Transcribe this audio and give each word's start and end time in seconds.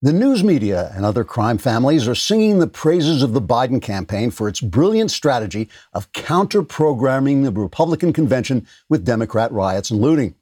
The 0.00 0.12
news 0.12 0.44
media 0.44 0.92
and 0.94 1.04
other 1.04 1.24
crime 1.24 1.58
families 1.58 2.06
are 2.06 2.14
singing 2.14 2.60
the 2.60 2.68
praises 2.68 3.20
of 3.24 3.32
the 3.32 3.42
Biden 3.42 3.82
campaign 3.82 4.30
for 4.30 4.46
its 4.46 4.60
brilliant 4.60 5.10
strategy 5.10 5.68
of 5.92 6.12
counter 6.12 6.62
programming 6.62 7.42
the 7.42 7.50
Republican 7.50 8.12
convention 8.12 8.64
with 8.88 9.04
Democrat 9.04 9.50
riots 9.50 9.90
and 9.90 10.00
looting. 10.00 10.36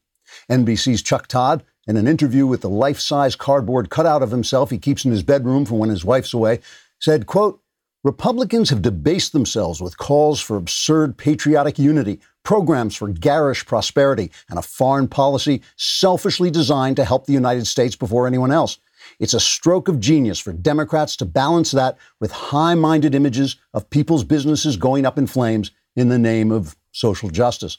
NBC's 0.50 1.00
Chuck 1.00 1.26
Todd, 1.26 1.64
in 1.86 1.96
an 1.96 2.06
interview 2.06 2.46
with 2.46 2.60
the 2.60 2.68
life 2.68 3.00
size 3.00 3.34
cardboard 3.34 3.88
cutout 3.88 4.22
of 4.22 4.30
himself 4.30 4.68
he 4.68 4.76
keeps 4.76 5.06
in 5.06 5.10
his 5.10 5.22
bedroom 5.22 5.64
for 5.64 5.78
when 5.78 5.88
his 5.88 6.04
wife's 6.04 6.34
away, 6.34 6.60
said, 7.00 7.24
quote, 7.24 7.62
Republicans 8.04 8.68
have 8.68 8.82
debased 8.82 9.32
themselves 9.32 9.80
with 9.80 9.96
calls 9.96 10.38
for 10.38 10.58
absurd 10.58 11.16
patriotic 11.16 11.78
unity, 11.78 12.20
programs 12.42 12.94
for 12.94 13.08
garish 13.08 13.64
prosperity, 13.64 14.30
and 14.50 14.58
a 14.58 14.62
foreign 14.62 15.08
policy 15.08 15.62
selfishly 15.76 16.50
designed 16.50 16.96
to 16.96 17.06
help 17.06 17.24
the 17.24 17.32
United 17.32 17.66
States 17.66 17.96
before 17.96 18.26
anyone 18.26 18.52
else. 18.52 18.78
It's 19.18 19.34
a 19.34 19.40
stroke 19.40 19.88
of 19.88 20.00
genius 20.00 20.38
for 20.38 20.52
Democrats 20.52 21.16
to 21.16 21.24
balance 21.24 21.70
that 21.72 21.98
with 22.20 22.30
high 22.30 22.74
minded 22.74 23.14
images 23.14 23.56
of 23.74 23.90
people's 23.90 24.24
businesses 24.24 24.76
going 24.76 25.06
up 25.06 25.18
in 25.18 25.26
flames 25.26 25.70
in 25.94 26.08
the 26.08 26.18
name 26.18 26.52
of 26.52 26.76
social 26.92 27.30
justice. 27.30 27.78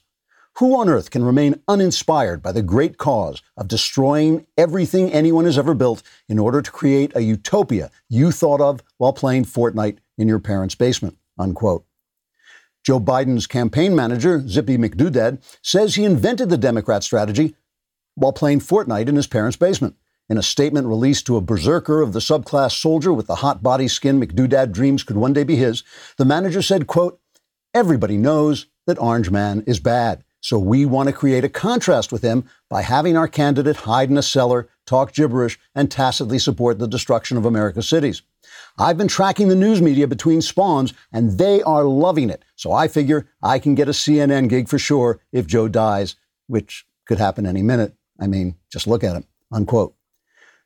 Who 0.58 0.80
on 0.80 0.90
earth 0.90 1.12
can 1.12 1.24
remain 1.24 1.62
uninspired 1.68 2.42
by 2.42 2.52
the 2.52 2.64
great 2.64 2.98
cause 2.98 3.44
of 3.58 3.68
destroying 3.68 4.48
everything 4.58 5.14
anyone 5.14 5.46
has 5.46 5.58
ever 5.58 5.76
built 5.76 6.02
in 6.28 6.40
order 6.40 6.64
to 6.64 6.72
create 6.72 7.12
a 7.16 7.22
utopia 7.22 7.92
you 8.10 8.32
thought 8.32 8.60
of 8.60 8.82
while 8.98 9.14
playing 9.14 9.46
Fortnite 9.46 10.00
in 10.18 10.28
your 10.28 10.40
parents' 10.40 10.74
basement? 10.74 11.16
Unquote. 11.38 11.86
Joe 12.84 13.00
Biden's 13.00 13.46
campaign 13.46 13.96
manager, 13.96 14.48
Zippy 14.48 14.78
McDoodad, 14.78 15.44
says 15.62 15.94
he 15.94 16.06
invented 16.06 16.50
the 16.50 16.58
Democrat 16.58 17.04
strategy 17.04 17.56
while 18.16 18.34
playing 18.34 18.62
Fortnite 18.62 19.10
in 19.10 19.16
his 19.16 19.28
parents' 19.28 19.58
basement. 19.58 19.96
In 20.30 20.38
a 20.38 20.44
statement 20.44 20.88
released 20.88 21.26
to 21.28 21.38
a 21.38 21.42
berserker 21.42 22.02
of 22.02 22.12
the 22.12 22.20
subclass 22.20 22.74
soldier 22.74 23.14
with 23.14 23.28
the 23.28 23.36
hot 23.36 23.64
body 23.64 23.88
skin 23.88 24.20
McDoodad 24.20 24.74
dreams 24.74 25.04
could 25.04 25.16
one 25.16 25.34
day 25.34 25.44
be 25.44 25.56
his, 25.56 25.84
the 26.18 26.26
manager 26.26 26.62
said, 26.62 26.88
quote, 26.88 27.20
Everybody 27.74 28.18
knows 28.18 28.66
that 28.88 29.00
Orange 29.00 29.30
Man 29.30 29.64
is 29.68 29.80
bad. 29.80 30.24
So 30.42 30.60
we 30.60 30.86
want 30.86 31.08
to 31.08 31.14
create 31.14 31.44
a 31.44 31.50
contrast 31.50 32.12
with 32.12 32.22
him 32.22 32.46
by 32.70 32.82
having 32.82 33.18
our 33.18 33.28
candidate 33.28 33.76
hide 33.76 34.10
in 34.10 34.18
a 34.18 34.24
cellar, 34.24 34.70
talk 34.86 35.14
gibberish, 35.14 35.60
and 35.74 35.90
tacitly 35.90 36.40
support 36.40 36.80
the 36.80 36.88
destruction 36.88 37.38
of 37.38 37.46
America's 37.46 37.90
cities. 37.90 38.22
I've 38.78 38.98
been 38.98 39.08
tracking 39.08 39.48
the 39.48 39.56
news 39.56 39.82
media 39.82 40.08
between 40.08 40.42
spawns, 40.42 40.94
and 41.12 41.38
they 41.38 41.62
are 41.64 41.84
loving 41.84 42.30
it. 42.30 42.44
So 42.56 42.72
I 42.72 42.88
figure 42.88 43.28
I 43.42 43.60
can 43.60 43.76
get 43.76 43.90
a 43.90 43.92
CNN 43.92 44.50
gig 44.50 44.70
for 44.70 44.80
sure 44.80 45.20
if 45.32 45.48
Joe 45.48 45.68
dies, 45.68 46.16
which 46.48 46.86
could 47.06 47.18
happen 47.18 47.46
any 47.46 47.64
minute. 47.64 47.94
I 48.20 48.28
mean, 48.28 48.56
just 48.72 48.88
look 48.88 49.04
at 49.04 49.16
him. 49.16 49.26
Unquote. 49.52 49.97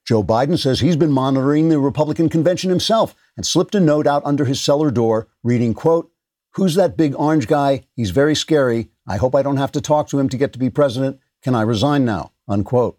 Joe 0.05 0.23
Biden 0.23 0.57
says 0.57 0.79
he's 0.79 0.95
been 0.95 1.11
monitoring 1.11 1.69
the 1.69 1.79
Republican 1.79 2.29
convention 2.29 2.69
himself 2.69 3.15
and 3.37 3.45
slipped 3.45 3.75
a 3.75 3.79
note 3.79 4.07
out 4.07 4.23
under 4.25 4.45
his 4.45 4.59
cellar 4.59 4.91
door 4.91 5.27
reading, 5.43 5.73
quote, 5.73 6.11
Who's 6.55 6.75
that 6.75 6.97
big 6.97 7.15
orange 7.15 7.47
guy? 7.47 7.85
He's 7.95 8.09
very 8.09 8.35
scary. 8.35 8.89
I 9.07 9.17
hope 9.17 9.35
I 9.35 9.41
don't 9.41 9.57
have 9.57 9.71
to 9.73 9.81
talk 9.81 10.09
to 10.09 10.19
him 10.19 10.27
to 10.29 10.37
get 10.37 10.51
to 10.53 10.59
be 10.59 10.69
president. 10.69 11.19
Can 11.43 11.55
I 11.55 11.61
resign 11.61 12.03
now? 12.03 12.33
Unquote. 12.47 12.97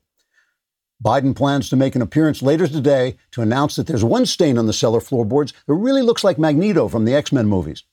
Biden 1.05 1.35
plans 1.35 1.69
to 1.69 1.77
make 1.77 1.97
an 1.97 2.03
appearance 2.03 2.43
later 2.43 2.67
today 2.67 3.17
to 3.33 3.43
announce 3.43 3.77
that 3.77 3.89
there's 3.89 4.05
one 4.05 4.25
stain 4.25 4.57
on 4.57 4.67
the 4.67 4.73
cellar 4.73 5.01
floorboards 5.01 5.53
that 5.67 5.75
really 5.75 6.03
looks 6.03 6.23
like 6.23 6.39
Magneto 6.39 6.89
from 6.89 7.05
the 7.05 7.15
X 7.15 7.33
Men 7.33 7.47
movies. 7.47 7.85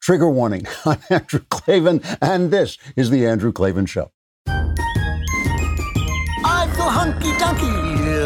Trigger 0.00 0.30
warning 0.30 0.66
I'm 0.86 1.00
Andrew 1.10 1.40
Klavan, 1.50 2.00
and 2.22 2.50
this 2.50 2.78
is 2.96 3.10
The 3.10 3.26
Andrew 3.26 3.52
Klavan 3.52 3.86
Show. 3.86 4.12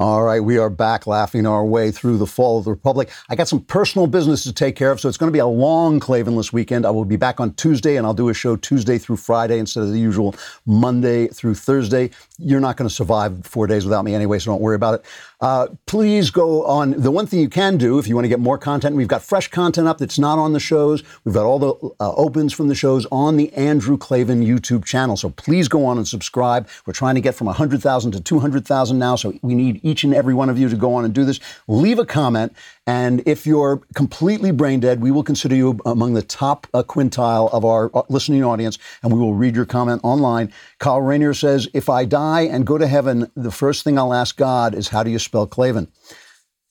All 0.00 0.22
right, 0.22 0.40
we 0.40 0.56
are 0.56 0.70
back 0.70 1.06
laughing 1.06 1.44
our 1.44 1.62
way 1.62 1.90
through 1.90 2.16
the 2.16 2.26
fall 2.26 2.56
of 2.56 2.64
the 2.64 2.70
Republic. 2.70 3.10
I 3.28 3.36
got 3.36 3.48
some 3.48 3.60
personal 3.60 4.06
business 4.06 4.42
to 4.44 4.52
take 4.54 4.74
care 4.74 4.90
of, 4.90 4.98
so 4.98 5.10
it's 5.10 5.18
going 5.18 5.28
to 5.28 5.32
be 5.32 5.40
a 5.40 5.46
long 5.46 6.00
Klavanless 6.00 6.54
weekend. 6.54 6.86
I 6.86 6.90
will 6.90 7.04
be 7.04 7.16
back 7.16 7.38
on 7.38 7.52
Tuesday, 7.52 7.96
and 7.96 8.06
I'll 8.06 8.14
do 8.14 8.30
a 8.30 8.32
show 8.32 8.56
Tuesday 8.56 8.96
through 8.96 9.18
Friday 9.18 9.58
instead 9.58 9.82
of 9.82 9.92
the 9.92 9.98
usual 9.98 10.34
Monday 10.64 11.26
through 11.28 11.54
Thursday. 11.54 12.08
You're 12.38 12.60
not 12.60 12.78
going 12.78 12.88
to 12.88 12.94
survive 12.94 13.44
four 13.44 13.66
days 13.66 13.84
without 13.84 14.06
me 14.06 14.14
anyway, 14.14 14.38
so 14.38 14.52
don't 14.52 14.62
worry 14.62 14.76
about 14.76 14.94
it. 14.94 15.04
Uh, 15.40 15.68
please 15.86 16.28
go 16.30 16.64
on. 16.66 16.90
The 16.90 17.10
one 17.10 17.26
thing 17.26 17.40
you 17.40 17.48
can 17.48 17.78
do 17.78 17.98
if 17.98 18.06
you 18.06 18.14
want 18.14 18.26
to 18.26 18.28
get 18.28 18.40
more 18.40 18.58
content, 18.58 18.94
we've 18.94 19.08
got 19.08 19.22
fresh 19.22 19.48
content 19.48 19.88
up 19.88 19.96
that's 19.96 20.18
not 20.18 20.38
on 20.38 20.52
the 20.52 20.60
shows. 20.60 21.02
We've 21.24 21.34
got 21.34 21.46
all 21.46 21.58
the 21.58 21.72
uh, 21.98 22.12
opens 22.14 22.52
from 22.52 22.68
the 22.68 22.74
shows 22.74 23.06
on 23.10 23.38
the 23.38 23.50
Andrew 23.54 23.96
Klavan 23.96 24.44
YouTube 24.44 24.84
channel. 24.84 25.16
So 25.16 25.30
please 25.30 25.66
go 25.66 25.86
on 25.86 25.96
and 25.96 26.06
subscribe. 26.06 26.68
We're 26.84 26.92
trying 26.92 27.14
to 27.14 27.22
get 27.22 27.34
from 27.34 27.46
100,000 27.46 28.12
to 28.12 28.20
200,000 28.20 28.98
now, 28.98 29.16
so 29.16 29.32
we 29.40 29.54
need 29.54 29.80
each 29.82 30.04
and 30.04 30.12
every 30.12 30.34
one 30.34 30.50
of 30.50 30.58
you 30.58 30.68
to 30.68 30.76
go 30.76 30.92
on 30.94 31.06
and 31.06 31.14
do 31.14 31.24
this. 31.24 31.40
Leave 31.68 31.98
a 31.98 32.04
comment. 32.04 32.54
And 32.86 33.22
if 33.24 33.46
you're 33.46 33.80
completely 33.94 34.50
brain 34.50 34.80
dead, 34.80 35.00
we 35.00 35.10
will 35.10 35.22
consider 35.22 35.54
you 35.54 35.78
among 35.86 36.14
the 36.14 36.22
top 36.22 36.66
uh, 36.74 36.82
quintile 36.82 37.48
of 37.52 37.64
our 37.64 37.90
uh, 37.94 38.02
listening 38.08 38.42
audience, 38.42 38.78
and 39.02 39.12
we 39.12 39.18
will 39.18 39.34
read 39.34 39.54
your 39.54 39.64
comment 39.64 40.00
online. 40.02 40.52
Kyle 40.80 41.00
Rainier 41.00 41.32
says, 41.32 41.68
If 41.72 41.88
I 41.88 42.04
die 42.04 42.42
and 42.42 42.66
go 42.66 42.76
to 42.76 42.86
heaven, 42.86 43.30
the 43.36 43.52
first 43.52 43.84
thing 43.84 43.96
I'll 43.96 44.12
ask 44.12 44.36
God 44.36 44.74
is, 44.74 44.88
How 44.88 45.02
do 45.02 45.10
you 45.10 45.20
spell 45.30 45.46
Klavan? 45.46 45.86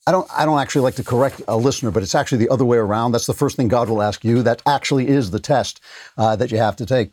I 0.06 0.12
don't, 0.12 0.28
I 0.36 0.44
don't 0.44 0.60
actually 0.60 0.82
like 0.82 0.96
to 0.96 1.04
correct 1.04 1.42
a 1.48 1.56
listener, 1.56 1.92
but 1.92 2.04
it's 2.04 2.16
actually 2.16 2.40
the 2.40 2.50
other 2.50 2.66
way 2.66 2.78
around. 2.78 3.14
That's 3.14 3.26
the 3.26 3.34
first 3.34 3.56
thing 3.56 3.70
God 3.70 3.88
will 3.88 4.02
ask 4.02 4.26
you. 4.26 4.44
That 4.44 4.62
actually 4.66 5.08
is 5.08 5.32
the 5.32 5.40
test 5.40 5.80
uh, 6.18 6.36
that 6.36 6.52
you 6.52 6.58
have 6.58 6.76
to 6.78 6.86
take. 6.86 7.12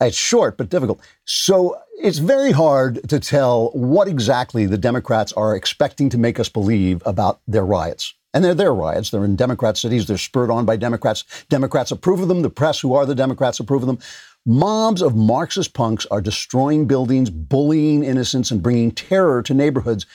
It's 0.00 0.16
short 0.16 0.56
but 0.56 0.68
difficult. 0.68 1.00
So 1.24 1.76
it's 1.98 2.18
very 2.18 2.52
hard 2.52 3.08
to 3.08 3.18
tell 3.18 3.70
what 3.70 4.06
exactly 4.06 4.66
the 4.66 4.78
Democrats 4.78 5.32
are 5.32 5.56
expecting 5.56 6.08
to 6.10 6.18
make 6.18 6.38
us 6.38 6.48
believe 6.48 7.02
about 7.04 7.40
their 7.48 7.64
riots. 7.64 8.14
And 8.32 8.44
they're 8.44 8.54
their 8.54 8.74
riots. 8.74 9.10
They're 9.10 9.24
in 9.24 9.34
Democrat 9.34 9.76
cities. 9.76 10.06
They're 10.06 10.18
spurred 10.18 10.50
on 10.50 10.66
by 10.66 10.76
Democrats. 10.76 11.24
Democrats 11.48 11.90
approve 11.90 12.20
of 12.20 12.28
them. 12.28 12.42
The 12.42 12.50
press, 12.50 12.78
who 12.78 12.94
are 12.94 13.06
the 13.06 13.14
Democrats, 13.14 13.58
approve 13.58 13.82
of 13.82 13.86
them. 13.88 13.98
Mobs 14.44 15.02
of 15.02 15.16
Marxist 15.16 15.72
punks 15.72 16.06
are 16.10 16.20
destroying 16.20 16.86
buildings, 16.86 17.30
bullying 17.30 18.04
innocents, 18.04 18.52
and 18.52 18.62
bringing 18.62 18.92
terror 18.92 19.42
to 19.42 19.54
neighborhoods. 19.54 20.06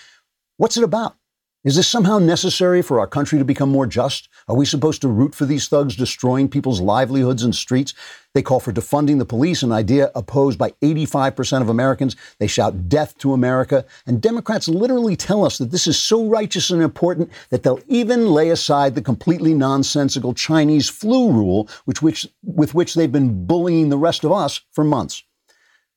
What's 0.61 0.77
it 0.77 0.83
about? 0.83 1.15
Is 1.63 1.75
this 1.75 1.87
somehow 1.87 2.19
necessary 2.19 2.83
for 2.83 2.99
our 2.99 3.07
country 3.07 3.39
to 3.39 3.43
become 3.43 3.69
more 3.69 3.87
just? 3.87 4.29
Are 4.47 4.55
we 4.55 4.67
supposed 4.67 5.01
to 5.01 5.07
root 5.07 5.33
for 5.33 5.47
these 5.47 5.67
thugs 5.67 5.95
destroying 5.95 6.47
people's 6.47 6.79
livelihoods 6.79 7.41
and 7.41 7.55
streets? 7.55 7.95
They 8.35 8.43
call 8.43 8.59
for 8.59 8.71
defunding 8.71 9.17
the 9.17 9.25
police, 9.25 9.63
an 9.63 9.71
idea 9.71 10.11
opposed 10.13 10.59
by 10.59 10.69
85% 10.83 11.63
of 11.63 11.69
Americans. 11.69 12.15
They 12.37 12.45
shout 12.45 12.87
death 12.89 13.17
to 13.17 13.33
America. 13.33 13.85
And 14.05 14.21
Democrats 14.21 14.67
literally 14.67 15.15
tell 15.15 15.43
us 15.43 15.57
that 15.57 15.71
this 15.71 15.87
is 15.87 15.99
so 15.99 16.27
righteous 16.27 16.69
and 16.69 16.83
important 16.83 17.31
that 17.49 17.63
they'll 17.63 17.81
even 17.87 18.27
lay 18.27 18.51
aside 18.51 18.93
the 18.93 19.01
completely 19.01 19.55
nonsensical 19.55 20.35
Chinese 20.35 20.89
flu 20.89 21.31
rule, 21.31 21.67
which, 21.85 22.03
which, 22.03 22.27
with 22.43 22.75
which 22.75 22.93
they've 22.93 23.11
been 23.11 23.47
bullying 23.47 23.89
the 23.89 23.97
rest 23.97 24.23
of 24.23 24.31
us 24.31 24.61
for 24.71 24.83
months. 24.83 25.23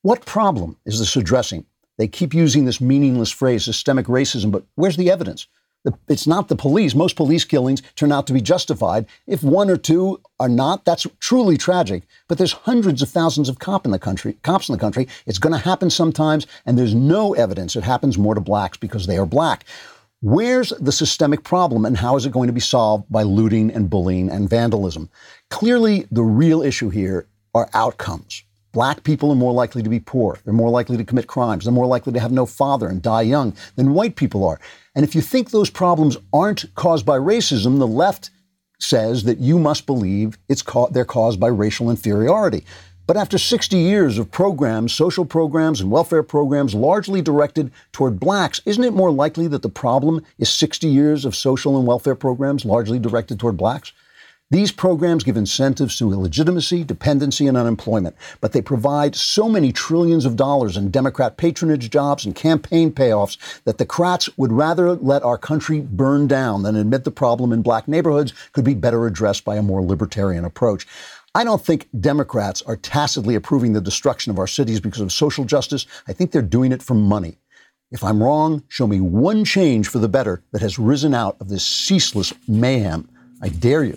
What 0.00 0.24
problem 0.24 0.78
is 0.86 1.00
this 1.00 1.16
addressing? 1.16 1.66
They 1.98 2.08
keep 2.08 2.34
using 2.34 2.64
this 2.64 2.80
meaningless 2.80 3.30
phrase, 3.30 3.64
systemic 3.64 4.06
racism, 4.06 4.50
but 4.50 4.64
where's 4.74 4.96
the 4.96 5.10
evidence? 5.10 5.46
It's 6.08 6.26
not 6.26 6.48
the 6.48 6.56
police. 6.56 6.94
Most 6.94 7.14
police 7.14 7.44
killings 7.44 7.82
turn 7.94 8.10
out 8.10 8.26
to 8.26 8.32
be 8.32 8.40
justified. 8.40 9.04
If 9.26 9.42
one 9.42 9.68
or 9.68 9.76
two 9.76 10.20
are 10.40 10.48
not, 10.48 10.86
that's 10.86 11.06
truly 11.20 11.58
tragic. 11.58 12.04
But 12.26 12.38
there's 12.38 12.52
hundreds 12.52 13.02
of 13.02 13.10
thousands 13.10 13.50
of 13.50 13.58
cop 13.58 13.84
in 13.84 13.92
the 13.92 13.98
country, 13.98 14.38
cops 14.42 14.68
in 14.68 14.72
the 14.72 14.80
country. 14.80 15.08
It's 15.26 15.38
going 15.38 15.52
to 15.52 15.58
happen 15.58 15.90
sometimes, 15.90 16.46
and 16.64 16.78
there's 16.78 16.94
no 16.94 17.34
evidence 17.34 17.76
it 17.76 17.84
happens 17.84 18.16
more 18.16 18.34
to 18.34 18.40
blacks 18.40 18.78
because 18.78 19.06
they 19.06 19.18
are 19.18 19.26
black. 19.26 19.66
Where's 20.22 20.70
the 20.80 20.92
systemic 20.92 21.44
problem, 21.44 21.84
and 21.84 21.98
how 21.98 22.16
is 22.16 22.24
it 22.24 22.32
going 22.32 22.46
to 22.46 22.54
be 22.54 22.60
solved 22.60 23.04
by 23.10 23.24
looting 23.24 23.70
and 23.70 23.90
bullying 23.90 24.30
and 24.30 24.48
vandalism? 24.48 25.10
Clearly, 25.50 26.06
the 26.10 26.22
real 26.22 26.62
issue 26.62 26.88
here 26.88 27.26
are 27.54 27.68
outcomes. 27.74 28.42
Black 28.74 29.04
people 29.04 29.30
are 29.30 29.36
more 29.36 29.52
likely 29.52 29.84
to 29.84 29.88
be 29.88 30.00
poor. 30.00 30.36
They're 30.44 30.52
more 30.52 30.68
likely 30.68 30.96
to 30.96 31.04
commit 31.04 31.28
crimes. 31.28 31.64
They're 31.64 31.72
more 31.72 31.86
likely 31.86 32.12
to 32.12 32.18
have 32.18 32.32
no 32.32 32.44
father 32.44 32.88
and 32.88 33.00
die 33.00 33.22
young 33.22 33.54
than 33.76 33.94
white 33.94 34.16
people 34.16 34.44
are. 34.44 34.60
And 34.96 35.04
if 35.04 35.14
you 35.14 35.20
think 35.20 35.50
those 35.50 35.70
problems 35.70 36.16
aren't 36.32 36.74
caused 36.74 37.06
by 37.06 37.16
racism, 37.16 37.78
the 37.78 37.86
left 37.86 38.30
says 38.80 39.22
that 39.24 39.38
you 39.38 39.60
must 39.60 39.86
believe 39.86 40.36
it's 40.48 40.60
ca- 40.60 40.88
they're 40.88 41.04
caused 41.04 41.38
by 41.38 41.46
racial 41.46 41.88
inferiority. 41.88 42.64
But 43.06 43.16
after 43.16 43.38
60 43.38 43.76
years 43.76 44.18
of 44.18 44.32
programs, 44.32 44.92
social 44.92 45.24
programs, 45.24 45.80
and 45.80 45.90
welfare 45.90 46.24
programs 46.24 46.74
largely 46.74 47.22
directed 47.22 47.70
toward 47.92 48.18
blacks, 48.18 48.60
isn't 48.66 48.82
it 48.82 48.92
more 48.92 49.12
likely 49.12 49.46
that 49.48 49.62
the 49.62 49.68
problem 49.68 50.24
is 50.38 50.50
60 50.50 50.88
years 50.88 51.24
of 51.24 51.36
social 51.36 51.78
and 51.78 51.86
welfare 51.86 52.16
programs 52.16 52.64
largely 52.64 52.98
directed 52.98 53.38
toward 53.38 53.56
blacks? 53.56 53.92
These 54.54 54.70
programs 54.70 55.24
give 55.24 55.36
incentives 55.36 55.98
to 55.98 56.12
illegitimacy, 56.12 56.84
dependency, 56.84 57.48
and 57.48 57.56
unemployment, 57.56 58.14
but 58.40 58.52
they 58.52 58.62
provide 58.62 59.16
so 59.16 59.48
many 59.48 59.72
trillions 59.72 60.24
of 60.24 60.36
dollars 60.36 60.76
in 60.76 60.92
Democrat 60.92 61.36
patronage 61.36 61.90
jobs 61.90 62.24
and 62.24 62.36
campaign 62.36 62.92
payoffs 62.92 63.36
that 63.64 63.78
the 63.78 63.84
Krats 63.84 64.30
would 64.36 64.52
rather 64.52 64.92
let 64.92 65.24
our 65.24 65.36
country 65.36 65.80
burn 65.80 66.28
down 66.28 66.62
than 66.62 66.76
admit 66.76 67.02
the 67.02 67.10
problem 67.10 67.52
in 67.52 67.62
black 67.62 67.88
neighborhoods 67.88 68.32
could 68.52 68.64
be 68.64 68.74
better 68.74 69.08
addressed 69.08 69.44
by 69.44 69.56
a 69.56 69.62
more 69.62 69.82
libertarian 69.82 70.44
approach. 70.44 70.86
I 71.34 71.42
don't 71.42 71.66
think 71.66 71.88
Democrats 71.98 72.62
are 72.62 72.76
tacitly 72.76 73.34
approving 73.34 73.72
the 73.72 73.80
destruction 73.80 74.30
of 74.30 74.38
our 74.38 74.46
cities 74.46 74.78
because 74.78 75.00
of 75.00 75.10
social 75.10 75.44
justice. 75.44 75.84
I 76.06 76.12
think 76.12 76.30
they're 76.30 76.42
doing 76.42 76.70
it 76.70 76.80
for 76.80 76.94
money. 76.94 77.38
If 77.90 78.04
I'm 78.04 78.22
wrong, 78.22 78.62
show 78.68 78.86
me 78.86 79.00
one 79.00 79.44
change 79.44 79.88
for 79.88 79.98
the 79.98 80.08
better 80.08 80.44
that 80.52 80.62
has 80.62 80.78
risen 80.78 81.12
out 81.12 81.38
of 81.40 81.48
this 81.48 81.66
ceaseless 81.66 82.32
mayhem. 82.46 83.08
I 83.42 83.48
dare 83.48 83.82
you. 83.82 83.96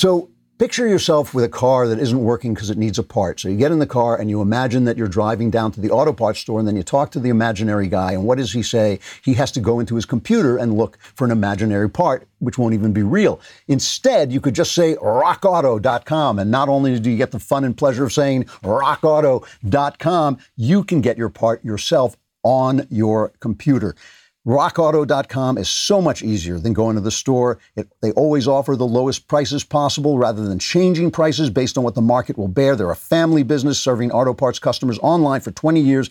So 0.00 0.30
picture 0.56 0.88
yourself 0.88 1.34
with 1.34 1.44
a 1.44 1.48
car 1.50 1.86
that 1.86 1.98
isn't 1.98 2.24
working 2.24 2.54
because 2.54 2.70
it 2.70 2.78
needs 2.78 2.98
a 2.98 3.02
part. 3.02 3.38
So 3.38 3.50
you 3.50 3.58
get 3.58 3.70
in 3.70 3.80
the 3.80 3.86
car 3.86 4.18
and 4.18 4.30
you 4.30 4.40
imagine 4.40 4.84
that 4.84 4.96
you're 4.96 5.08
driving 5.08 5.50
down 5.50 5.72
to 5.72 5.80
the 5.82 5.90
auto 5.90 6.14
parts 6.14 6.40
store 6.40 6.58
and 6.58 6.66
then 6.66 6.74
you 6.74 6.82
talk 6.82 7.10
to 7.10 7.20
the 7.20 7.28
imaginary 7.28 7.86
guy. 7.86 8.12
And 8.12 8.24
what 8.24 8.38
does 8.38 8.50
he 8.50 8.62
say? 8.62 8.98
He 9.22 9.34
has 9.34 9.52
to 9.52 9.60
go 9.60 9.78
into 9.78 9.96
his 9.96 10.06
computer 10.06 10.56
and 10.56 10.72
look 10.72 10.96
for 11.02 11.26
an 11.26 11.30
imaginary 11.30 11.90
part, 11.90 12.26
which 12.38 12.56
won't 12.56 12.72
even 12.72 12.94
be 12.94 13.02
real. 13.02 13.42
Instead, 13.68 14.32
you 14.32 14.40
could 14.40 14.54
just 14.54 14.74
say 14.74 14.94
rockauto.com. 14.94 16.38
And 16.38 16.50
not 16.50 16.70
only 16.70 16.98
do 16.98 17.10
you 17.10 17.18
get 17.18 17.30
the 17.30 17.38
fun 17.38 17.64
and 17.64 17.76
pleasure 17.76 18.04
of 18.04 18.12
saying 18.14 18.44
rockauto.com, 18.64 20.38
you 20.56 20.82
can 20.82 21.02
get 21.02 21.18
your 21.18 21.28
part 21.28 21.62
yourself 21.62 22.16
on 22.42 22.86
your 22.88 23.34
computer. 23.40 23.94
RockAuto.com 24.46 25.58
is 25.58 25.68
so 25.68 26.00
much 26.00 26.22
easier 26.22 26.58
than 26.58 26.72
going 26.72 26.96
to 26.96 27.02
the 27.02 27.10
store. 27.10 27.58
It, 27.76 27.88
they 28.00 28.10
always 28.12 28.48
offer 28.48 28.74
the 28.74 28.86
lowest 28.86 29.28
prices 29.28 29.64
possible 29.64 30.18
rather 30.18 30.46
than 30.46 30.58
changing 30.58 31.10
prices 31.10 31.50
based 31.50 31.76
on 31.76 31.84
what 31.84 31.94
the 31.94 32.00
market 32.00 32.38
will 32.38 32.48
bear. 32.48 32.74
They're 32.74 32.90
a 32.90 32.96
family 32.96 33.42
business 33.42 33.78
serving 33.78 34.12
auto 34.12 34.32
parts 34.32 34.58
customers 34.58 34.98
online 35.02 35.42
for 35.42 35.50
20 35.50 35.80
years. 35.80 36.08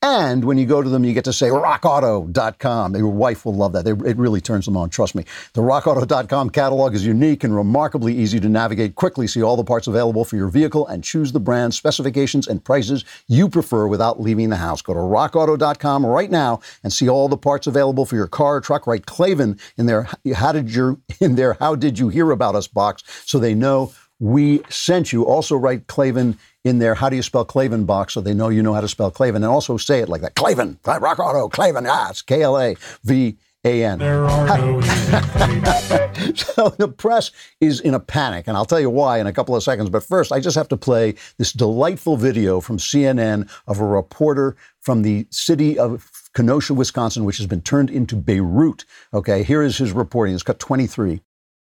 And 0.00 0.44
when 0.44 0.58
you 0.58 0.66
go 0.66 0.80
to 0.80 0.88
them, 0.88 1.04
you 1.04 1.12
get 1.12 1.24
to 1.24 1.32
say 1.32 1.48
rockauto.com. 1.48 2.94
Your 2.94 3.08
wife 3.08 3.44
will 3.44 3.56
love 3.56 3.72
that. 3.72 3.84
They, 3.84 3.90
it 3.90 4.16
really 4.16 4.40
turns 4.40 4.64
them 4.64 4.76
on, 4.76 4.90
trust 4.90 5.16
me. 5.16 5.24
The 5.54 5.60
rockauto.com 5.60 6.50
catalog 6.50 6.94
is 6.94 7.04
unique 7.04 7.42
and 7.42 7.54
remarkably 7.54 8.14
easy 8.14 8.38
to 8.38 8.48
navigate. 8.48 8.94
Quickly 8.94 9.26
see 9.26 9.42
all 9.42 9.56
the 9.56 9.64
parts 9.64 9.88
available 9.88 10.24
for 10.24 10.36
your 10.36 10.48
vehicle 10.48 10.86
and 10.86 11.02
choose 11.02 11.32
the 11.32 11.40
brand, 11.40 11.74
specifications, 11.74 12.46
and 12.46 12.62
prices 12.62 13.04
you 13.26 13.48
prefer 13.48 13.88
without 13.88 14.20
leaving 14.20 14.50
the 14.50 14.56
house. 14.56 14.82
Go 14.82 14.94
to 14.94 15.00
rockauto.com 15.00 16.06
right 16.06 16.30
now 16.30 16.60
and 16.84 16.92
see 16.92 17.08
all 17.08 17.28
the 17.28 17.36
parts 17.36 17.66
available 17.66 18.06
for 18.06 18.14
your 18.14 18.28
car 18.28 18.56
or 18.56 18.60
truck. 18.60 18.86
Write 18.86 19.06
Klavan 19.06 19.58
in 19.76 19.86
their 19.86 20.08
how 20.34 20.52
did 20.52 20.72
you 20.72 21.02
in 21.20 21.34
their 21.34 21.54
how 21.54 21.74
did 21.74 21.98
you 21.98 22.08
hear 22.08 22.30
about 22.30 22.54
us 22.54 22.68
box 22.68 23.02
so 23.26 23.40
they 23.40 23.54
know 23.54 23.92
we 24.20 24.62
sent 24.68 25.12
you. 25.12 25.24
Also 25.24 25.56
write 25.56 25.86
Klavan 25.86 26.38
in 26.68 26.78
there, 26.78 26.94
how 26.94 27.08
do 27.08 27.16
you 27.16 27.22
spell 27.22 27.44
Klavan 27.44 27.84
box 27.84 28.14
so 28.14 28.20
they 28.20 28.34
know 28.34 28.48
you 28.48 28.62
know 28.62 28.74
how 28.74 28.80
to 28.80 28.88
spell 28.88 29.10
Klavan 29.10 29.42
and 29.42 29.50
also 29.50 29.76
say 29.76 30.00
it 30.00 30.08
like 30.08 30.20
that. 30.20 30.36
Klavan, 30.36 30.78
Rock 30.84 31.18
Auto, 31.18 31.48
Klavan, 31.48 31.86
ah, 31.88 32.10
it's 32.10 32.22
K 32.22 32.42
L 32.42 32.58
A 32.58 32.76
V 33.02 33.36
A 33.64 33.84
N. 33.84 33.98
There 33.98 34.24
are 34.24 34.58
no 34.58 34.80
So 36.34 36.68
the 36.70 36.88
press 36.88 37.30
is 37.60 37.80
in 37.80 37.94
a 37.94 38.00
panic, 38.00 38.46
and 38.46 38.56
I'll 38.56 38.64
tell 38.64 38.80
you 38.80 38.90
why 38.90 39.18
in 39.18 39.26
a 39.26 39.32
couple 39.32 39.56
of 39.56 39.62
seconds. 39.62 39.90
But 39.90 40.02
first, 40.02 40.30
I 40.30 40.40
just 40.40 40.56
have 40.56 40.68
to 40.68 40.76
play 40.76 41.14
this 41.38 41.52
delightful 41.52 42.16
video 42.16 42.60
from 42.60 42.78
CNN 42.78 43.50
of 43.66 43.80
a 43.80 43.84
reporter 43.84 44.56
from 44.80 45.02
the 45.02 45.26
city 45.30 45.78
of 45.78 46.10
Kenosha, 46.34 46.74
Wisconsin, 46.74 47.24
which 47.24 47.38
has 47.38 47.46
been 47.46 47.62
turned 47.62 47.90
into 47.90 48.16
Beirut. 48.16 48.84
Okay, 49.14 49.42
here 49.42 49.62
is 49.62 49.78
his 49.78 49.92
reporting. 49.92 50.34
It's 50.34 50.42
cut 50.42 50.58
23. 50.58 51.20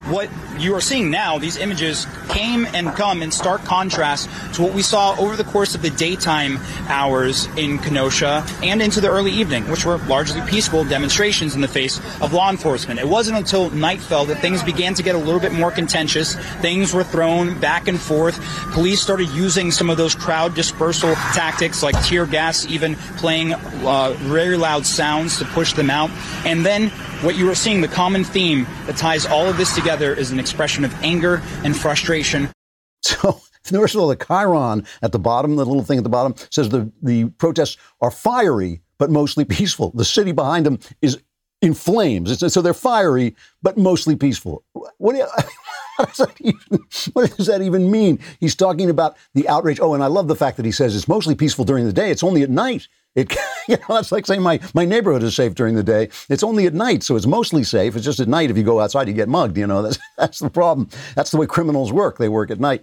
What 0.09 0.31
you 0.59 0.75
are 0.75 0.81
seeing 0.81 1.11
now, 1.11 1.37
these 1.39 1.59
images 1.59 2.06
came 2.31 2.65
and 2.73 2.89
come 2.89 3.23
in 3.23 3.31
stark 3.31 3.62
contrast 3.65 4.31
to 4.55 4.62
what 4.62 4.73
we 4.73 4.81
saw 4.81 5.15
over 5.19 5.37
the 5.37 5.45
course 5.45 5.75
of 5.75 5.83
the 5.83 5.91
daytime 5.91 6.59
hours 6.89 7.45
in 7.59 7.79
Kenosha 7.79 8.47
and 8.62 8.81
into 8.81 9.03
the 9.03 9.11
early 9.11 9.33
evening, 9.33 9.69
which 9.69 9.85
were 9.85 9.99
largely 9.99 10.41
peaceful 10.49 10.83
demonstrations 10.85 11.55
in 11.55 11.61
the 11.61 11.69
face 11.69 11.99
of 12.23 12.33
law 12.33 12.49
enforcement. 12.49 12.99
It 12.99 13.06
wasn't 13.06 13.37
until 13.37 13.69
night 13.71 14.00
fell 14.00 14.25
that 14.27 14.39
things 14.41 14.62
began 14.62 14.95
to 14.95 15.03
get 15.03 15.15
a 15.15 15.19
little 15.19 15.41
bit 15.41 15.53
more 15.53 15.71
contentious. 15.71 16.37
Things 16.62 16.95
were 16.95 17.05
thrown 17.05 17.61
back 17.61 17.87
and 17.87 18.00
forth. 18.00 18.41
Police 18.73 19.03
started 19.03 19.29
using 19.31 19.71
some 19.71 19.91
of 19.91 19.99
those 19.99 20.15
crowd 20.15 20.55
dispersal 20.55 21.15
tactics 21.35 21.83
like 21.83 22.03
tear 22.06 22.25
gas, 22.25 22.65
even 22.67 22.95
playing 23.19 23.53
uh, 23.53 24.15
very 24.21 24.56
loud 24.56 24.87
sounds 24.87 25.39
to 25.39 25.45
push 25.45 25.75
them 25.75 25.91
out. 25.91 26.09
And 26.47 26.65
then 26.65 26.89
what 27.21 27.37
you 27.37 27.50
are 27.50 27.55
seeing, 27.55 27.81
the 27.81 27.89
common 27.89 28.23
theme 28.23 28.65
that 28.87 28.97
ties 28.97 29.27
all 29.27 29.49
of 29.49 29.56
this 29.56 29.75
together 29.75 29.88
is 29.88 30.31
an 30.31 30.38
expression 30.38 30.85
of 30.85 30.94
anger 31.02 31.43
and 31.64 31.76
frustration. 31.76 32.49
So 33.00 33.40
the 33.64 34.17
chyron 34.17 34.87
at 35.02 35.12
the 35.12 35.19
bottom, 35.19 35.56
the 35.56 35.64
little 35.64 35.82
thing 35.82 35.99
at 35.99 36.05
the 36.05 36.11
bottom 36.11 36.35
says 36.50 36.69
the, 36.69 36.90
the 37.02 37.26
protests 37.38 37.76
are 38.00 38.11
fiery, 38.11 38.81
but 38.99 39.11
mostly 39.11 39.44
peaceful. 39.44 39.93
The 39.94 40.05
city 40.05 40.32
behind 40.32 40.67
them 40.67 40.79
is 41.02 41.19
in 41.61 41.75
flames. 41.75 42.31
It's, 42.31 42.52
so 42.52 42.62
they're 42.62 42.75
fiery, 42.75 43.35
but 43.62 43.76
mostly 43.76 44.17
peaceful. 44.17 44.64
What, 44.73 45.12
do 45.12 45.19
you, 45.19 45.26
what, 45.96 46.14
does 46.14 46.29
even, 46.40 46.79
what 47.12 47.37
does 47.37 47.46
that 47.46 47.62
even 47.62 47.90
mean? 47.90 48.20
He's 48.40 48.55
talking 48.55 48.90
about 48.90 49.17
the 49.35 49.49
outrage. 49.49 49.81
Oh, 49.81 49.94
and 49.94 50.02
I 50.02 50.06
love 50.06 50.29
the 50.29 50.37
fact 50.37 50.56
that 50.56 50.67
he 50.67 50.73
says 50.73 50.94
it's 50.96 51.08
mostly 51.08 51.35
peaceful 51.35 51.64
during 51.64 51.87
the 51.87 51.93
day. 51.93 52.11
It's 52.11 52.23
only 52.23 52.43
at 52.43 52.50
night. 52.50 52.88
It, 53.19 53.37
you 53.69 53.76
know, 53.76 53.97
that's 53.97 54.12
like 54.12 54.26
saying 54.26 54.43
my, 54.43 54.61
my 54.75 54.85
neighborhood 54.85 55.23
is 55.23 55.35
safe 55.35 55.55
during 55.55 55.75
the 55.75 55.82
day. 55.82 56.09
It's 56.29 56.43
only 56.43 56.67
at 56.67 56.75
night, 56.75 57.03
so 57.03 57.17
it's 57.17 57.26
mostly 57.26 57.65
safe. 57.65 57.97
It's 57.97 58.05
just 58.05 58.20
at 58.20 58.29
night. 58.29 58.50
If 58.50 58.56
you 58.56 58.62
go 58.62 58.81
outside, 58.81 59.09
you 59.09 59.15
get 59.15 59.29
mugged. 59.29 59.59
You 59.59 59.67
know, 59.67 59.82
that's, 59.85 59.99
that's 60.17 60.38
the 60.38 60.50
problem. 60.50 60.88
That's 61.15 61.31
the 61.31 61.37
way 61.37 61.47
criminals 61.47 61.93
work. 61.93 62.19
They 62.19 62.29
work 62.29 62.50
at 62.50 62.61
night. 62.61 62.82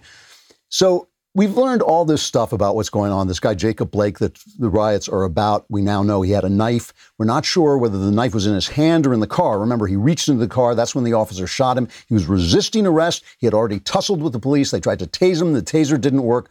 So 0.68 1.08
we've 1.34 1.56
learned 1.56 1.80
all 1.80 2.04
this 2.04 2.22
stuff 2.22 2.52
about 2.52 2.76
what's 2.76 2.90
going 2.90 3.12
on. 3.12 3.28
This 3.28 3.40
guy, 3.40 3.54
Jacob 3.54 3.90
Blake, 3.90 4.18
that 4.18 4.38
the 4.58 4.68
riots 4.68 5.08
are 5.08 5.22
about. 5.22 5.64
We 5.70 5.80
now 5.80 6.02
know 6.02 6.20
he 6.20 6.32
had 6.32 6.44
a 6.44 6.50
knife. 6.50 6.92
We're 7.16 7.26
not 7.26 7.46
sure 7.46 7.78
whether 7.78 7.98
the 7.98 8.10
knife 8.10 8.34
was 8.34 8.46
in 8.46 8.54
his 8.54 8.68
hand 8.68 9.06
or 9.06 9.14
in 9.14 9.20
the 9.20 9.26
car. 9.26 9.58
Remember, 9.58 9.86
he 9.86 9.96
reached 9.96 10.28
into 10.28 10.40
the 10.40 10.54
car. 10.54 10.74
That's 10.74 10.94
when 10.94 11.04
the 11.04 11.14
officer 11.14 11.46
shot 11.46 11.78
him. 11.78 11.88
He 12.08 12.14
was 12.14 12.26
resisting 12.26 12.86
arrest. 12.86 13.24
He 13.38 13.46
had 13.46 13.54
already 13.54 13.80
tussled 13.80 14.20
with 14.20 14.34
the 14.34 14.38
police. 14.38 14.70
They 14.70 14.80
tried 14.80 14.98
to 14.98 15.06
tase 15.06 15.40
him. 15.40 15.54
The 15.54 15.62
taser 15.62 15.98
didn't 15.98 16.22
work. 16.22 16.50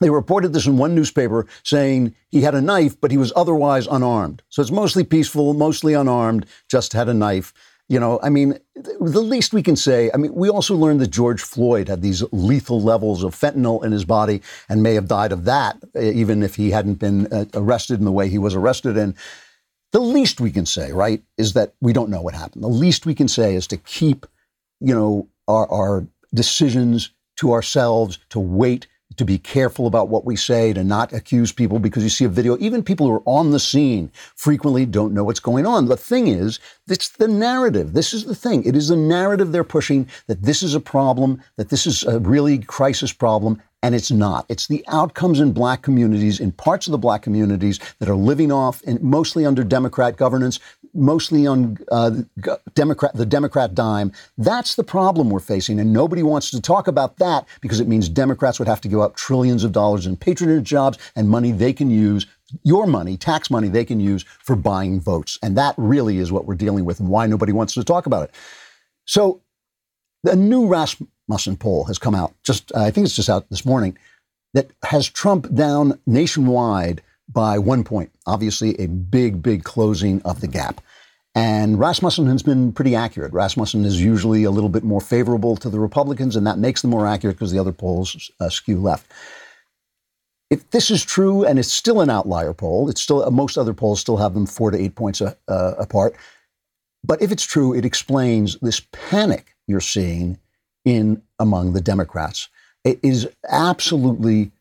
They 0.00 0.10
reported 0.10 0.52
this 0.52 0.66
in 0.66 0.78
one 0.78 0.94
newspaper 0.94 1.46
saying 1.62 2.14
he 2.30 2.40
had 2.40 2.54
a 2.54 2.60
knife, 2.60 2.98
but 3.00 3.10
he 3.10 3.18
was 3.18 3.32
otherwise 3.36 3.86
unarmed. 3.86 4.42
So 4.48 4.62
it's 4.62 4.70
mostly 4.70 5.04
peaceful, 5.04 5.52
mostly 5.52 5.92
unarmed, 5.92 6.46
just 6.68 6.94
had 6.94 7.08
a 7.08 7.14
knife. 7.14 7.52
You 7.88 7.98
know, 7.98 8.20
I 8.22 8.30
mean, 8.30 8.58
the 8.76 9.20
least 9.20 9.52
we 9.52 9.62
can 9.62 9.74
say, 9.76 10.10
I 10.14 10.16
mean, 10.16 10.32
we 10.32 10.48
also 10.48 10.76
learned 10.76 11.00
that 11.00 11.10
George 11.10 11.42
Floyd 11.42 11.88
had 11.88 12.02
these 12.02 12.22
lethal 12.32 12.80
levels 12.80 13.24
of 13.24 13.34
fentanyl 13.34 13.84
in 13.84 13.90
his 13.90 14.04
body 14.04 14.42
and 14.68 14.82
may 14.82 14.94
have 14.94 15.08
died 15.08 15.32
of 15.32 15.44
that, 15.44 15.76
even 16.00 16.42
if 16.42 16.54
he 16.54 16.70
hadn't 16.70 16.94
been 16.94 17.26
uh, 17.32 17.46
arrested 17.52 17.98
in 17.98 18.04
the 18.04 18.12
way 18.12 18.28
he 18.28 18.38
was 18.38 18.54
arrested 18.54 18.96
in. 18.96 19.16
The 19.92 20.00
least 20.00 20.40
we 20.40 20.52
can 20.52 20.66
say, 20.66 20.92
right, 20.92 21.20
is 21.36 21.54
that 21.54 21.74
we 21.80 21.92
don't 21.92 22.10
know 22.10 22.22
what 22.22 22.34
happened. 22.34 22.62
The 22.62 22.68
least 22.68 23.06
we 23.06 23.14
can 23.14 23.26
say 23.26 23.56
is 23.56 23.66
to 23.66 23.76
keep, 23.76 24.24
you 24.78 24.94
know, 24.94 25.28
our, 25.48 25.68
our 25.68 26.06
decisions 26.32 27.10
to 27.40 27.52
ourselves, 27.52 28.20
to 28.28 28.38
wait 28.38 28.86
to 29.16 29.24
be 29.24 29.38
careful 29.38 29.86
about 29.86 30.08
what 30.08 30.24
we 30.24 30.36
say, 30.36 30.72
to 30.72 30.84
not 30.84 31.12
accuse 31.12 31.52
people 31.52 31.78
because 31.78 32.02
you 32.02 32.08
see 32.08 32.24
a 32.24 32.28
video. 32.28 32.56
Even 32.58 32.82
people 32.82 33.06
who 33.06 33.14
are 33.14 33.22
on 33.26 33.50
the 33.50 33.60
scene 33.60 34.10
frequently 34.34 34.86
don't 34.86 35.12
know 35.12 35.24
what's 35.24 35.40
going 35.40 35.66
on. 35.66 35.86
The 35.86 35.96
thing 35.96 36.28
is, 36.28 36.58
it's 36.88 37.08
the 37.08 37.28
narrative. 37.28 37.92
This 37.92 38.14
is 38.14 38.24
the 38.24 38.34
thing. 38.34 38.64
It 38.64 38.76
is 38.76 38.88
the 38.88 38.96
narrative 38.96 39.52
they're 39.52 39.64
pushing 39.64 40.08
that 40.26 40.42
this 40.42 40.62
is 40.62 40.74
a 40.74 40.80
problem, 40.80 41.42
that 41.56 41.68
this 41.68 41.86
is 41.86 42.04
a 42.04 42.18
really 42.18 42.58
crisis 42.58 43.12
problem, 43.12 43.60
and 43.82 43.94
it's 43.94 44.10
not. 44.10 44.44
It's 44.48 44.66
the 44.66 44.84
outcomes 44.88 45.40
in 45.40 45.52
black 45.52 45.82
communities, 45.82 46.38
in 46.38 46.52
parts 46.52 46.86
of 46.86 46.92
the 46.92 46.98
black 46.98 47.22
communities 47.22 47.80
that 47.98 48.08
are 48.08 48.16
living 48.16 48.52
off, 48.52 48.82
and 48.86 49.02
mostly 49.02 49.46
under 49.46 49.64
Democrat 49.64 50.16
governance, 50.16 50.60
mostly 50.92 51.46
on 51.46 51.78
uh, 51.90 52.10
Democrat, 52.74 53.14
the 53.14 53.24
Democrat 53.24 53.74
dime. 53.74 54.12
That's 54.36 54.74
the 54.74 54.84
problem 54.84 55.30
we're 55.30 55.40
facing, 55.40 55.80
and 55.80 55.92
nobody 55.92 56.22
wants 56.22 56.50
to 56.50 56.60
talk 56.60 56.88
about 56.88 57.16
that 57.18 57.46
because 57.60 57.80
it 57.80 57.88
means 57.88 58.08
Democrats 58.08 58.58
would 58.58 58.68
have 58.68 58.80
to 58.82 58.88
give 58.88 59.00
up 59.00 59.16
trillions 59.16 59.64
of 59.64 59.72
dollars 59.72 60.06
in 60.06 60.16
patronage 60.16 60.64
jobs 60.64 60.98
and 61.16 61.28
money 61.28 61.52
they 61.52 61.72
can 61.72 61.90
use 61.90 62.26
your 62.64 62.86
money, 62.86 63.16
tax 63.16 63.50
money 63.50 63.68
they 63.68 63.84
can 63.84 64.00
use 64.00 64.24
for 64.40 64.56
buying 64.56 65.00
votes. 65.00 65.38
And 65.42 65.56
that 65.56 65.74
really 65.78 66.18
is 66.18 66.32
what 66.32 66.46
we're 66.46 66.56
dealing 66.56 66.84
with 66.84 67.00
and 67.00 67.08
why 67.08 67.26
nobody 67.26 67.52
wants 67.52 67.74
to 67.74 67.84
talk 67.84 68.06
about 68.06 68.24
it. 68.24 68.34
So, 69.04 69.40
a 70.24 70.36
new 70.36 70.66
Rasmussen 71.30 71.56
poll 71.56 71.84
has 71.84 71.96
come 71.96 72.16
out, 72.16 72.34
just 72.42 72.74
I 72.74 72.90
think 72.90 73.04
it's 73.04 73.14
just 73.14 73.30
out 73.30 73.48
this 73.50 73.64
morning, 73.64 73.96
that 74.52 74.72
has 74.82 75.08
Trump 75.08 75.52
down 75.54 75.96
nationwide 76.04 77.02
by 77.28 77.56
one 77.56 77.84
point. 77.84 78.10
Obviously, 78.26 78.74
a 78.80 78.88
big, 78.88 79.40
big 79.40 79.62
closing 79.62 80.20
of 80.22 80.40
the 80.40 80.48
gap. 80.48 80.80
And 81.36 81.78
Rasmussen 81.78 82.26
has 82.26 82.42
been 82.42 82.72
pretty 82.72 82.96
accurate. 82.96 83.32
Rasmussen 83.32 83.84
is 83.84 84.02
usually 84.02 84.42
a 84.42 84.50
little 84.50 84.68
bit 84.68 84.82
more 84.82 85.00
favorable 85.00 85.54
to 85.58 85.70
the 85.70 85.78
Republicans, 85.78 86.34
and 86.34 86.44
that 86.48 86.58
makes 86.58 86.82
them 86.82 86.90
more 86.90 87.06
accurate 87.06 87.36
because 87.36 87.52
the 87.52 87.60
other 87.60 87.72
polls 87.72 88.28
uh, 88.40 88.48
skew 88.48 88.80
left. 88.80 89.06
If 90.50 90.68
this 90.70 90.90
is 90.90 91.04
true, 91.04 91.44
and 91.44 91.60
it's 91.60 91.72
still 91.72 92.00
an 92.00 92.10
outlier 92.10 92.52
poll, 92.52 92.90
it's 92.90 93.00
still 93.00 93.22
uh, 93.22 93.30
most 93.30 93.56
other 93.56 93.72
polls 93.72 94.00
still 94.00 94.16
have 94.16 94.34
them 94.34 94.46
four 94.46 94.72
to 94.72 94.76
eight 94.76 94.96
points 94.96 95.22
uh, 95.22 95.34
uh 95.46 95.74
apart. 95.78 96.16
But 97.04 97.22
if 97.22 97.30
it's 97.30 97.46
true, 97.46 97.72
it 97.72 97.84
explains 97.84 98.58
this 98.58 98.82
panic 98.90 99.54
you're 99.68 99.80
seeing 99.80 100.36
in 100.84 101.22
among 101.38 101.72
the 101.72 101.80
Democrats. 101.80 102.48
It 102.84 102.98
is 103.02 103.28
absolutely 103.48 104.52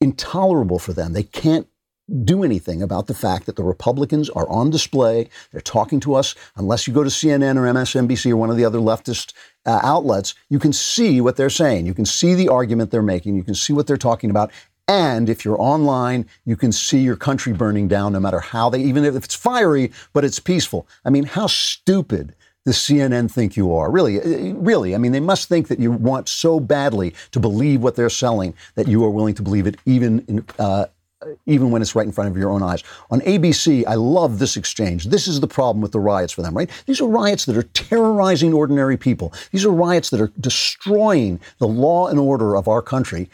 intolerable 0.00 0.78
for 0.78 0.92
them. 0.92 1.12
They 1.12 1.22
can't 1.22 1.66
do 2.24 2.44
anything 2.44 2.82
about 2.82 3.06
the 3.06 3.14
fact 3.14 3.46
that 3.46 3.56
the 3.56 3.62
Republicans 3.62 4.28
are 4.30 4.48
on 4.48 4.70
display. 4.70 5.28
They're 5.50 5.60
talking 5.60 6.00
to 6.00 6.14
us. 6.14 6.34
Unless 6.56 6.86
you 6.86 6.92
go 6.92 7.02
to 7.02 7.08
CNN 7.08 7.56
or 7.56 7.62
MSNBC 7.62 8.30
or 8.30 8.36
one 8.36 8.50
of 8.50 8.56
the 8.56 8.64
other 8.64 8.78
leftist 8.78 9.32
uh, 9.64 9.80
outlets, 9.82 10.34
you 10.50 10.58
can 10.58 10.72
see 10.72 11.20
what 11.20 11.36
they're 11.36 11.48
saying. 11.48 11.86
You 11.86 11.94
can 11.94 12.04
see 12.04 12.34
the 12.34 12.48
argument 12.48 12.90
they're 12.90 13.02
making. 13.02 13.36
You 13.36 13.42
can 13.42 13.54
see 13.54 13.72
what 13.72 13.86
they're 13.86 13.96
talking 13.96 14.28
about. 14.28 14.52
And 14.86 15.30
if 15.30 15.46
you're 15.46 15.60
online, 15.60 16.26
you 16.44 16.56
can 16.56 16.70
see 16.70 16.98
your 16.98 17.16
country 17.16 17.54
burning 17.54 17.88
down 17.88 18.12
no 18.12 18.20
matter 18.20 18.40
how 18.40 18.68
they, 18.68 18.82
even 18.82 19.04
if 19.04 19.14
it's 19.14 19.34
fiery, 19.34 19.90
but 20.12 20.26
it's 20.26 20.38
peaceful. 20.38 20.86
I 21.06 21.10
mean, 21.10 21.24
how 21.24 21.46
stupid 21.46 22.34
does 22.64 22.76
CNN 22.76 23.30
think 23.30 23.56
you 23.56 23.74
are? 23.74 23.90
Really, 23.90 24.20
uh, 24.20 24.54
really. 24.54 24.94
I 24.94 24.98
mean, 24.98 25.12
they 25.12 25.20
must 25.20 25.48
think 25.48 25.68
that 25.68 25.78
you 25.78 25.92
want 25.92 26.28
so 26.28 26.60
badly 26.60 27.14
to 27.32 27.40
believe 27.40 27.82
what 27.82 27.96
they're 27.96 28.10
selling 28.10 28.54
that 28.74 28.88
you 28.88 29.04
are 29.04 29.10
willing 29.10 29.34
to 29.34 29.42
believe 29.42 29.66
it, 29.66 29.76
even 29.84 30.24
in, 30.28 30.44
uh, 30.58 30.86
even 31.46 31.70
when 31.70 31.82
it's 31.82 31.94
right 31.94 32.06
in 32.06 32.12
front 32.12 32.30
of 32.30 32.36
your 32.36 32.50
own 32.50 32.62
eyes. 32.62 32.82
On 33.10 33.20
ABC, 33.20 33.86
I 33.86 33.94
love 33.94 34.38
this 34.38 34.56
exchange. 34.56 35.06
This 35.06 35.26
is 35.26 35.40
the 35.40 35.46
problem 35.46 35.80
with 35.82 35.92
the 35.92 36.00
riots 36.00 36.32
for 36.32 36.42
them, 36.42 36.56
right? 36.56 36.70
These 36.86 37.00
are 37.00 37.08
riots 37.08 37.44
that 37.46 37.56
are 37.56 37.62
terrorizing 37.62 38.52
ordinary 38.52 38.96
people. 38.96 39.32
These 39.50 39.64
are 39.64 39.70
riots 39.70 40.10
that 40.10 40.20
are 40.20 40.32
destroying 40.40 41.40
the 41.58 41.68
law 41.68 42.08
and 42.08 42.18
order 42.18 42.56
of 42.56 42.68
our 42.68 42.82
country. 42.82 43.28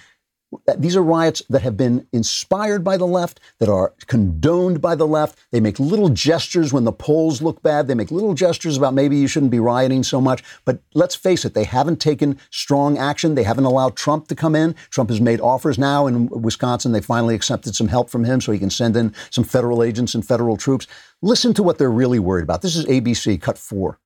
These 0.76 0.96
are 0.96 1.02
riots 1.02 1.42
that 1.48 1.62
have 1.62 1.76
been 1.76 2.06
inspired 2.12 2.82
by 2.82 2.96
the 2.96 3.06
left, 3.06 3.38
that 3.58 3.68
are 3.68 3.94
condoned 4.06 4.80
by 4.80 4.96
the 4.96 5.06
left. 5.06 5.38
They 5.52 5.60
make 5.60 5.78
little 5.78 6.08
gestures 6.08 6.72
when 6.72 6.84
the 6.84 6.92
polls 6.92 7.40
look 7.40 7.62
bad. 7.62 7.86
They 7.86 7.94
make 7.94 8.10
little 8.10 8.34
gestures 8.34 8.76
about 8.76 8.94
maybe 8.94 9.16
you 9.16 9.28
shouldn't 9.28 9.52
be 9.52 9.60
rioting 9.60 10.02
so 10.02 10.20
much. 10.20 10.42
But 10.64 10.80
let's 10.94 11.14
face 11.14 11.44
it, 11.44 11.54
they 11.54 11.64
haven't 11.64 12.00
taken 12.00 12.38
strong 12.50 12.98
action. 12.98 13.36
They 13.36 13.44
haven't 13.44 13.64
allowed 13.64 13.96
Trump 13.96 14.26
to 14.28 14.34
come 14.34 14.56
in. 14.56 14.74
Trump 14.90 15.10
has 15.10 15.20
made 15.20 15.40
offers 15.40 15.78
now 15.78 16.06
in 16.06 16.28
Wisconsin. 16.28 16.92
They 16.92 17.00
finally 17.00 17.34
accepted 17.36 17.76
some 17.76 17.88
help 17.88 18.10
from 18.10 18.24
him 18.24 18.40
so 18.40 18.50
he 18.50 18.58
can 18.58 18.70
send 18.70 18.96
in 18.96 19.14
some 19.30 19.44
federal 19.44 19.84
agents 19.84 20.14
and 20.14 20.26
federal 20.26 20.56
troops. 20.56 20.88
Listen 21.22 21.54
to 21.54 21.62
what 21.62 21.78
they're 21.78 21.90
really 21.90 22.18
worried 22.18 22.44
about. 22.44 22.62
This 22.62 22.76
is 22.76 22.86
ABC, 22.86 23.40
cut 23.40 23.56
four 23.56 23.98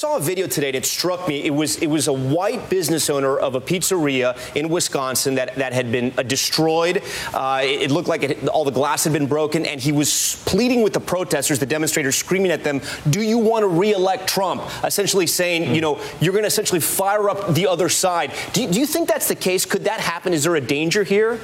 saw 0.00 0.16
a 0.16 0.20
video 0.20 0.46
today 0.46 0.70
that 0.70 0.86
struck 0.86 1.28
me. 1.28 1.44
It 1.44 1.50
was 1.50 1.76
it 1.76 1.86
was 1.86 2.08
a 2.08 2.12
white 2.14 2.70
business 2.70 3.10
owner 3.10 3.38
of 3.38 3.54
a 3.54 3.60
pizzeria 3.60 4.34
in 4.56 4.70
Wisconsin 4.70 5.34
that, 5.34 5.56
that 5.56 5.74
had 5.74 5.92
been 5.92 6.14
uh, 6.16 6.22
destroyed. 6.22 7.02
Uh, 7.34 7.60
it, 7.62 7.82
it, 7.82 7.90
looked 7.90 8.08
like 8.08 8.22
it, 8.22 8.48
all 8.48 8.64
the 8.64 8.70
glass 8.70 9.04
had 9.04 9.12
been 9.12 9.26
broken, 9.26 9.66
and 9.66 9.78
he 9.78 9.92
was 9.92 10.42
pleading 10.46 10.80
with 10.80 10.94
the 10.94 11.00
protesters, 11.00 11.58
the 11.58 11.66
demonstrators, 11.66 12.16
screaming 12.16 12.50
at 12.50 12.64
them, 12.64 12.80
"Do 13.10 13.20
you 13.20 13.36
want 13.36 13.62
to 13.62 13.66
reelect 13.66 14.26
Trump?" 14.26 14.62
Essentially 14.82 15.26
saying, 15.26 15.64
mm. 15.64 15.74
you 15.74 15.82
know, 15.82 16.00
you're 16.18 16.32
going 16.32 16.44
to 16.44 16.48
essentially 16.48 16.80
fire 16.80 17.28
up 17.28 17.52
the 17.52 17.66
other 17.66 17.90
side. 17.90 18.32
Do 18.54 18.62
you, 18.62 18.70
do 18.70 18.80
you 18.80 18.86
think 18.86 19.06
that's 19.06 19.28
the 19.28 19.34
case? 19.34 19.66
Could 19.66 19.84
that 19.84 20.00
happen? 20.00 20.32
Is 20.32 20.44
there 20.44 20.56
a 20.56 20.62
danger 20.62 21.04
here? 21.04 21.38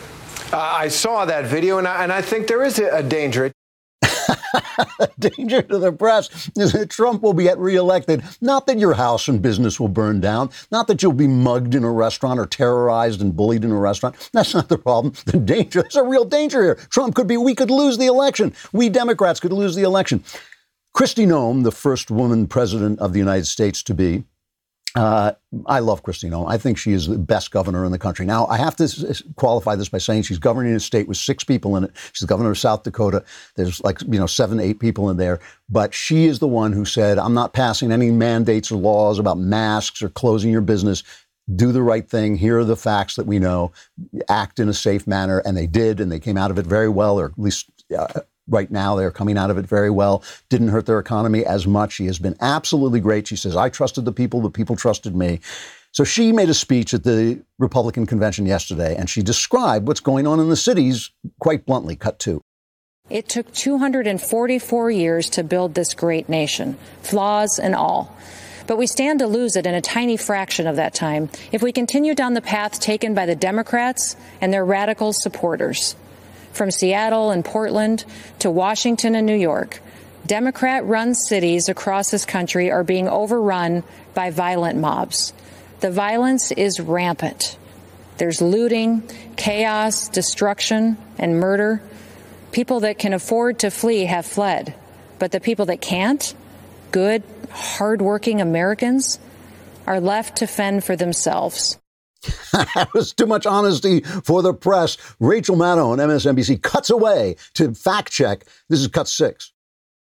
Uh, 0.50 0.56
I 0.56 0.88
saw 0.88 1.26
that 1.26 1.44
video, 1.44 1.76
and 1.76 1.86
I, 1.86 2.04
and 2.04 2.10
I 2.10 2.22
think 2.22 2.46
there 2.46 2.64
is 2.64 2.78
a, 2.78 2.88
a 2.88 3.02
danger. 3.02 3.52
danger 5.18 5.62
to 5.62 5.78
the 5.78 5.92
press 5.92 6.50
is 6.56 6.72
that 6.72 6.90
Trump 6.90 7.22
will 7.22 7.32
be 7.32 7.50
reelected. 7.54 8.22
Not 8.40 8.66
that 8.66 8.78
your 8.78 8.94
house 8.94 9.28
and 9.28 9.40
business 9.40 9.80
will 9.80 9.88
burn 9.88 10.20
down. 10.20 10.50
Not 10.70 10.86
that 10.88 11.02
you'll 11.02 11.12
be 11.12 11.28
mugged 11.28 11.74
in 11.74 11.84
a 11.84 11.90
restaurant 11.90 12.40
or 12.40 12.46
terrorized 12.46 13.20
and 13.20 13.34
bullied 13.34 13.64
in 13.64 13.70
a 13.70 13.78
restaurant. 13.78 14.30
That's 14.32 14.54
not 14.54 14.68
the 14.68 14.78
problem. 14.78 15.14
The 15.26 15.38
danger, 15.38 15.82
there's 15.82 15.96
a 15.96 16.04
real 16.04 16.24
danger 16.24 16.62
here. 16.62 16.74
Trump 16.88 17.14
could 17.14 17.26
be, 17.26 17.36
we 17.36 17.54
could 17.54 17.70
lose 17.70 17.98
the 17.98 18.06
election. 18.06 18.54
We 18.72 18.88
Democrats 18.88 19.40
could 19.40 19.52
lose 19.52 19.74
the 19.74 19.82
election. 19.82 20.22
Kristi 20.96 21.26
Noem, 21.26 21.64
the 21.64 21.72
first 21.72 22.10
woman 22.10 22.46
president 22.46 23.00
of 23.00 23.12
the 23.12 23.18
United 23.18 23.46
States 23.46 23.82
to 23.84 23.94
be, 23.94 24.24
uh, 24.96 25.32
I 25.66 25.80
love 25.80 26.02
Kristi 26.02 26.30
Noem. 26.30 26.48
I 26.48 26.56
think 26.56 26.78
she 26.78 26.92
is 26.92 27.06
the 27.06 27.18
best 27.18 27.50
governor 27.50 27.84
in 27.84 27.92
the 27.92 27.98
country. 27.98 28.24
Now, 28.24 28.46
I 28.46 28.56
have 28.56 28.74
to 28.76 29.24
qualify 29.36 29.76
this 29.76 29.90
by 29.90 29.98
saying 29.98 30.22
she's 30.22 30.38
governing 30.38 30.74
a 30.74 30.80
state 30.80 31.06
with 31.06 31.18
six 31.18 31.44
people 31.44 31.76
in 31.76 31.84
it. 31.84 31.90
She's 32.12 32.26
governor 32.26 32.50
of 32.50 32.58
South 32.58 32.82
Dakota. 32.82 33.22
There's 33.56 33.82
like, 33.84 34.00
you 34.02 34.18
know, 34.18 34.26
seven, 34.26 34.58
eight 34.58 34.80
people 34.80 35.10
in 35.10 35.18
there. 35.18 35.38
But 35.68 35.92
she 35.92 36.24
is 36.24 36.38
the 36.38 36.48
one 36.48 36.72
who 36.72 36.86
said, 36.86 37.18
I'm 37.18 37.34
not 37.34 37.52
passing 37.52 37.92
any 37.92 38.10
mandates 38.10 38.72
or 38.72 38.76
laws 38.76 39.18
about 39.18 39.38
masks 39.38 40.02
or 40.02 40.08
closing 40.08 40.50
your 40.50 40.62
business. 40.62 41.02
Do 41.54 41.72
the 41.72 41.82
right 41.82 42.08
thing. 42.08 42.36
Here 42.36 42.58
are 42.58 42.64
the 42.64 42.74
facts 42.74 43.16
that 43.16 43.26
we 43.26 43.38
know. 43.38 43.72
Act 44.30 44.58
in 44.58 44.68
a 44.68 44.74
safe 44.74 45.06
manner. 45.06 45.40
And 45.40 45.56
they 45.56 45.66
did, 45.66 46.00
and 46.00 46.10
they 46.10 46.18
came 46.18 46.38
out 46.38 46.50
of 46.50 46.58
it 46.58 46.66
very 46.66 46.88
well, 46.88 47.20
or 47.20 47.26
at 47.26 47.38
least 47.38 47.70
uh, 47.96 48.20
right 48.48 48.70
now. 48.70 48.96
They're 48.96 49.10
coming 49.10 49.38
out 49.38 49.50
of 49.50 49.58
it 49.58 49.66
very 49.66 49.90
well. 49.90 50.22
Didn't 50.48 50.68
hurt 50.68 50.86
their 50.86 50.98
economy 50.98 51.44
as 51.44 51.66
much. 51.66 51.92
She 51.92 52.06
has 52.06 52.18
been 52.18 52.36
absolutely 52.40 53.00
great. 53.00 53.28
She 53.28 53.36
says, 53.36 53.56
I 53.56 53.68
trusted 53.68 54.04
the 54.04 54.12
people, 54.12 54.40
the 54.40 54.50
people 54.50 54.76
trusted 54.76 55.14
me. 55.14 55.40
So 55.92 56.04
she 56.04 56.30
made 56.32 56.50
a 56.50 56.54
speech 56.54 56.92
at 56.92 57.04
the 57.04 57.42
Republican 57.58 58.04
convention 58.04 58.44
yesterday, 58.44 58.94
and 58.96 59.08
she 59.08 59.22
described 59.22 59.88
what's 59.88 60.00
going 60.00 60.26
on 60.26 60.40
in 60.40 60.50
the 60.50 60.56
cities 60.56 61.10
quite 61.40 61.64
bluntly. 61.64 61.96
Cut 61.96 62.18
two. 62.18 62.42
It 63.08 63.28
took 63.28 63.52
244 63.52 64.90
years 64.90 65.30
to 65.30 65.44
build 65.44 65.74
this 65.74 65.94
great 65.94 66.28
nation, 66.28 66.76
flaws 67.02 67.58
and 67.58 67.74
all. 67.74 68.14
But 68.66 68.78
we 68.78 68.88
stand 68.88 69.20
to 69.20 69.28
lose 69.28 69.54
it 69.54 69.64
in 69.64 69.74
a 69.74 69.80
tiny 69.80 70.16
fraction 70.16 70.66
of 70.66 70.76
that 70.76 70.92
time 70.92 71.30
if 71.52 71.62
we 71.62 71.70
continue 71.70 72.14
down 72.14 72.34
the 72.34 72.42
path 72.42 72.80
taken 72.80 73.14
by 73.14 73.24
the 73.24 73.36
Democrats 73.36 74.16
and 74.40 74.52
their 74.52 74.64
radical 74.64 75.12
supporters 75.12 75.94
from 76.56 76.70
Seattle 76.70 77.30
and 77.30 77.44
Portland 77.44 78.04
to 78.40 78.50
Washington 78.50 79.14
and 79.14 79.26
New 79.26 79.36
York, 79.36 79.80
Democrat 80.26 80.84
run 80.84 81.14
cities 81.14 81.68
across 81.68 82.10
this 82.10 82.24
country 82.24 82.70
are 82.72 82.82
being 82.82 83.08
overrun 83.08 83.84
by 84.14 84.30
violent 84.30 84.78
mobs. 84.78 85.32
The 85.80 85.90
violence 85.90 86.50
is 86.50 86.80
rampant. 86.80 87.56
There's 88.16 88.40
looting, 88.40 89.08
chaos, 89.36 90.08
destruction, 90.08 90.96
and 91.18 91.38
murder. 91.38 91.82
People 92.50 92.80
that 92.80 92.98
can 92.98 93.12
afford 93.12 93.60
to 93.60 93.70
flee 93.70 94.06
have 94.06 94.26
fled, 94.26 94.74
but 95.18 95.30
the 95.30 95.40
people 95.40 95.66
that 95.66 95.80
can't, 95.80 96.34
good, 96.90 97.22
hardworking 97.50 98.40
Americans, 98.40 99.20
are 99.86 100.00
left 100.00 100.38
to 100.38 100.46
fend 100.46 100.82
for 100.82 100.96
themselves. 100.96 101.78
that 102.52 102.88
was 102.94 103.12
too 103.12 103.26
much 103.26 103.46
honesty 103.46 104.00
for 104.00 104.42
the 104.42 104.54
press. 104.54 104.96
Rachel 105.20 105.56
Maddow 105.56 105.86
on 105.86 105.98
MSNBC 105.98 106.62
cuts 106.62 106.90
away 106.90 107.36
to 107.54 107.74
fact 107.74 108.12
check. 108.12 108.44
This 108.68 108.80
is 108.80 108.88
cut 108.88 109.08
six. 109.08 109.52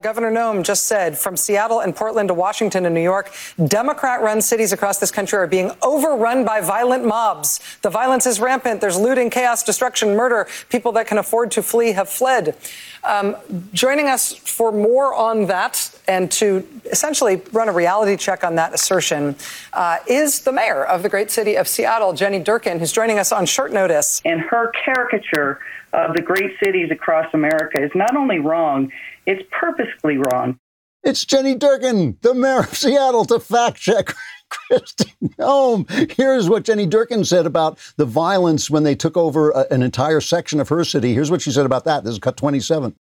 Governor 0.02 0.30
Noem 0.30 0.64
just 0.64 0.86
said 0.86 1.18
from 1.18 1.36
Seattle 1.36 1.80
and 1.80 1.94
Portland 1.94 2.28
to 2.28 2.34
Washington 2.34 2.86
and 2.86 2.94
New 2.94 3.02
York, 3.02 3.30
Democrat 3.66 4.22
run 4.22 4.40
cities 4.40 4.72
across 4.72 4.96
this 4.96 5.10
country 5.10 5.38
are 5.38 5.46
being 5.46 5.72
overrun 5.82 6.42
by 6.42 6.62
violent 6.62 7.04
mobs. 7.04 7.60
The 7.82 7.90
violence 7.90 8.24
is 8.24 8.40
rampant. 8.40 8.80
There's 8.80 8.98
looting, 8.98 9.28
chaos, 9.28 9.62
destruction, 9.62 10.16
murder. 10.16 10.48
People 10.70 10.90
that 10.92 11.06
can 11.06 11.18
afford 11.18 11.50
to 11.50 11.62
flee 11.62 11.92
have 11.92 12.08
fled. 12.08 12.56
Um, 13.04 13.36
joining 13.74 14.06
us 14.06 14.32
for 14.32 14.72
more 14.72 15.14
on 15.14 15.44
that 15.48 15.94
and 16.08 16.32
to 16.32 16.66
essentially 16.86 17.42
run 17.52 17.68
a 17.68 17.72
reality 17.72 18.16
check 18.16 18.42
on 18.42 18.54
that 18.54 18.72
assertion 18.72 19.36
uh, 19.74 19.98
is 20.06 20.40
the 20.40 20.52
mayor 20.52 20.82
of 20.82 21.02
the 21.02 21.10
great 21.10 21.30
city 21.30 21.56
of 21.56 21.68
Seattle, 21.68 22.14
Jenny 22.14 22.42
Durkan, 22.42 22.78
who's 22.78 22.92
joining 22.92 23.18
us 23.18 23.32
on 23.32 23.44
short 23.44 23.70
notice. 23.70 24.22
And 24.24 24.40
her 24.40 24.72
caricature 24.82 25.60
of 25.92 26.14
the 26.14 26.22
great 26.22 26.52
cities 26.62 26.90
across 26.90 27.32
America 27.34 27.82
is 27.82 27.90
not 27.94 28.16
only 28.16 28.38
wrong, 28.38 28.92
it's 29.26 29.42
purposely 29.50 30.16
wrong. 30.16 30.58
It's 31.02 31.24
Jenny 31.24 31.56
Durkan, 31.56 32.20
the 32.20 32.34
mayor 32.34 32.60
of 32.60 32.76
Seattle, 32.76 33.24
to 33.26 33.40
fact 33.40 33.78
check 33.78 34.14
Kristi 34.50 35.12
Noem. 35.38 36.12
Here's 36.12 36.48
what 36.48 36.64
Jenny 36.64 36.86
Durkan 36.86 37.26
said 37.26 37.46
about 37.46 37.78
the 37.96 38.04
violence 38.04 38.68
when 38.68 38.82
they 38.82 38.94
took 38.94 39.16
over 39.16 39.50
a, 39.50 39.66
an 39.70 39.82
entire 39.82 40.20
section 40.20 40.60
of 40.60 40.68
her 40.68 40.84
city. 40.84 41.14
Here's 41.14 41.30
what 41.30 41.40
she 41.40 41.52
said 41.52 41.64
about 41.64 41.84
that. 41.84 42.04
This 42.04 42.12
is 42.12 42.18
cut 42.18 42.36
27. 42.36 42.94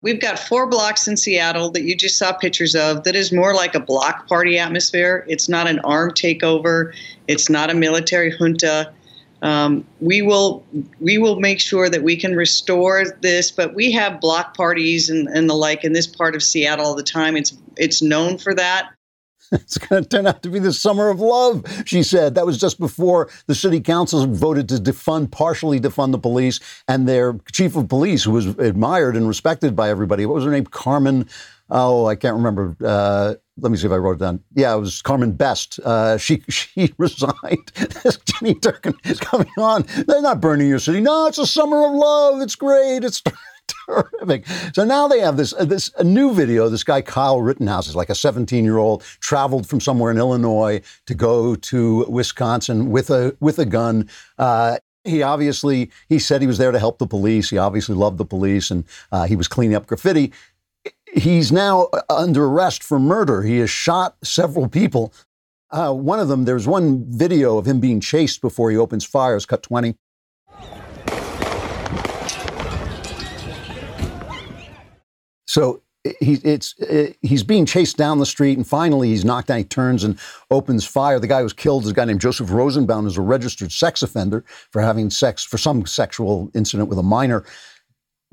We've 0.00 0.20
got 0.20 0.38
four 0.38 0.66
blocks 0.66 1.06
in 1.06 1.16
Seattle 1.16 1.70
that 1.70 1.82
you 1.84 1.94
just 1.94 2.18
saw 2.18 2.32
pictures 2.32 2.74
of 2.74 3.04
that 3.04 3.14
is 3.14 3.30
more 3.30 3.54
like 3.54 3.74
a 3.74 3.80
block 3.80 4.26
party 4.26 4.58
atmosphere. 4.58 5.24
It's 5.28 5.48
not 5.48 5.68
an 5.68 5.78
armed 5.80 6.14
takeover, 6.14 6.92
it's 7.28 7.48
not 7.48 7.70
a 7.70 7.74
military 7.74 8.30
junta 8.30 8.92
um, 9.42 9.84
we 10.00 10.22
will 10.22 10.64
we 11.00 11.18
will 11.18 11.40
make 11.40 11.60
sure 11.60 11.90
that 11.90 12.02
we 12.02 12.16
can 12.16 12.34
restore 12.34 13.04
this. 13.20 13.50
But 13.50 13.74
we 13.74 13.90
have 13.92 14.20
block 14.20 14.56
parties 14.56 15.10
and, 15.10 15.28
and 15.28 15.50
the 15.50 15.54
like 15.54 15.84
in 15.84 15.92
this 15.92 16.06
part 16.06 16.34
of 16.34 16.42
Seattle 16.42 16.86
all 16.86 16.94
the 16.94 17.02
time. 17.02 17.36
It's 17.36 17.56
it's 17.76 18.00
known 18.00 18.38
for 18.38 18.54
that. 18.54 18.90
It's 19.52 19.76
going 19.76 20.02
to 20.02 20.08
turn 20.08 20.26
out 20.26 20.42
to 20.44 20.48
be 20.48 20.60
the 20.60 20.72
summer 20.72 21.10
of 21.10 21.20
love, 21.20 21.66
she 21.84 22.02
said. 22.02 22.36
That 22.36 22.46
was 22.46 22.56
just 22.56 22.80
before 22.80 23.28
the 23.48 23.54
city 23.54 23.82
council 23.82 24.26
voted 24.26 24.66
to 24.70 24.76
defund, 24.76 25.30
partially 25.30 25.78
defund 25.78 26.12
the 26.12 26.18
police, 26.18 26.58
and 26.88 27.06
their 27.06 27.38
chief 27.52 27.76
of 27.76 27.86
police, 27.86 28.24
who 28.24 28.30
was 28.30 28.46
admired 28.46 29.14
and 29.14 29.28
respected 29.28 29.76
by 29.76 29.90
everybody, 29.90 30.24
what 30.24 30.36
was 30.36 30.44
her 30.44 30.50
name? 30.50 30.64
Carmen. 30.64 31.28
Oh, 31.68 32.06
I 32.06 32.16
can't 32.16 32.36
remember. 32.36 32.74
Uh, 32.82 33.34
let 33.58 33.70
me 33.70 33.76
see 33.76 33.86
if 33.86 33.92
I 33.92 33.96
wrote 33.96 34.16
it 34.16 34.20
down. 34.20 34.42
Yeah, 34.54 34.74
it 34.74 34.78
was 34.78 35.02
Carmen 35.02 35.32
Best. 35.32 35.78
Uh, 35.80 36.16
she 36.16 36.42
she 36.48 36.92
resigned. 36.98 37.32
Jenny 37.74 38.54
Durkan 38.54 38.94
is 39.04 39.20
coming 39.20 39.50
on. 39.58 39.84
They're 40.06 40.22
not 40.22 40.40
burning 40.40 40.68
your 40.68 40.78
city. 40.78 41.00
No, 41.00 41.26
it's 41.26 41.38
a 41.38 41.46
summer 41.46 41.84
of 41.86 41.92
love. 41.92 42.40
It's 42.40 42.56
great. 42.56 43.04
It's 43.04 43.22
terrific. 43.86 44.46
So 44.72 44.84
now 44.84 45.06
they 45.06 45.20
have 45.20 45.36
this 45.36 45.52
uh, 45.52 45.64
this 45.64 45.90
a 45.98 46.04
new 46.04 46.32
video. 46.32 46.68
This 46.68 46.84
guy 46.84 47.02
Kyle 47.02 47.40
Rittenhouse 47.40 47.88
is 47.88 47.96
like 47.96 48.10
a 48.10 48.14
17 48.14 48.64
year 48.64 48.78
old 48.78 49.02
traveled 49.20 49.66
from 49.68 49.80
somewhere 49.80 50.10
in 50.10 50.18
Illinois 50.18 50.80
to 51.06 51.14
go 51.14 51.54
to 51.54 52.06
Wisconsin 52.08 52.90
with 52.90 53.10
a 53.10 53.36
with 53.40 53.58
a 53.58 53.66
gun. 53.66 54.08
Uh, 54.38 54.78
he 55.04 55.22
obviously 55.22 55.90
he 56.08 56.18
said 56.18 56.40
he 56.40 56.46
was 56.46 56.58
there 56.58 56.72
to 56.72 56.78
help 56.78 56.98
the 56.98 57.06
police. 57.06 57.50
He 57.50 57.58
obviously 57.58 57.94
loved 57.94 58.18
the 58.18 58.24
police, 58.24 58.70
and 58.70 58.84
uh, 59.10 59.24
he 59.24 59.36
was 59.36 59.48
cleaning 59.48 59.74
up 59.74 59.86
graffiti. 59.86 60.32
He's 61.12 61.52
now 61.52 61.88
under 62.08 62.46
arrest 62.46 62.82
for 62.82 62.98
murder. 62.98 63.42
He 63.42 63.58
has 63.58 63.68
shot 63.68 64.16
several 64.24 64.68
people. 64.68 65.12
Uh, 65.70 65.92
one 65.92 66.18
of 66.18 66.28
them, 66.28 66.44
there's 66.44 66.66
one 66.66 67.04
video 67.06 67.58
of 67.58 67.66
him 67.66 67.80
being 67.80 68.00
chased 68.00 68.40
before 68.40 68.70
he 68.70 68.76
opens 68.78 69.04
fire. 69.04 69.36
It's 69.36 69.44
cut 69.44 69.62
20. 69.62 69.94
So 75.46 75.82
he, 76.20 76.40
it's, 76.42 76.74
it, 76.78 77.18
he's 77.20 77.42
being 77.42 77.66
chased 77.66 77.98
down 77.98 78.18
the 78.18 78.26
street, 78.26 78.56
and 78.56 78.66
finally 78.66 79.08
he's 79.08 79.24
knocked 79.24 79.48
down. 79.48 79.58
He 79.58 79.64
turns 79.64 80.04
and 80.04 80.18
opens 80.50 80.86
fire. 80.86 81.20
The 81.20 81.26
guy 81.26 81.38
who 81.38 81.44
was 81.44 81.52
killed 81.52 81.84
is 81.84 81.90
a 81.90 81.94
guy 81.94 82.06
named 82.06 82.22
Joseph 82.22 82.50
Rosenbaum, 82.50 83.04
who's 83.04 83.18
a 83.18 83.22
registered 83.22 83.70
sex 83.70 84.02
offender 84.02 84.44
for 84.70 84.80
having 84.80 85.10
sex 85.10 85.44
for 85.44 85.58
some 85.58 85.84
sexual 85.84 86.50
incident 86.54 86.88
with 86.88 86.98
a 86.98 87.02
minor. 87.02 87.44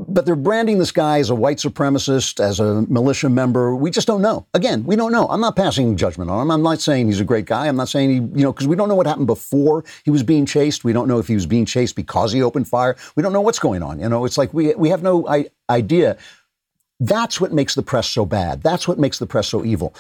But 0.07 0.25
they're 0.25 0.37
branding 0.37 0.79
this 0.79 0.93
guy 0.93 1.19
as 1.19 1.29
a 1.29 1.35
white 1.35 1.57
supremacist, 1.57 2.39
as 2.39 2.61
a 2.61 2.83
militia 2.83 3.29
member. 3.29 3.75
We 3.75 3.91
just 3.91 4.07
don't 4.07 4.21
know. 4.21 4.47
Again, 4.53 4.85
we 4.85 4.95
don't 4.95 5.11
know. 5.11 5.27
I'm 5.27 5.41
not 5.41 5.57
passing 5.57 5.97
judgment 5.97 6.31
on 6.31 6.41
him. 6.41 6.51
I'm 6.51 6.63
not 6.63 6.79
saying 6.79 7.07
he's 7.07 7.19
a 7.19 7.25
great 7.25 7.45
guy. 7.45 7.67
I'm 7.67 7.75
not 7.75 7.89
saying 7.89 8.09
he, 8.09 8.15
you 8.15 8.43
know, 8.43 8.53
because 8.53 8.67
we 8.67 8.77
don't 8.77 8.87
know 8.87 8.95
what 8.95 9.07
happened 9.07 9.27
before 9.27 9.83
he 10.05 10.11
was 10.11 10.23
being 10.23 10.45
chased. 10.45 10.85
We 10.85 10.93
don't 10.93 11.09
know 11.09 11.19
if 11.19 11.27
he 11.27 11.33
was 11.33 11.45
being 11.45 11.65
chased 11.65 11.97
because 11.97 12.31
he 12.31 12.41
opened 12.41 12.69
fire. 12.69 12.95
We 13.17 13.23
don't 13.23 13.33
know 13.33 13.41
what's 13.41 13.59
going 13.59 13.83
on. 13.83 13.99
You 13.99 14.07
know, 14.07 14.23
it's 14.23 14.37
like 14.37 14.53
we 14.53 14.73
we 14.75 14.87
have 14.89 15.03
no 15.03 15.27
I- 15.27 15.49
idea 15.69 16.17
that's 16.99 17.39
what 17.39 17.53
makes 17.53 17.75
the 17.75 17.81
press 17.81 18.09
so 18.09 18.25
bad. 18.25 18.61
That's 18.61 18.87
what 18.87 18.99
makes 18.99 19.19
the 19.19 19.25
press 19.25 19.47
so 19.47 19.63
evil. 19.63 19.93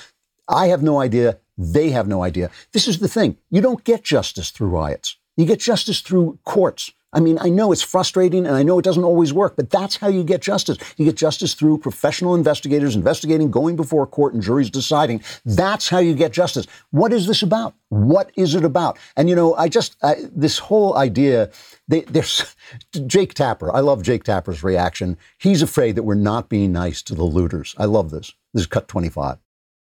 I 0.47 0.67
have 0.67 0.83
no 0.83 0.99
idea. 0.99 1.37
They 1.57 1.91
have 1.91 2.07
no 2.07 2.23
idea. 2.23 2.49
This 2.71 2.87
is 2.87 2.99
the 2.99 3.07
thing. 3.07 3.37
You 3.49 3.61
don't 3.61 3.83
get 3.83 4.03
justice 4.03 4.49
through 4.49 4.69
riots. 4.69 5.17
You 5.37 5.45
get 5.45 5.59
justice 5.59 6.01
through 6.01 6.39
courts. 6.43 6.91
I 7.11 7.19
mean, 7.19 7.39
I 7.41 7.49
know 7.49 7.71
it's 7.71 7.81
frustrating 7.81 8.45
and 8.45 8.55
I 8.55 8.61
know 8.61 8.77
it 8.77 8.83
doesn't 8.83 9.03
always 9.03 9.33
work, 9.33 9.55
but 9.55 9.71
that's 9.71 9.95
how 9.95 10.09
you 10.09 10.23
get 10.23 10.41
justice. 10.41 10.77
You 10.97 11.05
get 11.05 11.15
justice 11.15 11.55
through 11.55 11.79
professional 11.79 12.35
investigators 12.35 12.95
investigating, 12.95 13.49
going 13.49 13.75
before 13.75 14.03
a 14.03 14.07
court, 14.07 14.33
and 14.33 14.43
juries 14.43 14.69
deciding. 14.69 15.23
That's 15.43 15.89
how 15.89 15.97
you 15.97 16.13
get 16.13 16.31
justice. 16.31 16.67
What 16.91 17.11
is 17.11 17.25
this 17.25 17.41
about? 17.41 17.73
What 17.89 18.31
is 18.35 18.53
it 18.53 18.63
about? 18.63 18.99
And 19.15 19.27
you 19.27 19.35
know, 19.35 19.55
I 19.55 19.69
just 19.69 19.97
I, 20.03 20.15
this 20.31 20.59
whole 20.59 20.95
idea. 20.97 21.49
They, 21.87 22.01
there's 22.01 22.55
Jake 23.07 23.33
Tapper. 23.33 23.73
I 23.75 23.79
love 23.79 24.03
Jake 24.03 24.23
Tapper's 24.23 24.63
reaction. 24.63 25.17
He's 25.39 25.63
afraid 25.63 25.95
that 25.95 26.03
we're 26.03 26.13
not 26.13 26.47
being 26.47 26.71
nice 26.71 27.01
to 27.03 27.15
the 27.15 27.23
looters. 27.23 27.73
I 27.79 27.85
love 27.85 28.11
this. 28.11 28.35
This 28.53 28.61
is 28.61 28.67
cut 28.67 28.87
25. 28.87 29.39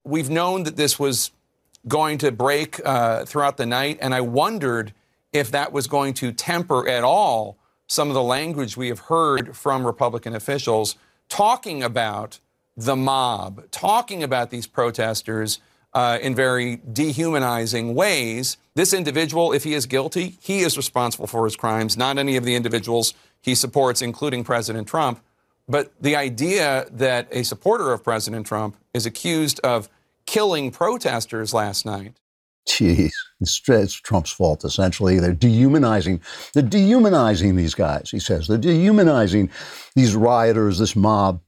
We've 0.04 0.30
known 0.30 0.64
that 0.64 0.78
this 0.78 1.00
was 1.00 1.32
going 1.88 2.20
to 2.20 2.32
break 2.32 2.80
uh, 2.86 3.26
throughout 3.26 3.58
the 3.58 3.66
night, 3.66 3.98
and 4.02 4.14
I 4.14 4.22
wondered 4.22 4.94
if 5.38 5.52
that 5.52 5.72
was 5.72 5.88
going 5.88 6.14
to 6.16 6.32
temper 6.32 6.88
at 6.88 7.04
all 7.04 7.58
some 7.88 8.10
of 8.10 8.14
the 8.14 8.24
language 8.24 8.76
we 8.76 8.90
have 8.90 9.00
heard 9.00 9.56
from 9.56 9.86
Republican 9.86 10.36
officials 10.36 10.96
talking 11.30 11.82
about 11.82 12.40
the 12.76 12.96
mob, 12.96 13.70
talking 13.72 14.22
about 14.22 14.50
these 14.50 14.68
protesters 14.68 15.60
uh, 15.94 16.20
in 16.22 16.36
very 16.36 16.82
dehumanizing 16.92 17.96
ways. 17.96 18.58
This 18.76 18.94
individual, 18.94 19.52
if 19.52 19.64
he 19.64 19.74
is 19.74 19.86
guilty, 19.86 20.38
he 20.42 20.60
is 20.60 20.78
responsible 20.78 21.28
for 21.28 21.46
his 21.46 21.56
crimes, 21.56 21.98
not 21.98 22.18
any 22.18 22.36
of 22.36 22.44
the 22.44 22.56
individuals 22.56 23.14
he 23.42 23.56
supports, 23.56 24.02
including 24.02 24.44
President 24.44 24.88
Trump. 24.88 25.22
But 25.68 25.92
the 26.00 26.16
idea 26.16 26.88
that 26.92 27.28
a 27.32 27.44
supporter 27.44 27.92
of 27.92 28.04
President 28.04 28.46
Trump 28.46 28.78
is 28.94 29.06
accused 29.06 29.60
of 29.62 29.90
killing 30.26 30.72
protesters 30.72 31.54
last 31.54 31.86
night 31.86 32.14
Jeez, 32.68 33.12
it's, 33.40 33.62
it's, 33.68 33.94
Trump's 33.94 34.32
fault 34.32 34.66
essentially. 34.66 35.20
They're 35.20 35.34
dehumanizing. 35.34 36.22
They're 36.54 36.64
dehumanizing 36.64 37.56
these 37.56 37.74
guys. 37.74 38.10
He 38.12 38.20
says 38.20 38.48
they're 38.48 38.58
dehumanizing 38.58 39.50
these 39.96 40.16
rioters, 40.16 40.80
this 40.80 40.96
mob. 40.96 41.42